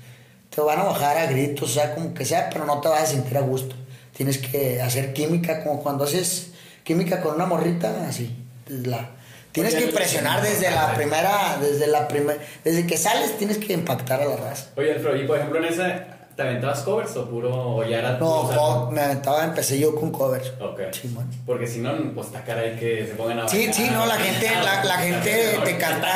te 0.49 0.61
van 0.61 0.79
a 0.79 0.83
bajar 0.83 1.17
a 1.17 1.25
gritos, 1.25 1.71
o 1.71 1.73
sea, 1.73 1.93
como 1.93 2.13
que 2.13 2.23
sea, 2.23 2.49
pero 2.49 2.65
no 2.65 2.79
te 2.79 2.87
vas 2.87 3.03
a 3.03 3.05
sentir 3.07 3.37
a 3.37 3.41
gusto. 3.41 3.75
Tienes 4.15 4.37
que 4.37 4.81
hacer 4.81 5.13
química 5.13 5.63
como 5.63 5.81
cuando 5.83 6.05
haces 6.05 6.51
química 6.83 7.21
con 7.21 7.35
una 7.35 7.45
morrita, 7.45 8.07
así. 8.07 8.35
La, 8.67 9.09
tienes 9.51 9.73
Oye, 9.73 9.83
que 9.83 9.89
impresionar 9.89 10.41
desde 10.41 10.71
la 10.71 10.93
primera, 10.93 11.57
desde 11.61 11.87
la 11.87 12.07
primera, 12.07 12.39
desde 12.63 12.87
que 12.87 12.97
sales 12.97 13.37
tienes 13.37 13.57
que 13.57 13.73
impactar 13.73 14.21
a 14.21 14.25
la 14.25 14.37
raza. 14.37 14.67
Oye, 14.77 14.93
Alfredo, 14.93 15.15
y 15.17 15.27
por 15.27 15.37
ejemplo 15.37 15.59
en 15.59 15.65
esa, 15.65 16.07
¿Te 16.35 16.41
aventabas 16.41 16.81
covers 16.81 17.15
o 17.15 17.29
puro 17.29 17.49
o 17.77 17.83
ya 17.85 17.99
era 17.99 18.17
No, 18.17 18.41
o 18.41 18.47
sea, 18.49 18.57
co- 18.57 18.91
me 18.91 18.99
aventaba, 18.99 19.45
empecé 19.45 19.79
yo 19.79 19.95
con 19.95 20.11
covers. 20.11 20.51
Ok. 20.59 20.81
Simón. 20.91 21.29
Porque 21.45 21.65
si 21.65 21.79
no, 21.79 21.93
pues 22.13 22.27
está 22.27 22.43
cara 22.43 22.59
ahí 22.59 22.75
que 22.77 23.07
se 23.07 23.13
pongan 23.13 23.39
a 23.39 23.47
Sí, 23.47 23.55
bailar. 23.59 23.73
sí, 23.73 23.89
no, 23.89 24.05
la 24.05 24.15
gente, 24.17 24.49
la, 24.61 24.83
la 24.83 24.97
gente 24.97 25.59
te 25.63 25.77
canta, 25.77 26.07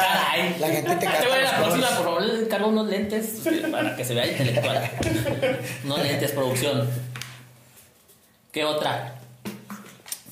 la 0.59 0.67
gente 0.67 0.89
te 0.89 0.95
Te 0.97 1.05
canta. 1.05 1.25
voy 1.29 1.37
a 1.39 1.41
la 1.43 1.55
próxima, 1.55 1.71
covers. 1.87 1.95
por 1.95 2.03
favor, 2.05 2.21
le 2.23 2.43
encargo 2.43 2.67
unos 2.67 2.87
lentes 2.89 3.25
para 3.71 3.95
que 3.95 4.03
se 4.03 4.13
vea 4.13 4.27
intelectual. 4.27 4.91
unos 5.85 6.03
lentes, 6.03 6.31
producción. 6.31 6.89
¿Qué 8.51 8.65
otra? 8.65 9.15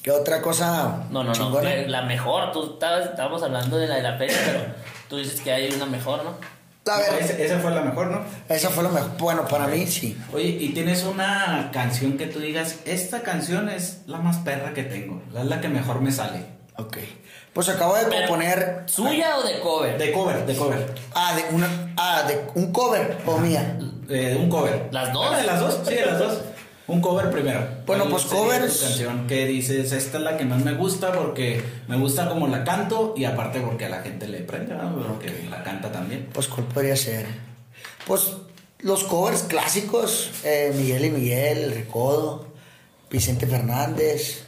¿Qué 0.02 0.12
otra 0.12 0.42
cosa? 0.42 1.04
No, 1.12 1.24
no, 1.24 1.26
no. 1.26 1.34
chingona? 1.34 1.70
La 1.88 2.02
mejor. 2.02 2.52
Tú 2.52 2.74
estabas, 2.74 3.06
estábamos 3.08 3.44
hablando 3.44 3.78
de 3.78 3.88
la 3.88 3.96
de 3.96 4.04
la 4.04 4.18
feria, 4.18 4.38
pero 4.46 4.60
tú 5.10 5.18
dices 5.18 5.42
que 5.42 5.52
hay 5.52 5.72
una 5.72 5.86
mejor, 5.86 6.24
¿no? 6.24 6.32
A 6.92 7.00
ver, 7.00 7.42
esa 7.42 7.60
fue 7.60 7.72
la 7.72 7.82
mejor, 7.82 8.08
¿no? 8.08 8.22
esa 8.48 8.70
fue 8.70 8.82
lo 8.82 8.90
mejor. 8.90 9.12
Bueno, 9.18 9.46
para 9.46 9.68
mí 9.68 9.86
sí. 9.88 10.18
Oye, 10.34 10.48
y 10.48 10.70
tienes 10.70 11.04
una 11.04 11.70
canción 11.74 12.18
que 12.18 12.28
tú 12.28 12.40
digas, 12.40 12.78
esta 12.86 13.24
canción 13.24 13.68
es 13.68 14.04
la 14.08 14.20
más 14.20 14.38
perra 14.38 14.74
que 14.74 14.84
tengo, 14.84 15.22
es 15.38 15.46
la 15.46 15.60
que 15.60 15.68
mejor 15.68 16.00
me 16.00 16.14
sale. 16.14 16.46
Ok. 16.78 16.98
Pues 17.52 17.68
acabo 17.70 17.96
de 17.96 18.06
Pero, 18.06 18.28
componer. 18.28 18.84
¿Suya 18.86 19.38
o 19.38 19.44
de 19.44 19.60
cover? 19.60 19.98
De 19.98 20.12
cover, 20.12 20.46
de 20.46 20.56
cover. 20.56 20.96
Ah, 21.14 21.36
de 21.36 21.56
una. 21.56 21.68
Ah, 21.98 22.24
de 22.28 22.40
un 22.56 22.72
cover 22.72 23.18
o 23.26 23.38
mía. 23.40 23.78
Eh, 24.10 24.30
de 24.30 24.36
un 24.38 24.48
cover. 24.48 24.88
¿Las 24.92 25.12
dos? 25.12 25.28
Ah, 25.30 25.38
¿De 25.38 25.44
las 25.44 25.60
dos? 25.60 25.82
Sí, 25.86 25.96
de 25.96 26.06
las 26.06 26.20
dos. 26.20 26.40
Un 26.88 27.02
cover 27.02 27.30
primero. 27.30 27.60
Bueno, 27.86 28.06
¿Cuál 28.10 28.12
pues, 28.16 28.26
covers- 28.32 28.82
canción 28.82 29.28
que 29.28 29.46
dices, 29.46 29.92
esta 29.92 30.18
es 30.18 30.24
la 30.24 30.38
que 30.38 30.46
más 30.46 30.64
me 30.64 30.74
gusta 30.74 31.12
porque 31.12 31.62
me 31.88 31.98
gusta 31.98 32.30
como 32.30 32.48
la 32.48 32.64
canto 32.64 33.14
y 33.18 33.26
aparte 33.26 33.60
porque 33.60 33.86
a 33.86 33.90
la 33.90 34.02
gente 34.02 34.28
le 34.28 34.40
prende, 34.40 34.74
¿no? 34.74 34.96
Porque 35.06 35.32
la 35.50 35.64
canta 35.64 35.92
también. 35.92 36.30
Pues, 36.34 36.48
¿cuál 36.48 36.66
podría 36.68 36.96
ser? 36.96 37.26
Pues, 38.06 38.30
los 38.80 39.04
covers 39.04 39.44
clásicos: 39.44 40.32
eh, 40.46 40.72
Miguel 40.78 41.06
y 41.06 41.10
Miguel, 41.10 41.58
El 41.66 41.72
Recodo, 41.76 42.48
Vicente 43.12 43.48
Fernández. 43.48 44.44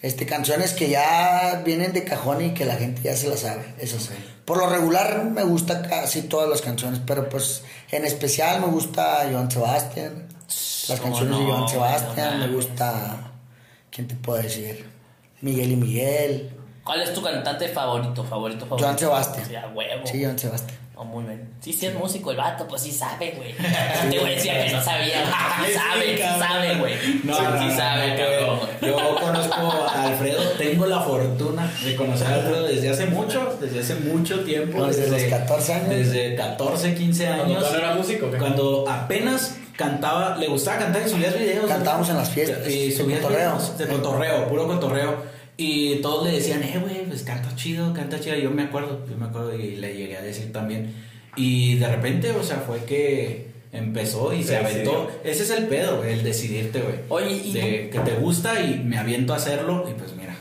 Este, 0.00 0.26
canciones 0.26 0.74
que 0.74 0.88
ya 0.90 1.60
vienen 1.64 1.92
de 1.92 2.04
cajón 2.04 2.44
y 2.44 2.54
que 2.54 2.64
la 2.64 2.76
gente 2.76 3.02
ya 3.02 3.16
se 3.16 3.28
las 3.28 3.40
sabe. 3.40 3.74
Eso 3.80 3.98
sí. 3.98 4.10
Por 4.44 4.58
lo 4.58 4.68
regular 4.68 5.24
me 5.24 5.42
gusta 5.42 5.82
casi 5.82 6.22
todas 6.22 6.48
las 6.48 6.60
canciones, 6.62 7.00
pero 7.04 7.28
pues 7.28 7.62
en 7.90 8.04
especial 8.04 8.60
me 8.60 8.68
gusta 8.68 9.26
Joan 9.32 9.50
Sebastián. 9.50 10.28
Las 10.48 11.00
¿Cómo 11.00 11.12
canciones 11.18 11.38
de 11.38 11.44
no, 11.44 11.50
Joan 11.50 11.60
güey? 11.60 11.72
Sebastián, 11.72 12.40
No 12.40 12.46
me 12.46 12.54
gusta. 12.54 13.16
¿Quién 13.90 14.08
te 14.08 14.14
puedo 14.14 14.42
decir? 14.42 14.86
Miguel 15.42 15.72
y 15.72 15.76
Miguel. 15.76 16.50
¿Cuál 16.82 17.02
es 17.02 17.12
tu 17.12 17.22
cantante 17.22 17.68
favorito, 17.68 18.24
favorito, 18.24 18.64
favorito? 18.64 18.86
Joan 18.86 18.98
Sebastián. 18.98 19.46
Sí, 19.46 19.56
a 19.56 19.68
huevo. 19.68 20.06
Sí, 20.06 20.24
Joan 20.24 20.38
Sebastián. 20.38 20.78
Oh, 21.00 21.04
muy 21.04 21.22
bien. 21.24 21.48
Sí, 21.60 21.72
sí 21.72 21.86
es 21.86 21.94
músico 21.94 22.32
el 22.32 22.38
vato, 22.38 22.66
pues 22.66 22.82
sí 22.82 22.90
sabe, 22.90 23.32
güey. 23.36 23.54
Güey 24.20 24.34
decía 24.34 24.66
que 24.66 24.72
no 24.72 24.82
sabía. 24.82 25.26
Sí 25.64 25.72
sabe, 25.74 26.18
sabe, 26.18 26.74
güey. 26.76 26.94
No, 27.22 27.36
sí, 27.36 27.42
no, 27.42 27.58
sí 27.60 27.66
no, 27.66 27.76
sabe, 27.76 28.16
cabrón. 28.16 28.58
Yo 28.80 29.14
conozco 29.20 29.54
a 29.54 30.02
Alfredo, 30.08 30.42
tengo 30.52 30.86
la 30.86 31.00
fortuna 31.00 31.70
de 31.84 31.94
conocer 31.94 32.26
a 32.26 32.34
Alfredo 32.34 32.64
desde 32.64 32.90
hace 32.90 33.06
mucho, 33.06 33.56
desde 33.60 33.80
hace 33.80 33.94
mucho 33.96 34.40
tiempo. 34.40 34.86
Desde 34.86 35.08
los 35.08 35.22
14 35.22 35.74
años. 35.74 35.88
Desde 35.90 36.34
14, 36.34 36.94
15 36.94 37.26
Cuando 37.26 37.44
años. 37.44 37.70
no 37.70 37.78
era 37.78 37.94
músico. 37.94 38.30
Cuando 38.36 38.84
apenas 38.88 39.56
cantaba, 39.78 40.36
le 40.36 40.48
gustaba 40.48 40.78
cantar 40.80 41.02
y 41.06 41.08
subías 41.08 41.38
videos. 41.38 41.66
Cantábamos 41.66 42.08
en 42.10 42.16
las 42.16 42.28
fiestas, 42.30 42.68
Y 42.68 42.90
de 42.90 42.96
subías 42.96 43.20
cotorreo. 43.20 43.54
videos 43.56 43.78
de 43.78 43.86
cotorreo, 43.86 44.48
puro 44.48 44.66
cotorreo. 44.66 45.38
Y 45.56 45.96
todos 45.96 46.26
le 46.26 46.32
decían, 46.32 46.62
eh, 46.62 46.78
güey, 46.80 47.04
pues 47.06 47.22
canta 47.22 47.54
chido, 47.56 47.92
canta 47.94 48.20
chido. 48.20 48.36
Yo 48.36 48.50
me 48.50 48.62
acuerdo, 48.64 49.06
yo 49.10 49.16
me 49.16 49.26
acuerdo 49.26 49.54
y 49.56 49.76
le 49.76 49.96
llegué 49.96 50.16
a 50.18 50.22
decir 50.22 50.52
también. 50.52 50.92
Y 51.36 51.76
de 51.78 51.88
repente, 51.88 52.30
o 52.32 52.42
sea, 52.42 52.58
fue 52.58 52.84
que 52.84 53.48
empezó 53.72 54.32
y 54.32 54.42
se, 54.42 54.48
Se 54.50 54.56
aventó. 54.58 55.04
decidió. 55.06 55.10
Ese 55.24 55.42
es 55.44 55.50
el 55.50 55.66
pedo, 55.66 55.98
güey, 55.98 56.12
el 56.14 56.22
decidirte, 56.24 56.80
güey. 56.80 56.96
Oye, 57.08 57.36
¿y 57.44 57.52
De 57.52 57.90
que 57.90 57.98
te 58.00 58.12
gusta 58.14 58.60
y 58.60 58.82
me 58.84 58.98
aviento 58.98 59.32
a 59.32 59.36
hacerlo 59.36 59.86
y 59.90 59.94
pues 59.94 60.12
mira, 60.14 60.36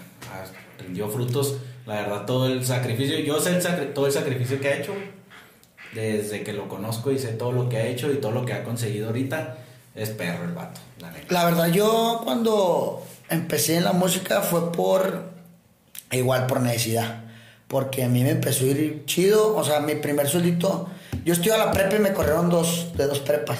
rindió 0.84 1.08
frutos. 1.10 1.58
La 1.86 2.02
verdad, 2.02 2.26
todo 2.26 2.48
el 2.48 2.66
sacrificio, 2.66 3.18
yo 3.20 3.40
sé 3.40 3.52
el 3.56 3.62
sacri- 3.62 3.94
todo 3.94 4.08
el 4.08 4.12
sacrificio 4.12 4.60
que 4.60 4.68
ha 4.68 4.78
hecho, 4.78 4.94
güey. 4.94 5.17
Desde 5.94 6.44
que 6.44 6.54
lo 6.54 6.68
conozco 6.68 7.12
y 7.12 7.20
sé 7.20 7.30
todo 7.30 7.52
lo 7.52 7.70
que 7.70 7.78
ha 7.78 7.86
hecho 7.88 8.12
y 8.12 8.18
todo 8.18 8.32
lo 8.32 8.46
que 8.46 8.54
ha 8.54 8.64
conseguido 8.64 9.08
ahorita. 9.08 9.58
Es 9.96 10.10
perro 10.10 10.44
el 10.44 10.52
vato, 10.52 10.80
la 11.00 11.10
neta. 11.12 11.26
La 11.34 11.46
verdad, 11.46 11.68
yo 11.68 12.22
cuando 12.24 13.04
empecé 13.30 13.78
en 13.78 13.84
la 13.84 13.94
música 13.94 14.42
fue 14.42 14.72
por. 14.72 15.24
Igual 16.12 16.46
por 16.48 16.62
necesidad. 16.62 17.24
Porque 17.68 18.04
a 18.04 18.08
mí 18.08 18.24
me 18.24 18.30
empezó 18.32 18.64
a 18.66 18.68
ir 18.68 19.04
chido. 19.06 19.56
O 19.56 19.64
sea, 19.64 19.80
mi 19.80 19.96
primer 19.96 20.28
sueldito. 20.28 20.90
Yo 21.26 21.34
estuve 21.34 21.54
a 21.54 21.58
la 21.58 21.72
prepa 21.72 21.96
y 21.96 22.00
me 22.00 22.14
corrieron 22.14 22.50
dos, 22.50 22.96
de 22.96 23.08
dos 23.08 23.20
prepas. 23.20 23.58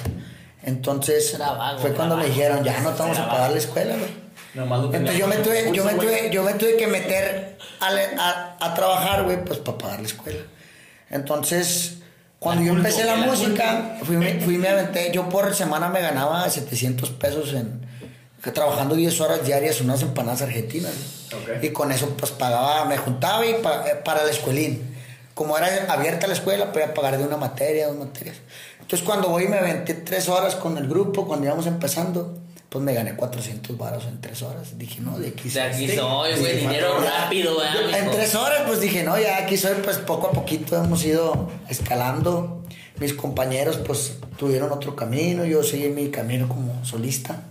Entonces, 0.64 1.34
Era 1.34 1.52
vago, 1.54 1.80
fue 1.80 1.90
era 1.90 1.98
cuando 1.98 2.18
me 2.18 2.26
dijeron, 2.28 2.64
ya 2.64 2.80
no 2.82 2.92
te 2.92 3.00
vamos 3.02 3.18
a 3.18 3.26
pagar 3.26 3.42
vago. 3.42 3.54
la 3.54 3.60
escuela, 3.60 3.96
güey. 3.96 4.28
Nomás 4.54 4.80
lo 4.82 4.86
Entonces 4.94 5.18
yo 5.20 5.28
me 5.28 5.36
tuve, 5.38 5.72
yo 5.74 5.84
me 5.86 5.94
tuve, 5.94 6.30
yo 6.32 6.44
me 6.44 6.54
tuve 6.54 6.78
que 6.78 6.88
meter 6.88 7.58
a, 7.80 7.88
a- 7.90 8.58
a 8.66 8.74
trabajar, 8.74 9.24
güey, 9.24 9.44
pues 9.44 9.60
para 9.60 9.78
pagar 9.78 10.00
la 10.02 10.08
escuela. 10.08 10.40
Entonces, 11.10 11.97
cuando 12.40 12.64
yo 12.64 12.74
empecé 12.74 13.04
la 13.04 13.16
música, 13.16 13.98
fui, 14.04 14.16
fui, 14.42 14.58
me 14.58 14.70
aventé, 14.70 15.12
yo 15.12 15.28
por 15.30 15.54
semana 15.56 15.90
me 15.90 16.02
ganaba 16.02 16.48
700 16.50 17.10
pesos 17.12 17.54
en 17.54 17.86
trabajando 18.54 18.96
10 18.96 19.20
horas 19.20 19.46
diarias 19.46 19.82
unas 19.82 20.02
empanadas 20.04 20.42
argentinas. 20.44 20.94
güey. 21.46 21.58
Ok. 21.58 21.64
Y 21.64 21.70
con 21.72 21.92
eso 21.92 22.16
pues 22.18 22.32
pagaba, 22.32 22.86
me 22.86 22.98
juntaba 22.98 23.46
y 23.46 23.56
pa- 23.56 23.86
eh, 23.90 23.96
para 24.06 24.24
la 24.24 24.32
escuelín. 24.32 24.96
Como 25.34 25.58
era 25.58 25.92
abierta 25.92 26.28
la 26.28 26.34
escuela, 26.34 26.72
podía 26.72 26.94
pagar 26.94 27.18
de 27.18 27.26
una 27.26 27.36
materia, 27.38 27.88
dos 27.88 27.98
materias. 27.98 28.38
Entonces 28.80 29.06
cuando 29.06 29.28
voy 29.30 29.48
me 29.50 29.58
aventé 29.58 29.96
tres 29.96 30.30
horas 30.30 30.56
con 30.56 30.78
el 30.78 30.88
grupo, 30.88 31.28
cuando 31.28 31.46
íbamos 31.48 31.68
empezando, 31.68 32.40
pues 32.78 32.86
me 32.86 32.94
gané 32.94 33.16
400 33.16 33.78
varos 33.78 34.06
en 34.06 34.22
tres 34.22 34.42
horas. 34.44 34.78
Dije, 34.78 35.02
no, 35.02 35.18
de 35.18 35.30
aquí 35.30 35.50
De 35.50 35.62
aquí 35.62 35.88
soy. 35.88 35.96
soy, 35.98 36.40
güey, 36.40 36.54
Sí, 36.54 36.60
dinero 36.60 36.94
cuatro- 36.98 37.12
rápido, 37.18 37.58
¿verdad, 37.58 37.74
Yo- 37.92 37.98
En 37.98 38.12
tres 38.12 38.36
horas, 38.36 38.62
pues 38.68 38.80
dije, 38.82 39.04
no, 39.04 39.20
ya 39.20 39.38
aquí 39.38 39.58
soy, 39.58 39.76
pues 39.84 39.98
poco 39.98 40.28
a 40.28 40.32
poquito 40.32 40.76
hemos 40.78 41.04
ido 41.06 41.50
escalando. 41.70 42.64
Mis 43.00 43.14
compañeros, 43.14 43.78
pues 43.78 44.18
tuvieron 44.38 44.72
otro 44.72 44.96
camino, 44.96 45.46
yo 45.46 45.64
seguí 45.64 45.90
mi 45.90 46.10
camino 46.10 46.48
como 46.48 46.84
solista. 46.86 47.42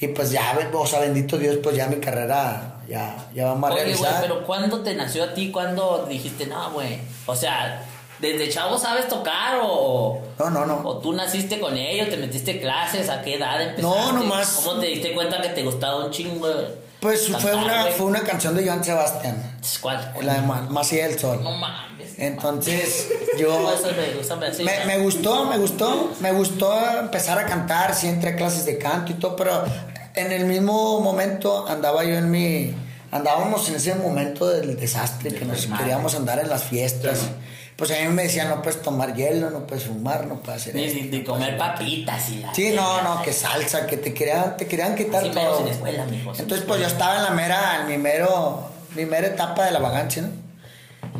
Y 0.00 0.08
pues 0.08 0.30
ya, 0.30 0.70
o 0.72 0.86
sea, 0.86 1.00
bendito 1.00 1.36
Dios, 1.38 1.58
pues 1.62 1.76
ya 1.76 1.86
mi 1.88 1.96
carrera 1.96 2.76
ya, 2.88 3.28
ya 3.34 3.46
va 3.46 3.54
más 3.54 3.72
Oye, 3.72 3.82
realizada. 3.84 4.20
pero 4.22 4.44
¿cuándo 4.46 4.80
te 4.80 4.94
nació 4.94 5.24
a 5.24 5.34
ti? 5.34 5.50
¿Cuándo 5.52 6.06
dijiste, 6.08 6.46
no, 6.46 6.72
güey? 6.72 6.98
O 7.26 7.36
sea, 7.36 7.84
¿desde 8.20 8.48
chavo 8.48 8.78
sabes 8.78 9.08
tocar 9.08 9.58
o...? 9.62 10.20
No, 10.38 10.50
no, 10.50 10.66
no. 10.66 10.80
¿O 10.84 10.98
tú 10.98 11.12
naciste 11.12 11.58
con 11.60 11.76
ello? 11.76 12.08
¿Te 12.08 12.16
metiste 12.16 12.60
clases? 12.60 13.08
¿A 13.08 13.22
qué 13.22 13.34
edad 13.36 13.60
empezaste? 13.60 13.82
No, 13.82 14.12
nomás- 14.12 14.60
¿Cómo 14.64 14.78
te 14.80 14.86
diste 14.86 15.12
cuenta 15.14 15.40
que 15.40 15.48
te 15.50 15.62
gustaba 15.62 16.04
un 16.04 16.10
chingo? 16.10 16.48
Pues 17.00 17.28
fue 17.28 17.54
una, 17.54 17.82
güey? 17.82 17.94
fue 17.94 18.06
una 18.06 18.20
canción 18.20 18.54
de 18.54 18.66
Joan 18.66 18.84
Sebastián, 18.84 19.58
¿Cuál? 19.80 20.12
la 20.20 20.34
de 20.34 20.42
Ma- 20.42 20.66
Más 20.68 20.92
allá 20.92 21.08
del 21.08 21.18
sol. 21.18 21.40
No 21.42 21.52
mames. 21.52 22.18
Entonces, 22.18 23.08
yo 23.38 23.72
eso 23.72 23.88
me 23.96 24.12
gusta, 24.18 24.36
me 24.36 24.46
hace- 24.48 24.64
me, 24.64 24.84
me 24.84 24.98
gustó, 24.98 25.46
me 25.46 25.56
gustó, 25.56 26.10
me 26.20 26.32
gustó 26.32 26.98
empezar 27.00 27.38
a 27.38 27.46
cantar, 27.46 27.94
sí 27.94 28.06
entré 28.06 28.30
a 28.32 28.36
clases 28.36 28.66
de 28.66 28.76
canto 28.76 29.12
y 29.12 29.14
todo, 29.14 29.34
pero 29.34 29.64
en 30.14 30.30
el 30.32 30.44
mismo 30.44 31.00
momento 31.00 31.66
andaba 31.68 32.04
yo 32.04 32.16
en 32.16 32.30
mi, 32.30 32.74
andábamos 33.10 33.66
en 33.70 33.76
ese 33.76 33.94
momento 33.94 34.46
del 34.48 34.78
desastre, 34.78 35.32
que 35.34 35.46
nos 35.46 35.64
queríamos 35.66 36.14
andar 36.14 36.38
en 36.38 36.50
las 36.50 36.64
fiestas. 36.64 37.20
Pues 37.80 37.90
a 37.92 37.94
mí 37.94 38.08
me 38.08 38.24
decían, 38.24 38.50
no 38.50 38.60
puedes 38.60 38.82
tomar 38.82 39.14
hielo, 39.14 39.48
no 39.48 39.66
puedes 39.66 39.84
fumar, 39.84 40.26
no 40.26 40.42
puedes 40.42 40.60
hacer 40.60 40.74
Ni, 40.74 41.18
no 41.18 41.24
comer 41.24 41.56
papitas 41.56 42.28
y 42.28 42.40
la... 42.40 42.54
Sí, 42.54 42.72
no, 42.76 43.00
no, 43.00 43.22
que 43.22 43.32
salsa, 43.32 43.86
que 43.86 43.96
te 43.96 44.12
querían, 44.12 44.54
te 44.58 44.66
querían 44.66 44.94
quitar 44.94 45.24
Así 45.24 45.30
todo. 45.30 45.60
en 45.60 45.64
la 45.64 45.70
escuela, 45.70 46.04
mijo. 46.04 46.30
Entonces, 46.38 46.66
pues 46.68 46.78
yo 46.82 46.86
estaba 46.86 47.16
en 47.16 47.22
la 47.22 47.30
mera, 47.30 47.80
en 47.80 47.88
mi 47.88 47.96
mero, 47.96 48.70
mi 48.94 49.06
mera 49.06 49.28
etapa 49.28 49.64
de 49.64 49.70
la 49.70 49.78
vagancia, 49.78 50.20
¿no? 50.20 50.28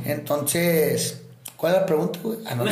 Entonces, 0.04 1.22
¿cuál 1.56 1.76
es 1.76 1.80
la 1.80 1.86
pregunta, 1.86 2.18
güey? 2.22 2.40
Ah, 2.44 2.54
no. 2.54 2.64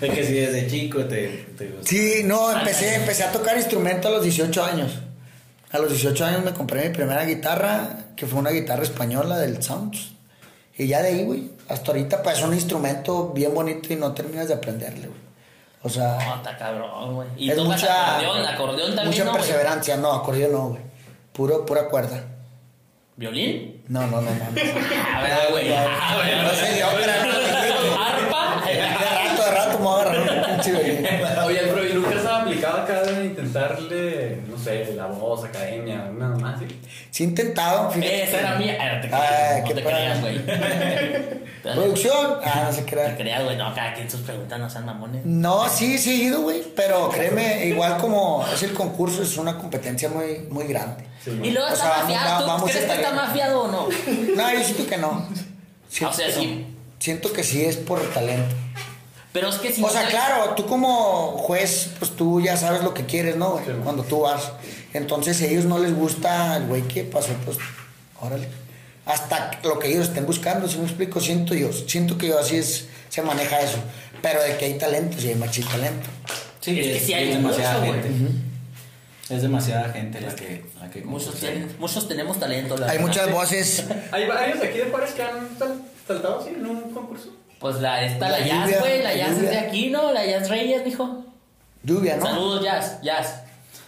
De 0.00 0.08
que 0.14 0.24
si 0.24 0.32
desde 0.32 0.66
chico 0.68 1.04
te, 1.04 1.48
te 1.58 1.66
gusta. 1.66 1.86
sí, 1.86 2.22
no, 2.24 2.50
empecé, 2.50 2.94
empecé 2.94 3.24
a 3.24 3.30
tocar 3.30 3.58
instrumento 3.58 4.08
a 4.08 4.12
los 4.12 4.22
18 4.22 4.64
años. 4.64 5.00
A 5.70 5.78
los 5.78 5.90
18 5.90 6.24
años 6.24 6.44
me 6.46 6.54
compré 6.54 6.88
mi 6.88 6.94
primera 6.94 7.26
guitarra, 7.26 8.06
que 8.16 8.26
fue 8.26 8.38
una 8.38 8.52
guitarra 8.52 8.84
española 8.84 9.36
del 9.36 9.62
Sounds. 9.62 10.12
Y 10.76 10.86
ya 10.86 11.02
de 11.02 11.08
ahí, 11.08 11.24
güey, 11.24 11.50
hasta 11.68 11.90
ahorita, 11.92 12.22
pues 12.22 12.38
es 12.38 12.44
un 12.44 12.54
instrumento 12.54 13.28
bien 13.34 13.54
bonito 13.54 13.92
y 13.92 13.96
no 13.96 14.12
terminas 14.12 14.48
de 14.48 14.54
aprenderle, 14.54 15.08
güey. 15.08 15.20
O 15.82 15.88
sea, 15.88 16.16
No, 16.24 16.36
está 16.36 16.56
cabrón, 16.56 17.14
güey. 17.14 17.28
¿Y 17.36 17.50
es 17.50 17.56
tocas 17.56 17.80
mucha, 17.82 18.16
acordeón? 18.18 18.46
¿Acordeón 18.46 18.86
también 18.94 19.06
mucha 19.08 19.24
no, 19.24 19.32
perseverancia. 19.32 19.96
No, 19.96 20.12
acordeón 20.12 20.52
no, 20.52 20.68
güey. 20.68 20.80
Puro, 21.32 21.66
pura 21.66 21.88
cuerda. 21.88 22.24
¿Violín? 23.16 23.82
No, 23.88 24.02
no, 24.06 24.20
no, 24.20 24.30
no. 24.30 24.30
no. 24.30 24.60
A 25.18 25.22
ver, 25.22 25.50
güey. 25.50 25.72
A 25.74 26.16
ver, 26.16 26.42
No 26.44 26.50
sé, 26.50 26.78
yo, 26.78 26.86
pero- 26.96 27.12
¿Arpa? 28.02 28.64
De 28.66 28.80
rato, 28.80 29.42
de 29.44 29.50
rato 29.50 29.78
me 29.78 29.84
voy 29.84 29.98
a 29.98 30.02
agarrar 30.02 30.38
un 30.38 30.44
pinche 30.54 30.70
violín. 30.72 31.06
Oye, 31.46 31.60
pero 31.64 31.86
¿y 31.88 31.94
nunca 31.94 32.14
estaba 32.14 32.42
aplicado 32.42 32.82
acá 32.82 33.02
de 33.02 33.21
intentarle, 33.52 34.38
no 34.48 34.58
sé, 34.58 34.94
la 34.96 35.06
voz, 35.06 35.44
academia, 35.44 36.10
nada 36.16 36.36
más, 36.36 36.58
¿sí? 36.60 36.66
Sí 37.10 37.24
he 37.24 37.26
intentado, 37.26 37.90
fíjate. 37.90 38.22
Esa 38.24 38.40
era 38.40 38.54
mía. 38.56 38.76
Ah, 38.80 38.94
no 38.94 39.00
te 39.00 39.06
Ay, 39.06 39.10
creas, 39.10 39.60
no 39.60 39.68
qué 39.68 39.74
te 39.74 39.84
creas, 39.84 40.20
güey. 40.20 40.40
¿Producción? 41.62 42.38
Ah, 42.44 42.62
no 42.66 42.72
se 42.72 42.80
No 42.80 42.86
te 42.86 42.90
crea. 42.92 43.16
creas, 43.16 43.44
güey. 43.44 43.56
No, 43.56 43.74
cada 43.74 43.94
quien 43.94 44.10
sus 44.10 44.20
preguntas 44.22 44.58
no 44.58 44.68
sean 44.68 44.86
mamones. 44.86 45.24
No, 45.24 45.68
sí, 45.68 45.96
sí 45.98 46.10
he 46.10 46.24
ido, 46.24 46.42
güey. 46.42 46.62
Pero 46.74 47.08
créeme, 47.10 47.66
igual 47.66 47.98
como 47.98 48.44
es 48.52 48.62
el 48.62 48.72
concurso, 48.72 49.22
es 49.22 49.36
una 49.36 49.56
competencia 49.58 50.08
muy, 50.08 50.40
muy 50.50 50.64
grande. 50.66 51.04
Sí, 51.22 51.30
Y 51.42 51.50
luego 51.50 51.68
O 51.68 51.72
está 51.72 51.76
sea, 51.84 51.88
vamos- 51.90 52.02
mafiado. 52.14 52.40
¿Tú 52.42 52.46
vamos 52.50 52.70
crees 52.70 52.86
que 52.86 52.92
está 52.94 53.12
mafiado 53.12 53.62
o 53.62 53.68
no? 53.68 53.88
No, 54.36 54.52
yo 54.52 54.64
siento 54.64 54.86
que 54.88 54.96
no. 54.96 55.28
Siento 55.88 56.14
O 56.14 56.16
sea, 56.16 56.26
que 56.26 56.32
sí. 56.32 56.66
no. 56.68 56.82
Siento 56.98 57.32
que 57.32 57.44
sí 57.44 57.64
es 57.64 57.76
por 57.76 58.00
talento. 58.12 58.54
Pero 59.32 59.48
es 59.48 59.56
que 59.56 59.72
si 59.72 59.82
O 59.82 59.86
no 59.86 59.92
sea, 59.92 60.02
sabes- 60.02 60.14
claro, 60.14 60.54
tú 60.54 60.66
como 60.66 61.38
juez, 61.38 61.90
pues 61.98 62.10
tú 62.16 62.40
ya 62.40 62.56
sabes 62.56 62.82
lo 62.82 62.92
que 62.92 63.06
quieres, 63.06 63.36
¿no, 63.36 63.52
güey? 63.52 63.64
Sí. 63.64 63.70
Cuando 63.82 64.02
tú 64.02 64.20
vas. 64.20 64.52
Entonces, 64.92 65.40
a 65.40 65.46
ellos 65.46 65.64
no 65.64 65.78
les 65.78 65.94
gusta 65.94 66.56
el 66.58 66.66
güey 66.66 66.82
que 66.82 67.04
pasó, 67.04 67.32
pues, 67.44 67.56
órale. 68.20 68.46
Hasta 69.06 69.58
lo 69.64 69.78
que 69.78 69.88
ellos 69.88 70.08
estén 70.08 70.26
buscando, 70.26 70.68
si 70.68 70.76
me 70.78 70.84
explico, 70.84 71.18
siento 71.20 71.54
yo. 71.54 71.72
Siento 71.72 72.18
que 72.18 72.28
yo 72.28 72.38
así 72.38 72.56
es, 72.56 72.86
se 73.08 73.22
maneja 73.22 73.60
eso. 73.60 73.78
Pero 74.20 74.42
de 74.42 74.56
que 74.58 74.66
hay 74.66 74.74
talento, 74.78 75.16
sí 75.18 75.28
hay 75.28 75.34
machín 75.34 75.66
talento. 75.66 76.08
Sí, 76.60 76.78
Es 76.78 76.86
es, 76.86 76.92
que 77.00 77.06
sí 77.06 77.14
hay 77.14 77.28
es 77.30 77.36
demasiada 77.36 77.80
mucho, 77.80 77.92
gente. 77.94 78.10
Es 79.30 79.40
demasiada 79.42 79.88
gente 79.92 80.20
la 80.20 80.34
que, 80.36 80.64
la 80.78 80.90
que 80.90 81.00
Muchos, 81.02 81.34
tienen, 81.36 81.74
muchos 81.78 82.06
tenemos 82.06 82.38
talento. 82.38 82.76
la 82.76 82.86
Hay 82.86 82.98
verdad. 82.98 83.08
muchas 83.08 83.32
voces. 83.32 83.84
Hay 84.12 84.26
varios 84.28 84.58
aquí 84.62 84.78
de 84.78 84.84
Juárez 84.84 85.12
que 85.14 85.22
han 85.22 85.58
sal- 85.58 85.82
saltado 86.06 86.40
así 86.40 86.50
en 86.50 86.66
un 86.66 86.90
concurso. 86.92 87.30
Pues 87.62 87.76
la, 87.76 88.04
esta, 88.04 88.28
la, 88.28 88.40
La 88.40 88.46
Jazz, 88.46 88.78
güey. 88.80 88.98
La 89.02 89.10
la 89.10 89.16
Jazz 89.16 89.30
es 89.38 89.48
de 89.50 89.58
aquí, 89.58 89.88
¿no? 89.88 90.12
La 90.12 90.26
Jazz 90.26 90.50
Reyes, 90.50 90.84
dijo. 90.84 91.24
Lluvia, 91.84 92.16
¿no? 92.16 92.26
Saludos, 92.26 92.62
Jazz. 92.62 93.00
Jazz. 93.02 93.42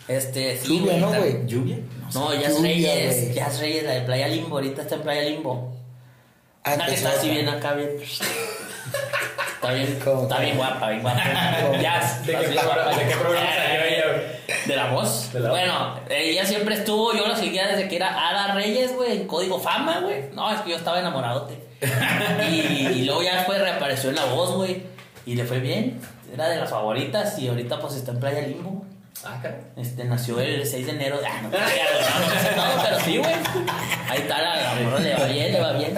Este, 0.08 0.56
sí, 0.58 0.78
Lluvia, 0.78 0.96
¿no, 0.98 1.06
está- 1.08 1.18
güey? 1.18 1.46
¿Lluvia? 1.46 1.78
No, 2.14 2.32
Jazz 2.34 2.56
Lluvia, 2.56 2.62
Reyes. 2.94 3.20
güey. 3.22 3.34
Jazz 3.34 3.58
Reyes, 3.60 3.84
la 3.84 3.90
de 3.92 4.00
Playa 4.02 4.28
Limbo. 4.28 4.56
Ahorita 4.56 4.82
está 4.82 4.94
en 4.94 5.02
Playa 5.02 5.22
Limbo. 5.22 5.72
Ah, 6.64 6.76
que 6.86 6.94
está 6.94 7.10
así 7.10 7.28
bien 7.30 7.48
acá, 7.48 7.74
bien. 7.74 7.90
Está 8.00 9.72
bien, 9.72 9.98
¿Cómo? 10.04 10.22
está 10.22 10.38
bien 10.40 10.56
guapa, 10.56 10.90
bien 10.90 11.02
guapa. 11.02 11.22
Jazz. 11.82 12.26
¿De 12.26 12.32
qué 12.32 12.38
programa- 12.38 12.74
guapa. 12.84 12.96
de 12.98 13.08
qué 13.08 13.14
programa 13.16 13.46
salió 13.56 13.84
ella, 13.84 14.04
güey? 14.12 14.66
¿De 14.66 14.76
la 14.76 14.86
voz? 14.90 15.32
De 15.32 15.40
la 15.40 15.48
voz. 15.50 15.58
bueno, 15.58 16.00
ella 16.10 16.44
siempre 16.46 16.74
estuvo, 16.76 17.12
yo 17.14 17.26
la 17.26 17.36
seguía 17.36 17.66
desde 17.68 17.88
que 17.88 17.96
era 17.96 18.28
Ada 18.28 18.54
Reyes, 18.54 18.94
güey, 18.94 19.12
en 19.22 19.26
Código 19.26 19.58
Fama, 19.58 20.00
güey. 20.00 20.30
No, 20.32 20.52
es 20.52 20.60
que 20.60 20.70
yo 20.70 20.76
estaba 20.76 21.00
enamoradote. 21.00 21.54
Y, 22.50 22.54
y 22.54 23.04
luego 23.04 23.22
ya 23.22 23.36
después 23.36 23.60
reapareció 23.60 24.10
en 24.10 24.16
La 24.16 24.24
Voz, 24.26 24.54
güey. 24.54 24.82
Y 25.26 25.34
le 25.34 25.44
fue 25.44 25.60
bien. 25.60 26.00
Era 26.32 26.48
de 26.48 26.56
las 26.56 26.70
favoritas 26.70 27.38
y 27.38 27.48
ahorita 27.48 27.80
pues 27.80 27.94
está 27.94 28.12
en 28.12 28.20
Playa 28.20 28.46
Limbo. 28.46 28.84
Ah. 29.24 29.40
Este, 29.76 30.04
nació 30.04 30.40
el 30.40 30.66
6 30.66 30.86
de 30.86 30.92
enero. 30.92 31.18
Ah, 31.24 31.40
no, 31.42 31.50
güey, 31.50 31.60
no, 32.56 32.76
no 32.76 32.82
pero 32.82 33.00
sí, 33.00 33.16
güey. 33.16 33.34
Ahí 34.08 34.18
está, 34.18 34.42
la, 34.42 34.74
la 34.74 34.80
morra 34.82 34.98
le 34.98 35.14
va 35.14 35.24
bien, 35.26 35.52
le 35.52 35.60
va 35.60 35.72
bien. 35.72 35.94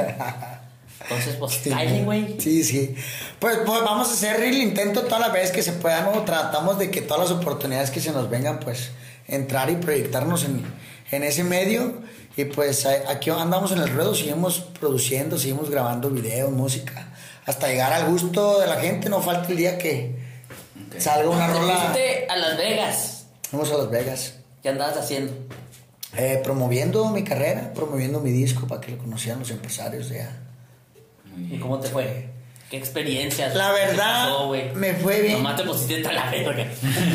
Entonces, 1.00 1.36
pues, 1.36 1.60
cállate, 1.64 2.02
güey. 2.02 2.36
Sí, 2.40 2.64
sí. 2.64 2.94
Pues, 3.38 3.58
pues 3.64 3.82
vamos 3.82 4.08
a 4.08 4.12
hacer 4.12 4.42
el 4.42 4.56
intento 4.56 5.02
todas 5.02 5.20
las 5.20 5.32
veces 5.32 5.52
que 5.52 5.62
se 5.62 5.72
pueda, 5.72 6.02
¿no? 6.02 6.22
Tratamos 6.22 6.78
de 6.78 6.90
que 6.90 7.00
todas 7.00 7.30
las 7.30 7.38
oportunidades 7.38 7.90
que 7.90 8.00
se 8.00 8.12
nos 8.12 8.28
vengan, 8.28 8.60
pues, 8.60 8.90
entrar 9.26 9.70
y 9.70 9.76
proyectarnos 9.76 10.44
en, 10.44 10.64
en 11.10 11.22
ese 11.22 11.44
medio. 11.44 11.94
Y 12.36 12.44
pues 12.44 12.84
a- 12.86 13.10
aquí 13.10 13.30
andamos 13.30 13.72
en 13.72 13.78
el 13.78 13.88
ruedo, 13.88 14.14
seguimos 14.14 14.60
produciendo, 14.78 15.38
seguimos 15.38 15.70
grabando 15.70 16.10
videos, 16.10 16.50
música, 16.52 17.08
hasta 17.46 17.68
llegar 17.68 17.92
al 17.92 18.06
gusto 18.10 18.60
de 18.60 18.66
la 18.66 18.76
gente. 18.76 19.08
No 19.08 19.20
falta 19.22 19.48
el 19.50 19.56
día 19.56 19.78
que 19.78 20.16
Ok. 20.88 21.00
salga 21.00 21.28
una 21.30 21.46
rola. 21.46 21.76
fuiste 21.76 22.26
a 22.28 22.36
Las 22.36 22.56
Vegas. 22.58 23.26
Vamos 23.52 23.70
a 23.72 23.78
Las 23.78 23.90
Vegas. 23.90 24.34
¿Qué 24.62 24.68
andabas 24.68 24.96
haciendo? 24.98 25.32
Eh, 26.16 26.40
promoviendo 26.42 27.08
mi 27.10 27.24
carrera, 27.24 27.72
promoviendo 27.74 28.20
mi 28.20 28.30
disco 28.32 28.66
para 28.66 28.80
que 28.80 28.92
lo 28.92 28.98
conocieran 28.98 29.38
los 29.40 29.50
empresarios 29.50 30.08
de 30.08 30.20
allá. 30.20 30.32
¿Y 31.50 31.58
cómo 31.58 31.78
te 31.78 31.88
fue? 31.88 32.30
¿Qué 32.70 32.76
experiencias? 32.78 33.54
La 33.54 33.68
¿Qué 33.68 33.86
verdad, 33.86 34.24
pasó, 34.30 34.46
güey? 34.48 34.74
me 34.74 34.94
fue 34.94 35.20
bien. 35.20 35.34
Nomás 35.34 35.56
te 35.56 35.62
pusiste 35.64 35.96
hasta 35.98 36.12
la 36.12 36.30
verga. 36.30 36.66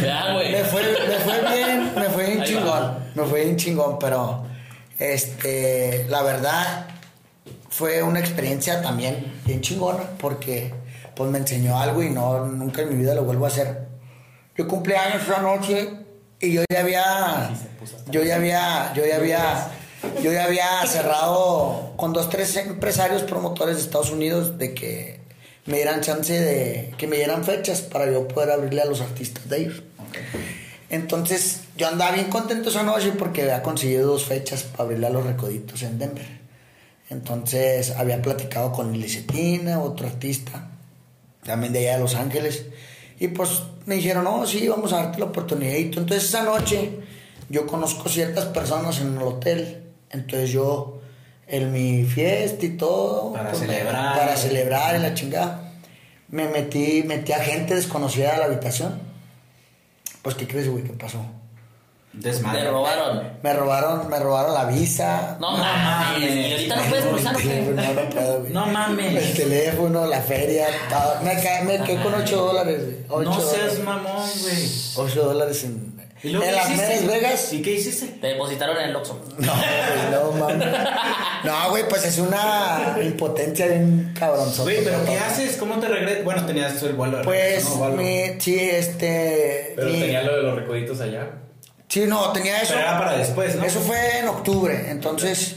¿Verdad, 0.01 0.33
güey? 0.35 0.51
Me 0.51 0.63
fue, 0.63 0.81
me 0.83 1.15
fue 1.17 1.55
bien, 1.55 1.91
me 1.95 2.03
fue 2.05 2.25
bien 2.27 2.41
Ahí 2.41 2.47
chingón. 2.47 2.67
va. 2.69 2.99
Me 3.15 3.23
fue 3.25 3.43
bien 3.43 3.57
chingón, 3.57 3.99
pero 3.99 4.45
este, 5.01 6.05
la 6.09 6.21
verdad 6.21 6.85
fue 7.69 8.03
una 8.03 8.19
experiencia 8.19 8.83
también 8.83 9.41
bien 9.45 9.61
chingona 9.61 10.03
porque 10.19 10.71
pues 11.15 11.31
me 11.31 11.39
enseñó 11.39 11.79
algo 11.79 12.03
y 12.03 12.11
no 12.11 12.45
nunca 12.45 12.83
en 12.83 12.89
mi 12.89 12.95
vida 12.95 13.15
lo 13.15 13.23
vuelvo 13.23 13.45
a 13.45 13.47
hacer. 13.47 13.87
Yo 14.55 14.67
cumplí 14.67 14.93
años 14.93 15.23
esa 15.23 15.41
noche 15.41 15.89
y 16.39 16.53
yo 16.53 16.63
ya 16.71 16.81
había 16.81 17.51
yo 18.11 18.21
ya 18.21 18.35
había 18.35 18.93
yo 18.93 19.03
ya 19.03 19.15
había 19.15 19.71
yo 20.21 20.31
ya 20.31 20.43
había 20.43 20.85
cerrado 20.85 21.93
con 21.97 22.13
dos 22.13 22.29
tres 22.29 22.55
empresarios 22.57 23.23
promotores 23.23 23.77
de 23.77 23.81
Estados 23.81 24.11
Unidos 24.11 24.59
de 24.59 24.75
que 24.75 25.19
me 25.65 25.77
dieran 25.77 26.01
chance 26.01 26.39
de 26.39 26.93
que 26.95 27.07
me 27.07 27.15
dieran 27.15 27.43
fechas 27.43 27.81
para 27.81 28.05
yo 28.11 28.27
poder 28.27 28.51
abrirle 28.51 28.83
a 28.83 28.85
los 28.85 29.01
artistas 29.01 29.49
de 29.49 29.61
ellos. 29.61 29.81
Entonces 30.91 31.61
yo 31.77 31.87
andaba 31.87 32.11
bien 32.11 32.29
contento 32.29 32.69
esa 32.69 32.83
noche 32.83 33.13
porque 33.17 33.43
había 33.43 33.63
conseguido 33.63 34.07
dos 34.07 34.25
fechas 34.25 34.63
para 34.63 34.83
abrirle 34.83 35.07
a 35.07 35.09
los 35.09 35.25
recoditos 35.25 35.81
en 35.83 35.97
Denver. 35.97 36.27
Entonces 37.09 37.91
había 37.91 38.21
platicado 38.21 38.73
con 38.73 38.91
Licetina, 38.99 39.79
otro 39.81 40.07
artista, 40.07 40.67
también 41.45 41.71
de 41.71 41.79
allá 41.79 41.93
de 41.93 41.99
Los 42.01 42.15
Ángeles. 42.15 42.65
Y 43.21 43.29
pues 43.29 43.63
me 43.85 43.95
dijeron, 43.95 44.25
no, 44.25 44.45
sí, 44.45 44.67
vamos 44.67 44.91
a 44.91 44.97
darte 44.97 45.19
la 45.19 45.25
oportunidad. 45.27 45.75
Entonces 45.75 46.25
esa 46.25 46.43
noche 46.43 46.99
yo 47.47 47.65
conozco 47.67 48.09
ciertas 48.09 48.45
personas 48.47 48.99
en 48.99 49.15
el 49.15 49.23
hotel. 49.23 49.83
Entonces 50.09 50.49
yo, 50.49 50.99
en 51.47 51.71
mi 51.71 52.03
fiesta 52.03 52.65
y 52.65 52.75
todo, 52.75 53.31
Para 53.31 53.51
pues, 53.51 53.61
celebrar. 53.61 54.17
para 54.17 54.35
celebrar 54.35 54.97
y 54.97 54.99
la 54.99 55.13
chingada, 55.13 55.71
me 56.27 56.49
metí, 56.49 57.03
metí 57.03 57.31
a 57.31 57.39
gente 57.39 57.75
desconocida 57.75 58.35
a 58.35 58.39
la 58.39 58.45
habitación. 58.45 59.10
Pues, 60.21 60.35
¿qué 60.35 60.47
crees, 60.47 60.69
güey? 60.69 60.83
¿Qué 60.83 60.93
pasó? 60.93 61.19
Desmadre. 62.13 62.61
Te 62.63 62.69
robaron. 62.69 63.23
Me 63.41 63.53
robaron, 63.53 64.09
me 64.09 64.19
robaron 64.19 64.53
la 64.53 64.65
visa. 64.65 65.37
No, 65.39 65.51
No 65.51 65.57
mames. 65.63 66.19
mames. 66.19 66.35
Y 66.47 66.51
ahorita 66.51 66.75
no 66.75 66.83
puedes 66.89 67.05
cruzar, 67.05 67.35
teléfono, 67.37 67.81
no 67.93 68.09
puedo, 68.09 68.39
güey. 68.41 68.51
No 68.53 68.65
mames. 68.65 69.23
El 69.29 69.33
teléfono, 69.37 70.05
la 70.07 70.21
feria, 70.21 70.67
todo. 70.89 71.21
Me, 71.23 71.41
ca- 71.41 71.63
me 71.63 71.81
quedé 71.83 72.03
con 72.03 72.13
8 72.13 72.37
dólares, 72.37 72.81
güey. 73.09 73.25
No 73.25 73.33
seas 73.39 73.51
dólares. 73.77 73.83
mamón, 73.83 74.29
güey. 74.41 74.69
8 74.97 75.23
dólares 75.23 75.63
en, 75.63 76.01
¿Y 76.23 76.29
luego 76.29 76.45
en 76.45 76.51
qué 76.51 76.55
las 76.55 76.69
hiciste? 76.69 77.07
Vegas. 77.07 77.53
¿Y 77.53 77.61
qué 77.61 77.71
hiciste? 77.71 78.05
Te 78.19 78.27
depositaron 78.27 78.77
en 78.77 78.89
el 78.89 78.95
Oxxo. 78.95 79.19
No, 79.39 79.51
güey, 79.53 80.11
no, 80.11 80.31
mames. 80.33 80.67
No, 81.43 81.69
güey, 81.71 81.87
pues 81.89 82.05
es 82.05 82.19
una 82.19 82.95
impotencia 83.01 83.65
bien 83.67 84.13
cabronzota. 84.17 84.63
Güey, 84.63 84.83
pero 84.83 85.03
¿qué 85.05 85.17
haces? 85.17 85.57
¿Cómo 85.57 85.79
te 85.79 85.87
regresas? 85.87 86.23
Bueno, 86.23 86.45
tenías 86.45 86.81
el 86.83 86.93
vuelo 86.93 87.17
de 87.17 87.23
Pues, 87.23 87.39
regreso, 87.43 87.75
¿no? 87.75 87.81
O 87.81 87.85
algo. 87.85 87.97
mi, 87.97 88.39
sí, 88.39 88.59
este. 88.59 89.73
Pero 89.75 89.89
mi- 89.89 89.99
tenía 89.99 90.21
lo 90.21 90.35
de 90.35 90.43
los 90.43 90.55
recoditos 90.55 91.01
allá. 91.01 91.27
Sí, 91.87 92.05
no, 92.07 92.31
tenía 92.31 92.61
eso. 92.61 92.73
Pero 92.75 92.81
era 92.87 92.97
para 92.99 93.17
después, 93.17 93.55
¿no? 93.55 93.65
Eso 93.65 93.79
fue 93.81 94.19
en 94.19 94.27
octubre. 94.27 94.89
Entonces, 94.91 95.55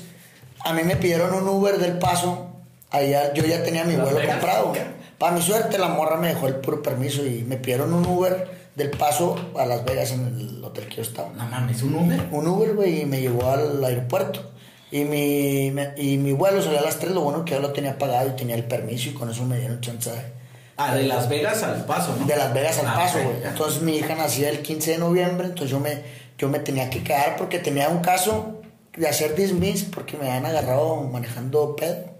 a 0.65 0.73
mí 0.73 0.83
me 0.83 0.97
pidieron 0.97 1.33
un 1.35 1.47
Uber 1.49 1.77
del 1.79 1.99
paso. 1.99 2.51
Allá 2.91 3.33
yo 3.35 3.45
ya 3.45 3.63
tenía 3.63 3.85
mi 3.85 3.93
¿Las 3.97 4.03
vuelo 4.05 4.19
Vegas? 4.19 4.37
comprado. 4.39 4.73
Para 5.19 5.33
mi 5.33 5.43
suerte, 5.43 5.79
la 5.79 5.89
morra 5.89 6.17
me 6.17 6.29
dejó 6.29 6.47
el 6.49 6.57
puro 6.57 6.83
permiso 6.83 7.25
y 7.25 7.45
me 7.47 7.57
pidieron 7.57 7.93
un 7.93 8.05
Uber 8.07 8.64
del 8.77 8.91
paso 8.91 9.37
a 9.59 9.67
Las 9.67 9.85
Vegas 9.85 10.11
en 10.13 10.27
el 10.27 10.65
hotel 10.65 10.87
que 10.89 10.97
yo 10.97 11.03
estaba. 11.03 11.29
No 11.37 11.45
mames, 11.47 11.83
un 11.83 11.95
Uber. 11.95 12.21
Un 12.31 12.47
Uber, 12.49 12.75
güey, 12.75 13.03
y 13.03 13.05
me 13.07 13.21
llevó 13.21 13.51
al 13.51 13.85
aeropuerto. 13.85 14.51
Y 14.91 15.05
mi, 15.05 15.71
me- 15.73 15.93
y 15.97 16.17
mi 16.19 16.33
vuelo 16.33 16.63
salió 16.63 16.79
a 16.79 16.83
las 16.83 16.99
3, 16.99 17.13
lo 17.13 17.21
bueno 17.23 17.45
que 17.45 17.53
yo 17.53 17.61
lo 17.61 17.73
tenía 17.73 17.99
pagado 17.99 18.29
y 18.29 18.33
tenía 18.37 18.55
el 18.55 18.65
permiso 18.65 19.09
y 19.09 19.13
con 19.13 19.29
eso 19.31 19.45
me 19.45 19.59
dieron 19.59 19.81
chance 19.81 20.11
de, 20.11 20.35
Ah, 20.77 20.95
de 20.95 21.05
Las 21.05 21.29
Vegas 21.29 21.63
al 21.63 21.85
paso, 21.85 22.17
¿no? 22.19 22.27
de 22.27 22.37
Las 22.37 22.53
Vegas 22.53 22.79
al 22.81 22.87
Ah, 22.89 22.95
paso, 22.97 23.19
güey. 23.23 23.41
ya. 23.43 23.51
Entonces 23.51 23.83
mi 23.83 23.97
hija 23.97 24.15
nacía 24.15 24.51
el 24.51 24.61
15 24.61 24.93
de 24.93 24.99
noviembre, 24.99 25.47
entonces 25.47 25.71
yo 25.71 25.81
me, 25.81 26.03
yo 26.39 26.49
me 26.49 26.59
tenía 26.61 26.91
que 26.91 27.03
quedar 27.03 27.37
porque 27.37 27.59
tenía 27.61 27.89
un 27.89 28.01
caso 28.01 28.61
de 28.97 29.09
hacer 29.09 29.35
dismiss 29.37 29.85
porque 29.85 30.17
me 30.17 30.29
habían 30.29 30.47
agarrado 30.47 30.97
manejando 31.03 31.75
pedo. 31.77 32.13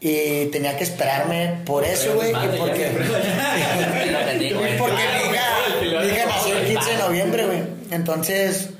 Y 0.00 0.46
tenía 0.46 0.76
que 0.76 0.84
esperarme 0.84 1.60
por 1.64 1.82
eso, 1.84 2.14
güey. 2.14 2.30
Y 2.30 2.58
porque, 2.58 2.92
ya, 2.92 2.98
porque 4.18 4.54
güey. 4.54 4.76
mi 6.04 6.12
hija, 6.12 6.26
nació 6.26 6.56
el 6.58 6.66
15 6.66 6.90
de 6.90 6.98
noviembre, 6.98 7.46
güey. 7.46 7.62
Entonces 7.90 8.70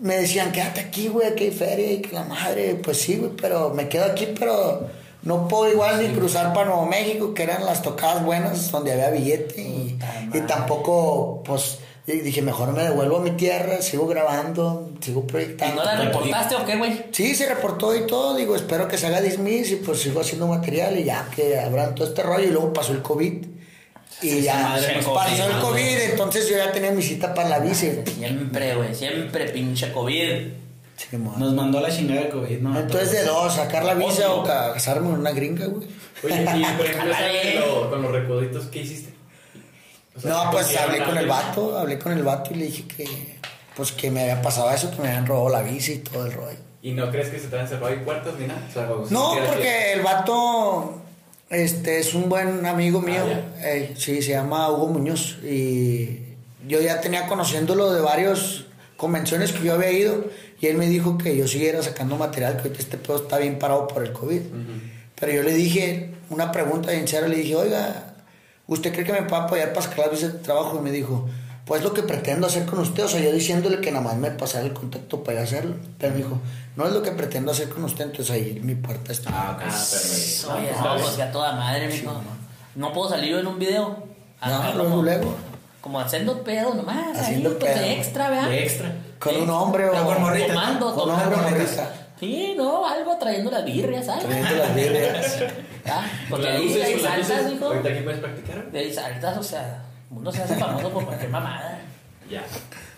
me 0.00 0.16
decían, 0.16 0.52
quédate 0.52 0.80
aquí, 0.80 1.08
güey, 1.08 1.34
que 1.34 1.44
hay 1.44 1.50
feria 1.50 1.92
y 1.92 2.00
que 2.00 2.14
la 2.14 2.24
madre. 2.24 2.74
Pues 2.76 2.98
sí, 2.98 3.16
güey, 3.16 3.32
pero 3.40 3.70
me 3.70 3.88
quedo 3.88 4.04
aquí, 4.04 4.28
pero 4.38 4.88
no 5.22 5.48
puedo 5.48 5.70
igual 5.70 6.00
ni 6.00 6.14
cruzar 6.14 6.52
para 6.52 6.66
Nuevo 6.66 6.86
México, 6.86 7.34
que 7.34 7.42
eran 7.42 7.64
las 7.64 7.82
tocadas 7.82 8.24
buenas 8.24 8.70
donde 8.70 8.92
había 8.92 9.10
billete. 9.10 9.60
Y, 9.60 9.98
y 10.32 10.40
tampoco, 10.42 11.42
pues 11.44 11.78
y 12.08 12.20
dije, 12.20 12.40
mejor 12.40 12.72
me 12.72 12.84
devuelvo 12.84 13.18
a 13.18 13.20
mi 13.20 13.32
tierra, 13.32 13.82
sigo 13.82 14.06
grabando, 14.06 14.92
sigo 14.98 15.24
¿Y 15.26 15.30
proyectando. 15.30 15.76
no 15.76 15.84
la 15.84 15.96
reportaste 15.96 16.54
o 16.54 16.64
qué, 16.64 16.76
güey? 16.76 17.04
Sí, 17.12 17.34
se 17.34 17.46
reportó 17.46 17.94
y 17.94 18.06
todo, 18.06 18.34
digo, 18.34 18.56
espero 18.56 18.88
que 18.88 18.96
se 18.96 19.08
haga 19.08 19.20
dismiss 19.20 19.72
y 19.72 19.76
pues 19.76 20.00
sigo 20.00 20.22
haciendo 20.22 20.46
material 20.46 20.98
y 20.98 21.04
ya 21.04 21.28
que 21.36 21.58
abran 21.58 21.94
todo 21.94 22.08
este 22.08 22.22
rollo 22.22 22.44
y 22.44 22.50
luego 22.50 22.72
pasó 22.72 22.92
el 22.92 23.02
COVID 23.02 23.44
Y 24.20 24.40
ya 24.42 24.76
nos 24.96 25.04
pasó 25.06 25.46
el 25.46 25.58
COVID, 25.60 25.98
entonces 26.10 26.48
yo 26.48 26.56
ya 26.56 26.72
tenía 26.72 26.90
mi 26.90 27.02
cita 27.02 27.32
para 27.34 27.48
la 27.48 27.58
bici. 27.60 27.92
Siempre, 28.16 28.74
güey, 28.74 28.94
siempre 28.94 29.46
pinche 29.50 29.92
COVID. 29.92 30.48
Sí. 30.96 31.16
Nos 31.16 31.54
mandó 31.54 31.80
la 31.80 31.88
chingada 31.90 32.22
de 32.22 32.28
COVID, 32.30 32.58
¿no? 32.58 32.78
Entonces 32.80 33.12
de 33.12 33.22
dos, 33.24 33.54
sacar 33.54 33.84
la 33.84 33.94
visa 33.94 34.28
Ocho. 34.30 34.40
o 34.40 34.44
ca- 34.44 34.72
casarme 34.72 35.08
con 35.10 35.20
una 35.20 35.30
gringa, 35.30 35.66
güey. 35.66 35.86
Oye, 36.24 36.42
y 36.42 36.64
por 36.76 36.86
ejemplo, 36.86 37.14
Ándale. 37.14 37.42
¿sabes 37.42 37.54
lo- 37.66 37.90
con 37.90 38.02
los 38.02 38.10
recoditos, 38.12 38.64
¿qué 38.66 38.80
hiciste? 38.80 39.14
O 40.16 40.20
sea, 40.20 40.30
No, 40.32 40.42
¿qué 40.44 40.48
pues 40.56 40.76
hablé 40.76 41.04
con 41.04 41.16
el 41.16 41.26
vato, 41.28 41.78
hablé 41.78 41.98
con 42.00 42.10
el 42.12 42.24
vato 42.24 42.50
y 42.52 42.56
le 42.56 42.64
dije 42.66 42.84
que 42.88 43.06
pues 43.76 43.92
que 43.92 44.10
me 44.10 44.22
había 44.22 44.42
pasado 44.42 44.68
eso, 44.72 44.90
que 44.90 45.00
me 45.00 45.06
habían 45.06 45.26
robado 45.26 45.50
la 45.50 45.62
bici 45.62 45.92
y 45.92 45.98
todo 45.98 46.26
el 46.26 46.32
rollo. 46.32 46.58
¿Y 46.82 46.90
no 46.92 47.08
crees 47.12 47.28
que 47.28 47.38
se 47.38 47.46
te 47.46 47.56
han 47.60 47.68
cerrado 47.68 47.86
ahí 47.86 47.98
puertas 48.04 48.34
ni 48.36 48.48
nada? 48.48 48.60
O 48.68 48.72
sea, 48.72 48.88
No, 49.10 49.36
porque 49.46 49.92
el 49.92 50.02
vato 50.02 51.00
este 51.50 51.98
es 51.98 52.14
un 52.14 52.28
buen 52.28 52.66
amigo 52.66 53.00
mío. 53.00 53.22
Ah, 53.60 53.68
Ey, 53.68 53.94
sí, 53.96 54.22
se 54.22 54.30
llama 54.32 54.70
Hugo 54.70 54.88
Muñoz. 54.88 55.38
Y 55.42 56.20
yo 56.66 56.80
ya 56.80 57.00
tenía 57.00 57.26
conociéndolo 57.26 57.92
de 57.92 58.00
varias 58.00 58.64
convenciones 58.96 59.52
que 59.52 59.64
yo 59.64 59.74
había 59.74 59.90
ido. 59.90 60.24
Y 60.60 60.66
él 60.66 60.76
me 60.76 60.86
dijo 60.86 61.16
que 61.18 61.36
yo 61.36 61.46
siguiera 61.46 61.82
sacando 61.82 62.16
material, 62.16 62.60
que 62.60 62.68
este 62.68 62.98
pedo 62.98 63.16
está 63.16 63.38
bien 63.38 63.58
parado 63.58 63.88
por 63.88 64.02
el 64.04 64.12
COVID. 64.12 64.40
Pero 65.18 65.32
yo 65.32 65.42
le 65.42 65.54
dije 65.54 66.10
una 66.30 66.52
pregunta 66.52 66.90
bien 66.92 67.08
seria, 67.08 67.28
le 67.28 67.36
dije, 67.36 67.56
oiga, 67.56 68.14
¿usted 68.66 68.92
cree 68.92 69.04
que 69.04 69.12
me 69.12 69.22
puede 69.22 69.42
apoyar 69.42 69.72
para 69.72 69.82
sacar 69.82 70.06
la 70.06 70.08
visa 70.08 70.28
de 70.28 70.38
trabajo? 70.40 70.78
Y 70.78 70.82
me 70.82 70.90
dijo, 70.90 71.28
pues 71.68 71.82
lo 71.84 71.92
que 71.92 72.02
pretendo 72.02 72.46
hacer 72.48 72.64
con 72.66 72.78
usted, 72.80 73.04
o 73.04 73.08
sea, 73.08 73.20
yo 73.20 73.30
diciéndole 73.30 73.80
que 73.80 73.92
nada 73.92 74.02
más 74.02 74.16
me 74.16 74.30
pasara 74.32 74.64
el 74.64 74.72
contacto 74.72 75.22
para 75.22 75.34
ir 75.34 75.40
a 75.40 75.44
hacerlo. 75.44 75.74
Pero 75.98 76.12
me 76.14 76.18
dijo, 76.18 76.38
no 76.76 76.86
es 76.86 76.92
lo 76.94 77.02
que 77.02 77.12
pretendo 77.12 77.52
hacer 77.52 77.68
con 77.68 77.84
usted, 77.84 78.06
entonces 78.06 78.34
ahí 78.34 78.58
mi 78.62 78.74
puerta 78.74 79.12
está. 79.12 79.30
Ah, 79.32 79.52
ok. 79.54 79.62
Ah, 79.62 79.68
perfecto. 79.68 80.52
Oye, 80.54 80.70
no, 80.82 80.94
bien. 80.94 81.02
pues 81.04 81.16
ya 81.18 81.30
toda 81.30 81.52
madre, 81.52 81.86
mijo. 81.88 82.12
No 82.74 82.92
puedo 82.92 83.10
salir 83.10 83.30
yo 83.32 83.38
en 83.40 83.46
un 83.46 83.58
video. 83.58 84.02
Acá 84.40 84.70
No, 84.70 84.82
luego, 84.82 85.02
luego. 85.02 85.34
Como 85.80 86.00
haciendo 86.00 86.42
pedo 86.42 86.74
nomás. 86.74 87.16
Haciendo 87.18 87.50
ahí, 87.50 87.56
pues, 87.60 87.72
pedo. 87.72 87.82
de 87.82 87.92
extra, 87.92 88.30
¿verdad? 88.30 88.48
De 88.48 88.62
extra. 88.64 88.92
Con 89.20 89.34
Sí. 89.34 89.40
un 89.40 89.50
hombre 89.50 89.88
o 89.88 90.04
con 90.04 90.20
morrita. 90.22 90.48
Tomando, 90.54 90.86
con 90.86 90.98
tomando. 91.04 91.22
hombre 91.24 91.38
o 91.38 91.42
morritas. 91.50 91.76
morrita. 91.76 92.04
Sí, 92.18 92.54
no, 92.56 92.86
algo 92.86 93.16
trayendo 93.16 93.50
las 93.50 93.64
birrias, 93.64 94.06
¿sabes? 94.06 94.24
Trayendo 94.24 94.56
las 94.56 94.74
birrias. 94.74 95.36
Ah, 95.90 96.04
Porque 96.28 96.46
ahí, 96.48 96.68
saltas, 97.00 97.18
luces. 97.30 97.52
hijo. 97.54 97.64
Ahorita 97.64 97.88
aquí 97.88 98.00
puedes 98.02 98.20
practicar. 98.20 98.70
De 98.70 98.78
ahí 98.78 98.92
saltas, 98.92 99.38
o 99.38 99.42
sea, 99.42 99.84
uno 100.10 100.32
se 100.32 100.42
hace 100.42 100.56
famoso 100.56 100.90
por 100.90 101.04
cualquier 101.04 101.30
mamada. 101.30 101.80
Ya. 102.30 102.42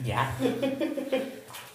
Ya. 0.04 0.32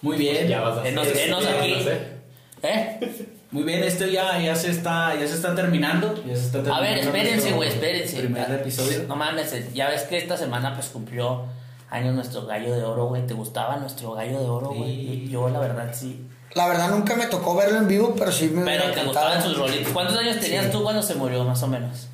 Muy 0.02 0.16
bien. 0.16 0.46
Ya 0.48 0.60
vas 0.60 0.78
a 0.78 0.88
Enos, 0.88 1.06
hacer. 1.06 1.28
enos 1.28 1.42
ya 1.44 1.50
vas 1.50 1.58
a 1.58 1.62
aquí. 1.62 1.74
hacer. 1.74 2.16
¿Eh? 2.62 3.28
Muy 3.50 3.62
bien, 3.62 3.82
esto 3.84 4.06
ya, 4.06 4.38
ya 4.40 4.54
se 4.56 4.70
está, 4.70 5.14
ya 5.14 5.26
se 5.26 5.34
está 5.34 5.54
terminando. 5.54 6.14
Ya 6.26 6.34
se 6.34 6.46
está 6.46 6.58
A 6.58 6.62
terminando 6.62 6.82
ver, 6.82 6.98
espérense, 6.98 7.52
güey, 7.52 7.68
espérense. 7.68 8.18
Primer 8.18 8.50
episodio. 8.50 9.04
No 9.06 9.16
mames, 9.16 9.52
eh, 9.52 9.70
ya 9.72 9.88
ves 9.88 10.02
que 10.02 10.18
esta 10.18 10.36
semana 10.36 10.74
pues 10.74 10.88
cumplió 10.88 11.44
años 11.88 12.14
nuestro 12.14 12.44
gallo 12.46 12.74
de 12.74 12.82
oro, 12.82 13.06
güey. 13.06 13.26
¿Te 13.26 13.34
gustaba 13.34 13.76
nuestro 13.76 14.12
gallo 14.12 14.40
de 14.40 14.46
oro, 14.48 14.70
güey? 14.70 14.94
Sí. 14.94 15.28
Yo, 15.30 15.48
la 15.48 15.60
verdad, 15.60 15.90
sí. 15.94 16.26
La 16.54 16.66
verdad 16.66 16.90
nunca 16.90 17.14
me 17.14 17.26
tocó 17.26 17.54
verlo 17.54 17.78
en 17.78 17.86
vivo, 17.88 18.14
pero 18.18 18.32
sí 18.32 18.48
me 18.48 18.64
Pero 18.64 18.90
te 18.92 19.04
gustaban 19.04 19.42
sus 19.42 19.56
rolitos. 19.56 19.92
¿Cuántos 19.92 20.16
años 20.18 20.40
tenías 20.40 20.70
tú 20.70 20.82
cuando 20.82 21.02
se 21.02 21.14
murió, 21.14 21.44
más 21.44 21.62
o 21.62 21.68
menos? 21.68 22.08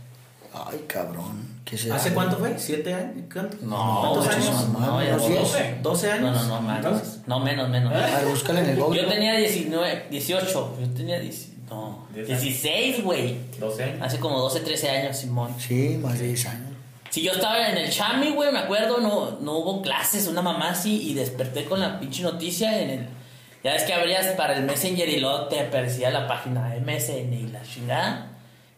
Ay, 0.52 0.84
cabrón. 0.86 1.51
¿Qué 1.72 1.78
será? 1.78 1.94
¿Hace 1.96 2.12
cuánto 2.12 2.36
fue? 2.36 2.52
¿Siete 2.58 2.92
años? 2.92 3.24
¿Cuánto? 3.32 3.56
No, 3.62 4.00
¿Cuántos 4.12 4.28
años? 4.28 4.68
no, 4.74 4.78
no, 4.78 5.02
ya 5.02 5.14
¿Unos 5.14 5.22
no. 5.22 5.28
10? 5.28 5.82
¿12 5.82 6.20
No, 6.20 6.28
años? 6.28 6.46
no, 6.46 6.48
no, 6.48 6.60
más. 6.60 7.18
No, 7.26 7.40
menos, 7.40 7.68
menos. 7.70 7.94
A 7.94 8.18
ver, 8.18 8.26
búscale 8.26 8.60
en 8.60 8.68
el 8.68 8.76
Google. 8.76 9.00
Yo 9.00 9.08
tenía 9.08 9.38
19, 9.38 10.06
18. 10.10 10.76
Yo 10.78 10.90
tenía 10.90 11.18
10, 11.18 11.48
no, 11.70 12.06
Diez 12.12 12.28
años. 12.28 12.42
16, 12.42 13.02
güey. 13.02 13.38
12 13.58 13.84
años. 13.84 13.98
Hace 14.02 14.18
como 14.18 14.38
12, 14.40 14.60
13 14.60 14.90
años, 14.90 15.16
Simón. 15.16 15.54
Sí, 15.58 15.98
más 16.02 16.18
de 16.18 16.26
10 16.26 16.46
años. 16.46 16.68
Si 17.08 17.22
yo 17.22 17.32
estaba 17.32 17.66
en 17.70 17.78
el 17.78 17.90
Chami, 17.90 18.32
güey, 18.32 18.52
me 18.52 18.58
acuerdo, 18.58 18.98
no, 18.98 19.38
no 19.40 19.52
hubo 19.56 19.80
clases, 19.80 20.26
una 20.28 20.42
mamá 20.42 20.72
así, 20.72 21.08
y 21.10 21.14
desperté 21.14 21.64
con 21.64 21.80
la 21.80 21.98
pinche 21.98 22.22
noticia 22.22 22.82
en 22.82 22.90
el... 22.90 23.06
Ya 23.64 23.72
ves 23.72 23.84
que 23.84 23.94
abrías 23.94 24.26
para 24.36 24.58
el 24.58 24.64
Messenger 24.64 25.08
y 25.08 25.20
luego 25.20 25.46
te 25.46 25.60
aparecía 25.60 26.10
la 26.10 26.28
página 26.28 26.74
MSN 26.84 27.32
y 27.32 27.46
la 27.50 27.62
chingada. 27.62 28.28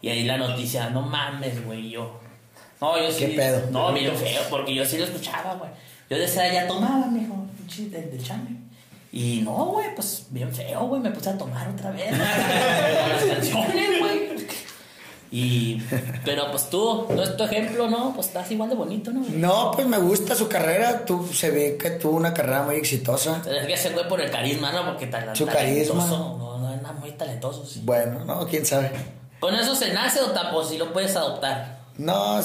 Y 0.00 0.10
ahí 0.10 0.22
la 0.22 0.36
noticia, 0.36 0.90
no 0.90 1.02
mames, 1.02 1.64
güey, 1.66 1.90
yo... 1.90 2.20
No, 2.84 3.02
yo 3.02 3.10
sí... 3.10 3.26
¿Qué 3.26 3.28
pedo? 3.28 3.62
No, 3.70 3.92
bien 3.92 4.14
feo, 4.14 4.42
porque 4.50 4.74
yo 4.74 4.84
sí 4.84 4.98
lo 4.98 5.04
escuchaba, 5.04 5.54
güey. 5.54 5.70
Yo 6.10 6.18
decía, 6.18 6.52
ya 6.52 6.66
tomaba, 6.66 7.06
mijo, 7.06 7.46
pinche 7.56 7.88
del, 7.88 8.10
del 8.10 8.22
Chami. 8.22 8.58
Y 9.10 9.40
no, 9.42 9.66
güey, 9.66 9.94
pues 9.94 10.26
bien 10.30 10.52
feo, 10.52 10.86
güey, 10.86 11.00
me 11.00 11.10
puse 11.10 11.30
a 11.30 11.38
tomar 11.38 11.66
otra 11.68 11.90
vez. 11.92 12.10
Las 12.18 13.24
canciones, 13.24 14.00
güey. 14.00 14.34
Y, 15.30 15.82
pero 16.24 16.50
pues 16.50 16.68
tú, 16.68 17.06
no 17.08 17.22
es 17.22 17.36
tu 17.36 17.44
ejemplo, 17.44 17.88
¿no? 17.88 18.12
Pues 18.14 18.28
estás 18.28 18.50
igual 18.50 18.68
de 18.68 18.76
bonito, 18.76 19.10
¿no? 19.12 19.24
No, 19.30 19.72
pues 19.72 19.86
me 19.86 19.98
gusta 19.98 20.34
su 20.34 20.48
carrera. 20.48 21.04
Tú, 21.04 21.26
se 21.32 21.50
ve 21.50 21.76
que 21.76 21.90
tuvo 21.90 22.16
una 22.16 22.34
carrera 22.34 22.62
muy 22.64 22.76
exitosa. 22.76 23.42
Es 23.50 23.66
que 23.66 23.76
se 23.76 23.90
fue 23.90 24.04
por 24.04 24.20
el 24.20 24.30
carisma, 24.30 24.70
¿no? 24.72 24.84
Porque 24.84 25.06
tal, 25.06 25.34
Su 25.34 25.46
talentoso, 25.46 25.94
carisma. 25.94 26.06
No, 26.06 26.58
no, 26.58 26.76
nada 26.76 26.92
muy 26.92 27.12
talentoso, 27.12 27.64
sí. 27.64 27.80
Bueno, 27.82 28.24
no, 28.24 28.46
quién 28.46 28.64
sabe. 28.66 28.92
¿Con 29.40 29.54
eso 29.54 29.74
se 29.74 29.92
nace 29.92 30.20
o 30.20 30.30
tapo 30.30 30.62
si 30.62 30.76
lo 30.76 30.92
puedes 30.92 31.16
adoptar? 31.16 31.84
No, 31.96 32.40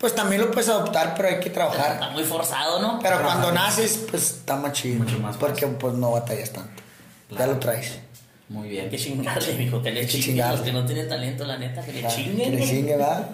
pues 0.00 0.14
también 0.14 0.40
lo 0.40 0.50
puedes 0.50 0.70
adoptar, 0.70 1.14
pero 1.14 1.28
hay 1.28 1.40
que 1.40 1.50
trabajar. 1.50 1.92
Está 1.92 2.08
muy 2.10 2.24
forzado, 2.24 2.80
¿no? 2.80 2.98
Pero 3.02 3.22
cuando 3.22 3.52
naces, 3.52 4.06
pues 4.10 4.30
está 4.38 4.56
más 4.56 4.72
chido. 4.72 4.98
Mucho 5.04 5.18
más 5.18 5.36
Porque 5.36 5.66
pues 5.66 5.94
no 5.94 6.12
batallas 6.12 6.50
tanto. 6.50 6.82
Ya 7.28 7.36
Claro. 7.36 7.52
lo 7.52 7.58
traes. 7.58 7.98
Muy 8.48 8.68
bien. 8.70 8.88
que 8.88 8.96
chingarle, 8.96 9.54
mijo, 9.54 9.82
que 9.82 9.92
le 9.92 10.06
chingarle. 10.06 10.56
Los 10.56 10.64
que 10.64 10.72
no 10.72 10.86
tienen 10.86 11.06
talento, 11.08 11.44
la 11.44 11.58
neta, 11.58 11.84
que 11.84 11.92
le 11.92 12.00
Ya, 12.00 12.08
chinguen. 12.08 12.50
Que 12.50 12.56
le 12.56 12.66
chingue, 12.66 12.96
¿verdad? 12.96 13.28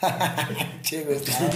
Está. 0.82 1.50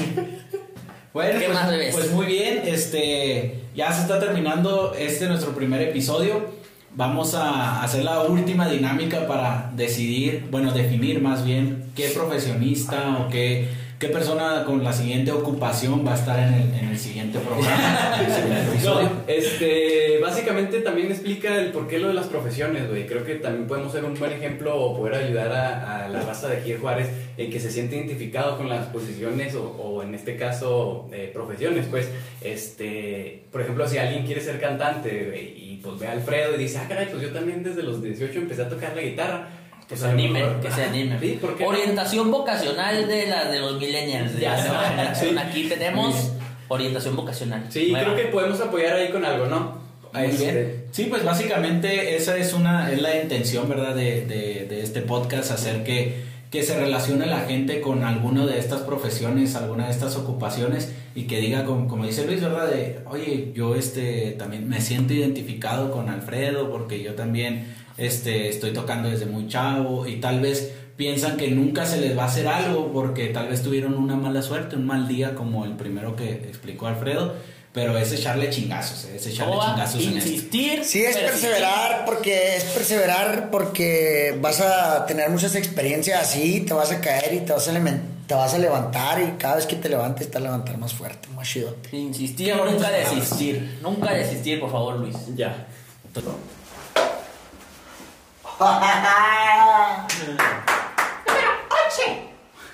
Bueno, 1.13 1.39
¿Qué 1.39 1.47
pues, 1.47 1.59
más, 1.59 1.71
bebés? 1.71 1.95
pues 1.95 2.11
muy 2.13 2.27
bien, 2.27 2.63
este, 2.67 3.65
ya 3.75 3.93
se 3.93 4.03
está 4.03 4.21
terminando 4.21 4.95
este 4.95 5.27
nuestro 5.27 5.55
primer 5.55 5.81
episodio. 5.81 6.51
Vamos 6.95 7.35
a 7.35 7.83
hacer 7.83 8.05
la 8.05 8.21
última 8.23 8.69
dinámica 8.69 9.27
para 9.27 9.71
decidir, 9.75 10.47
bueno, 10.51 10.73
definir 10.73 11.21
más 11.21 11.45
bien 11.45 11.91
qué 11.97 12.09
profesionista 12.11 13.19
o 13.21 13.29
qué, 13.29 13.69
qué 13.99 14.09
persona 14.09 14.65
con 14.65 14.85
la 14.85 14.93
siguiente 14.93 15.33
ocupación 15.33 16.07
va 16.07 16.13
a 16.13 16.15
estar 16.15 16.39
en 16.39 16.55
el, 16.55 16.75
en 16.75 16.89
el 16.91 16.99
siguiente 16.99 17.39
programa. 17.41 18.17
No, 18.85 19.01
este, 19.27 20.19
básicamente 20.21 20.81
también 20.81 21.11
explica 21.11 21.59
el 21.59 21.73
porqué 21.73 21.99
lo 21.99 22.09
de 22.09 22.15
las 22.15 22.27
profesiones, 22.27 22.89
güey. 22.89 23.07
Creo 23.07 23.25
que 23.25 23.35
también 23.37 23.67
podemos 23.67 23.93
ser 23.93 24.05
un 24.05 24.15
buen 24.15 24.33
ejemplo 24.33 24.77
o 24.77 24.97
poder 24.97 25.15
ayudar 25.15 25.53
a, 25.53 26.05
a 26.05 26.09
la 26.09 26.21
raza 26.21 26.49
de 26.49 26.59
aquí 26.59 26.73
de 26.73 26.79
Juárez 26.79 27.09
en 27.37 27.51
que 27.51 27.61
se 27.61 27.71
siente 27.71 27.97
identificado 27.97 28.57
con 28.57 28.69
las 28.69 28.87
posiciones 28.87 29.55
o, 29.55 29.63
o 29.63 30.03
en 30.03 30.15
este 30.15 30.37
caso 30.37 31.09
eh, 31.13 31.31
profesiones, 31.33 31.87
pues, 31.91 32.09
este, 32.41 33.45
por 33.51 33.63
ejemplo, 33.63 33.89
si 33.89 33.99
alguien 33.99 34.25
quiere 34.27 34.41
ser 34.41 34.61
cantante 34.61 35.27
güey, 35.27 35.55
y 35.57 35.81
pues 35.83 35.99
ve 35.99 36.07
a 36.07 36.13
Alfredo 36.13 36.55
y 36.55 36.59
dice, 36.59 36.79
ah, 36.79 36.87
caray, 36.89 37.07
pues 37.11 37.23
yo 37.23 37.31
también 37.31 37.63
desde 37.63 37.83
los 37.83 38.03
18 38.03 38.39
empecé 38.39 38.63
a 38.63 38.69
tocar 38.69 38.95
la 38.95 39.03
guitarra. 39.03 39.49
Que 39.89 39.97
se 39.97 40.05
a 40.05 40.09
lo 40.09 40.13
animen, 40.15 40.43
mejor- 40.43 40.61
que 40.63 40.69
se 40.71 40.83
Ajá, 40.83 40.91
animen. 40.91 41.21
Sí, 41.21 41.39
¿por 41.41 41.57
qué 41.57 41.65
no? 41.65 41.71
Orientación 41.71 42.31
vocacional 42.31 43.09
de 43.09 43.27
la 43.27 43.45
de 43.51 43.61
los 43.61 43.79
millennials. 43.79 44.35
de 44.35 44.41
Ya 44.43 44.51
la 44.57 44.63
sé. 44.63 44.69
nueva 44.69 44.85
generación. 44.89 45.31
Sí. 45.31 45.39
Aquí 45.39 45.63
tenemos 45.69 46.33
orientación 46.69 47.17
vocacional. 47.17 47.65
Sí, 47.71 47.91
Nueva. 47.93 48.13
creo 48.13 48.17
que 48.17 48.33
podemos 48.33 48.61
apoyar 48.61 48.95
ahí 48.95 49.09
con 49.11 49.25
algo, 49.25 49.47
¿no? 49.47 49.79
Muy 50.13 50.25
Este, 50.27 50.53
bien. 50.53 50.85
Sí, 50.91 51.05
pues 51.05 51.25
básicamente 51.25 52.17
esa 52.17 52.37
es 52.37 52.53
una 52.53 52.91
es 52.93 53.01
la 53.01 53.21
intención, 53.23 53.69
¿verdad? 53.69 53.95
De, 53.95 54.27
de, 54.27 54.67
de 54.69 54.83
este 54.83 55.01
podcast, 55.03 55.51
hacer 55.51 55.85
que, 55.85 56.23
que 56.51 56.63
se 56.63 56.79
relacione 56.79 57.27
la 57.27 57.41
gente 57.41 57.81
con 57.81 58.05
alguna 58.05 58.47
de 58.47 58.59
estas 58.59 58.81
profesiones, 58.83 59.55
alguna 59.55 59.87
de 59.87 59.93
estas 59.93 60.17
ocupaciones 60.17 60.93
y 61.15 61.23
que 61.25 61.41
diga, 61.41 61.65
como, 61.65 61.89
como 61.89 62.07
dice 62.07 62.25
Luis, 62.27 62.41
¿verdad? 62.41 62.69
De, 62.69 63.01
oye, 63.07 63.53
yo 63.55 63.75
este 63.75 64.33
también 64.39 64.69
me 64.69 64.81
siento 64.81 65.13
identificado 65.15 65.91
con 65.91 66.09
Alfredo 66.09 66.71
porque 66.71 67.03
yo 67.03 67.15
también 67.15 67.75
este, 67.99 68.49
estoy 68.49 68.73
tocando 68.73 69.11
desde 69.11 69.27
muy 69.27 69.49
chavo 69.49 70.07
y 70.07 70.21
tal 70.21 70.41
vez 70.41 70.73
piensan 70.97 71.37
que 71.37 71.49
nunca 71.49 71.87
se 71.87 72.01
les 72.01 72.17
va 72.17 72.25
a 72.25 72.27
hacer 72.27 72.49
algo 72.49 72.93
porque 72.93 73.27
tal 73.29 73.49
vez 73.49 73.63
tuvieron 73.63 73.95
una 73.95 74.17
mala 74.17 74.43
suerte, 74.43 74.77
un 74.77 74.87
mal 74.87 75.07
día 75.07 75.35
como 75.35 75.65
el 75.65 75.73
primero 75.73 76.17
que 76.17 76.31
explicó 76.33 76.87
Alfredo. 76.87 77.35
Pero 77.71 77.97
es 77.99 78.11
echarle 78.13 78.49
chingazos, 78.49 79.05
es 79.05 79.27
echarle 79.27 79.55
chingazos 79.61 80.03
en 80.03 80.17
esto. 80.17 80.31
insistir. 80.31 80.85
Sí, 80.85 81.05
es 81.05 81.17
perseverar 81.17 82.05
porque 82.07 82.57
es 82.57 82.65
perseverar 82.65 83.51
porque 83.51 84.37
vas 84.41 84.61
a 84.61 85.05
tener 85.07 85.29
muchas 85.29 85.55
experiencias 85.55 86.21
así, 86.21 86.61
te 86.61 86.73
vas 86.73 86.91
a 86.91 87.01
caer 87.01 87.35
y 87.35 87.41
te 87.41 87.53
vas 87.53 87.69
a, 87.69 87.73
te 87.73 88.35
vas 88.35 88.55
a 88.55 88.59
levantar 88.59 89.21
y 89.23 89.39
cada 89.39 89.57
vez 89.57 89.67
que 89.67 89.77
te 89.77 89.89
levantes 89.91 90.29
te 90.29 90.39
vas 90.39 90.43
a 90.43 90.51
levantar 90.51 90.79
más 90.79 90.95
fuerte, 90.95 91.29
más 91.37 91.47
chido. 91.47 91.77
Insistir, 91.93 92.57
nunca 92.57 92.91
desistir. 92.91 93.79
Nunca 93.83 94.15
desistir, 94.15 94.59
por 94.59 94.73
favor, 94.73 94.97
Luis. 94.97 95.17
Ya. 95.37 95.67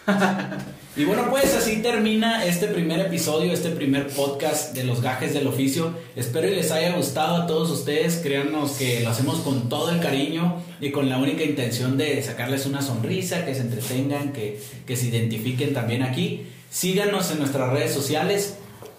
Y 0.97 1.05
bueno, 1.05 1.29
pues 1.29 1.53
así 1.57 1.83
termina 1.83 2.45
este 2.45 2.69
primer 2.69 3.01
episodio, 3.01 3.53
este 3.53 3.71
primer 3.71 4.07
podcast 4.07 4.77
de 4.77 4.85
los 4.85 5.03
gajes 5.03 5.35
del 5.35 5.49
oficio. 5.49 5.93
Espero 6.15 6.47
y 6.47 6.55
les 6.55 6.71
haya 6.71 6.97
gustado 6.97 7.35
a 7.35 7.49
todos 7.49 7.69
ustedes. 7.73 8.21
Créanos 8.23 8.73
que 8.73 9.01
lo 9.01 9.11
hacemos 9.11 9.41
con 9.41 9.69
todo 9.69 9.91
el 9.91 9.99
cariño 9.99 10.63
y 10.81 10.93
con 10.93 11.09
la 11.09 11.19
única 11.19 11.43
intención 11.43 11.99
de 11.99 12.23
sacarles 12.23 12.65
una 12.67 12.81
sonrisa, 12.81 13.45
que 13.45 13.57
se 13.57 13.63
entretengan, 13.63 14.33
que, 14.33 14.61
que 14.87 14.97
se 14.97 15.09
identifiquen 15.09 15.75
también 15.75 16.05
aquí. 16.05 16.47
Síganos 16.71 17.33
en 17.33 17.41
nuestras 17.41 17.73
redes 17.73 17.93
sociales. 17.93 18.55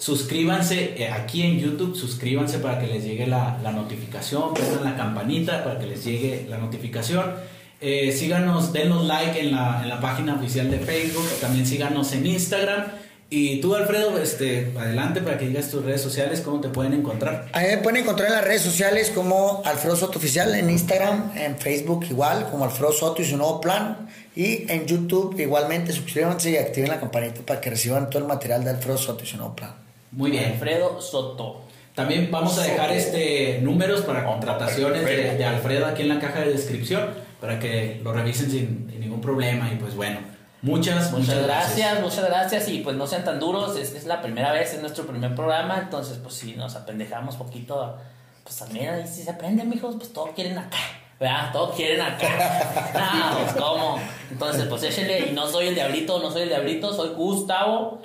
Suscríbanse 0.05 0.93
eh, 1.01 1.09
aquí 1.09 1.41
en 1.41 1.57
YouTube, 1.57 1.95
suscríbanse 1.95 2.59
para 2.59 2.77
que 2.77 2.85
les 2.85 3.03
llegue 3.03 3.25
la, 3.25 3.57
notificación, 3.73 4.53
presten 4.53 4.83
la 4.83 4.95
campanita 4.95 5.63
para 5.63 5.79
que 5.79 5.87
les 5.87 6.05
llegue 6.05 6.45
la 6.47 6.59
notificación. 6.59 7.33
Eh, 7.81 8.11
síganos, 8.11 8.71
denos 8.71 9.03
like 9.07 9.39
en 9.39 9.51
la, 9.51 9.79
en 9.81 9.89
la 9.89 9.99
página 9.99 10.35
oficial 10.35 10.69
de 10.69 10.77
Facebook, 10.77 11.27
también 11.41 11.65
síganos 11.65 12.13
en 12.13 12.27
Instagram. 12.27 12.83
Y 13.31 13.59
tú, 13.61 13.73
Alfredo, 13.73 14.21
este, 14.21 14.73
adelante 14.77 15.21
para 15.21 15.39
que 15.39 15.47
digas 15.47 15.71
tus 15.71 15.83
redes 15.83 16.01
sociales, 16.01 16.41
cómo 16.41 16.61
te 16.61 16.69
pueden 16.69 16.93
encontrar. 16.93 17.49
A 17.53 17.61
mí 17.61 17.65
me 17.65 17.77
pueden 17.79 18.03
encontrar 18.03 18.27
en 18.27 18.35
las 18.35 18.45
redes 18.45 18.61
sociales 18.61 19.09
como 19.09 19.63
Alfredo 19.65 19.95
Soto 19.95 20.19
Oficial, 20.19 20.53
en 20.53 20.69
Instagram, 20.69 21.31
en 21.35 21.57
Facebook 21.57 22.05
igual, 22.11 22.47
como 22.51 22.65
Alfredo 22.65 22.91
Soto 22.91 23.23
y 23.23 23.25
su 23.25 23.37
nuevo 23.37 23.59
plan. 23.59 24.07
Y 24.35 24.71
en 24.71 24.85
YouTube 24.85 25.39
igualmente, 25.39 25.93
suscríbanse 25.93 26.51
y 26.51 26.57
activen 26.57 26.91
la 26.91 26.99
campanita 26.99 27.41
para 27.41 27.59
que 27.59 27.71
reciban 27.71 28.11
todo 28.11 28.21
el 28.21 28.27
material 28.27 28.63
de 28.63 28.69
Alfredo 28.69 28.99
Soto 28.99 29.23
y 29.23 29.27
su 29.27 29.37
nuevo 29.37 29.55
plan. 29.55 29.84
Muy 30.15 30.31
bien. 30.31 30.53
Alfredo 30.53 31.01
Soto. 31.01 31.61
También 31.93 32.29
vamos 32.29 32.57
a 32.57 32.63
dejar 32.63 32.91
este 32.91 33.59
números 33.61 34.01
para 34.01 34.25
contrataciones 34.25 35.05
de, 35.05 35.37
de 35.37 35.45
Alfredo 35.45 35.85
aquí 35.85 36.01
en 36.01 36.09
la 36.09 36.19
caja 36.19 36.41
de 36.41 36.51
descripción 36.51 37.09
para 37.39 37.59
que 37.59 38.01
lo 38.03 38.11
revisen 38.11 38.49
sin, 38.49 38.89
sin 38.89 38.99
ningún 38.99 39.21
problema. 39.21 39.71
Y 39.71 39.77
pues 39.77 39.95
bueno, 39.95 40.19
muchas, 40.61 41.11
Muchas 41.11 41.43
gracias, 41.43 42.01
muchas 42.01 42.25
gracias 42.25 42.67
y 42.69 42.79
pues 42.79 42.95
no 42.95 43.07
sean 43.07 43.23
tan 43.23 43.39
duros, 43.39 43.77
es, 43.77 43.93
es 43.93 44.05
la 44.05 44.21
primera 44.21 44.51
vez, 44.51 44.73
es 44.73 44.81
nuestro 44.81 45.05
primer 45.05 45.35
programa, 45.35 45.79
entonces 45.79 46.17
pues 46.21 46.35
si 46.35 46.53
nos 46.55 46.75
apendejamos 46.75 47.35
poquito, 47.35 47.97
pues 48.43 48.57
también 48.57 49.07
sí 49.07 49.23
se 49.23 49.31
aprenden, 49.31 49.69
mijos, 49.69 49.95
pues 49.95 50.11
todos 50.11 50.31
quieren 50.35 50.57
acá, 50.57 50.77
¿verdad? 51.19 51.51
Todos 51.53 51.75
quieren 51.75 52.01
acá. 52.01 52.91
No, 52.93 53.37
pues 53.43 53.53
cómo. 53.53 53.99
Entonces 54.31 54.65
pues 54.65 54.83
échenle, 54.83 55.27
y 55.29 55.31
no 55.33 55.47
soy 55.47 55.67
el 55.67 55.75
diablito, 55.75 56.19
no 56.19 56.31
soy 56.31 56.43
el 56.43 56.49
diablito, 56.49 56.91
soy 56.93 57.09
Gustavo, 57.09 58.01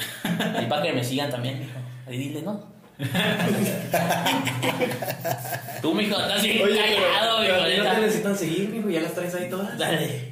y 0.62 0.66
para 0.66 0.82
que 0.82 0.92
me 0.92 1.02
sigan 1.02 1.30
también, 1.30 1.60
mijo. 1.60 1.79
Ahí 2.10 2.18
dile, 2.18 2.42
¿no? 2.42 2.60
Tú, 5.80 5.94
mijo, 5.94 6.18
estás 6.20 6.42
bien 6.42 6.62
Oye, 6.62 6.76
callado, 6.76 7.38
pero, 7.40 7.54
mijo, 7.54 7.64
pero 7.64 7.76
ya 7.76 7.84
no 7.84 7.90
te 7.94 8.00
necesitan 8.02 8.36
seguir, 8.36 8.68
mijo, 8.68 8.90
ya 8.90 9.00
las 9.00 9.14
traes 9.14 9.34
ahí 9.34 9.48
todas. 9.48 9.78
Dale. 9.78 10.30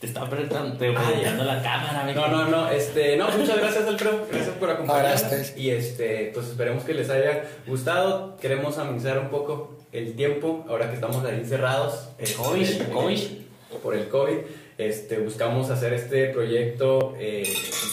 Te 0.00 0.06
está 0.08 0.22
apretando, 0.22 0.76
te 0.76 0.88
Ah, 0.88 0.92
ya. 0.94 1.00
apoyando 1.10 1.44
la 1.44 1.62
cámara, 1.62 2.04
mijo. 2.04 2.26
No, 2.26 2.28
no, 2.28 2.48
no, 2.50 2.70
este, 2.70 3.16
no, 3.16 3.28
muchas 3.30 3.56
gracias 3.58 3.86
Alfredo, 3.86 4.26
gracias 4.30 4.54
por 4.56 4.70
acompañarnos 4.70 5.20
Gracias. 5.22 5.56
y 5.56 5.70
este, 5.70 6.30
pues 6.34 6.48
esperemos 6.48 6.84
que 6.84 6.92
les 6.94 7.08
haya 7.08 7.44
gustado, 7.66 8.36
queremos 8.38 8.76
amenizar 8.78 9.18
un 9.18 9.28
poco 9.28 9.78
el 9.92 10.14
tiempo, 10.14 10.66
ahora 10.68 10.88
que 10.90 10.96
estamos 10.96 11.24
ahí 11.24 11.36
encerrados, 11.36 12.08
este, 12.18 12.34
COVID, 12.36 12.68
COVID. 12.92 13.20
por 13.82 13.94
el 13.96 14.08
COVID, 14.08 14.36
este, 14.76 15.18
buscamos 15.18 15.70
hacer 15.70 15.94
este 15.94 16.26
proyecto, 16.26 17.14
eh, 17.18 17.44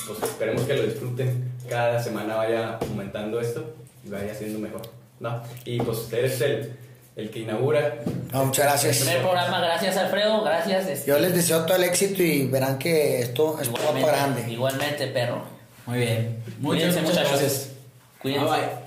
pues 0.07 0.23
esperemos 0.23 0.63
que 0.63 0.73
lo 0.73 0.83
disfruten, 0.83 1.52
cada 1.69 2.01
semana 2.01 2.35
vaya 2.35 2.77
aumentando 2.81 3.39
esto 3.39 3.73
y 4.05 4.09
vaya 4.09 4.33
siendo 4.33 4.59
mejor, 4.59 4.81
¿no? 5.19 5.41
Y 5.65 5.79
pues 5.81 6.11
eres 6.11 6.39
el, 6.41 6.73
el 7.15 7.29
que 7.29 7.39
inaugura. 7.39 7.95
No, 8.31 8.45
muchas 8.45 8.65
gracias. 8.65 8.97
Primer 8.99 9.21
programa, 9.21 9.59
gracias 9.59 9.97
Alfredo, 9.97 10.43
gracias. 10.43 10.87
este, 10.87 11.09
Yo 11.09 11.19
les 11.19 11.33
deseo 11.33 11.65
todo 11.65 11.77
el 11.77 11.83
éxito 11.83 12.21
y 12.23 12.47
verán 12.47 12.77
que 12.79 13.19
esto, 13.21 13.57
va 13.57 13.91
para 13.93 14.07
grande. 14.07 14.51
Igualmente, 14.51 15.07
perro. 15.07 15.43
Muy 15.85 15.99
bien. 15.99 16.43
Muchas, 16.59 16.63
Cuídense, 16.93 17.01
muchas 17.01 17.15
muchachos. 17.17 17.39
gracias. 17.41 17.69
Cuídense. 18.21 18.45
Bye, 18.45 18.59
bye. 18.59 18.82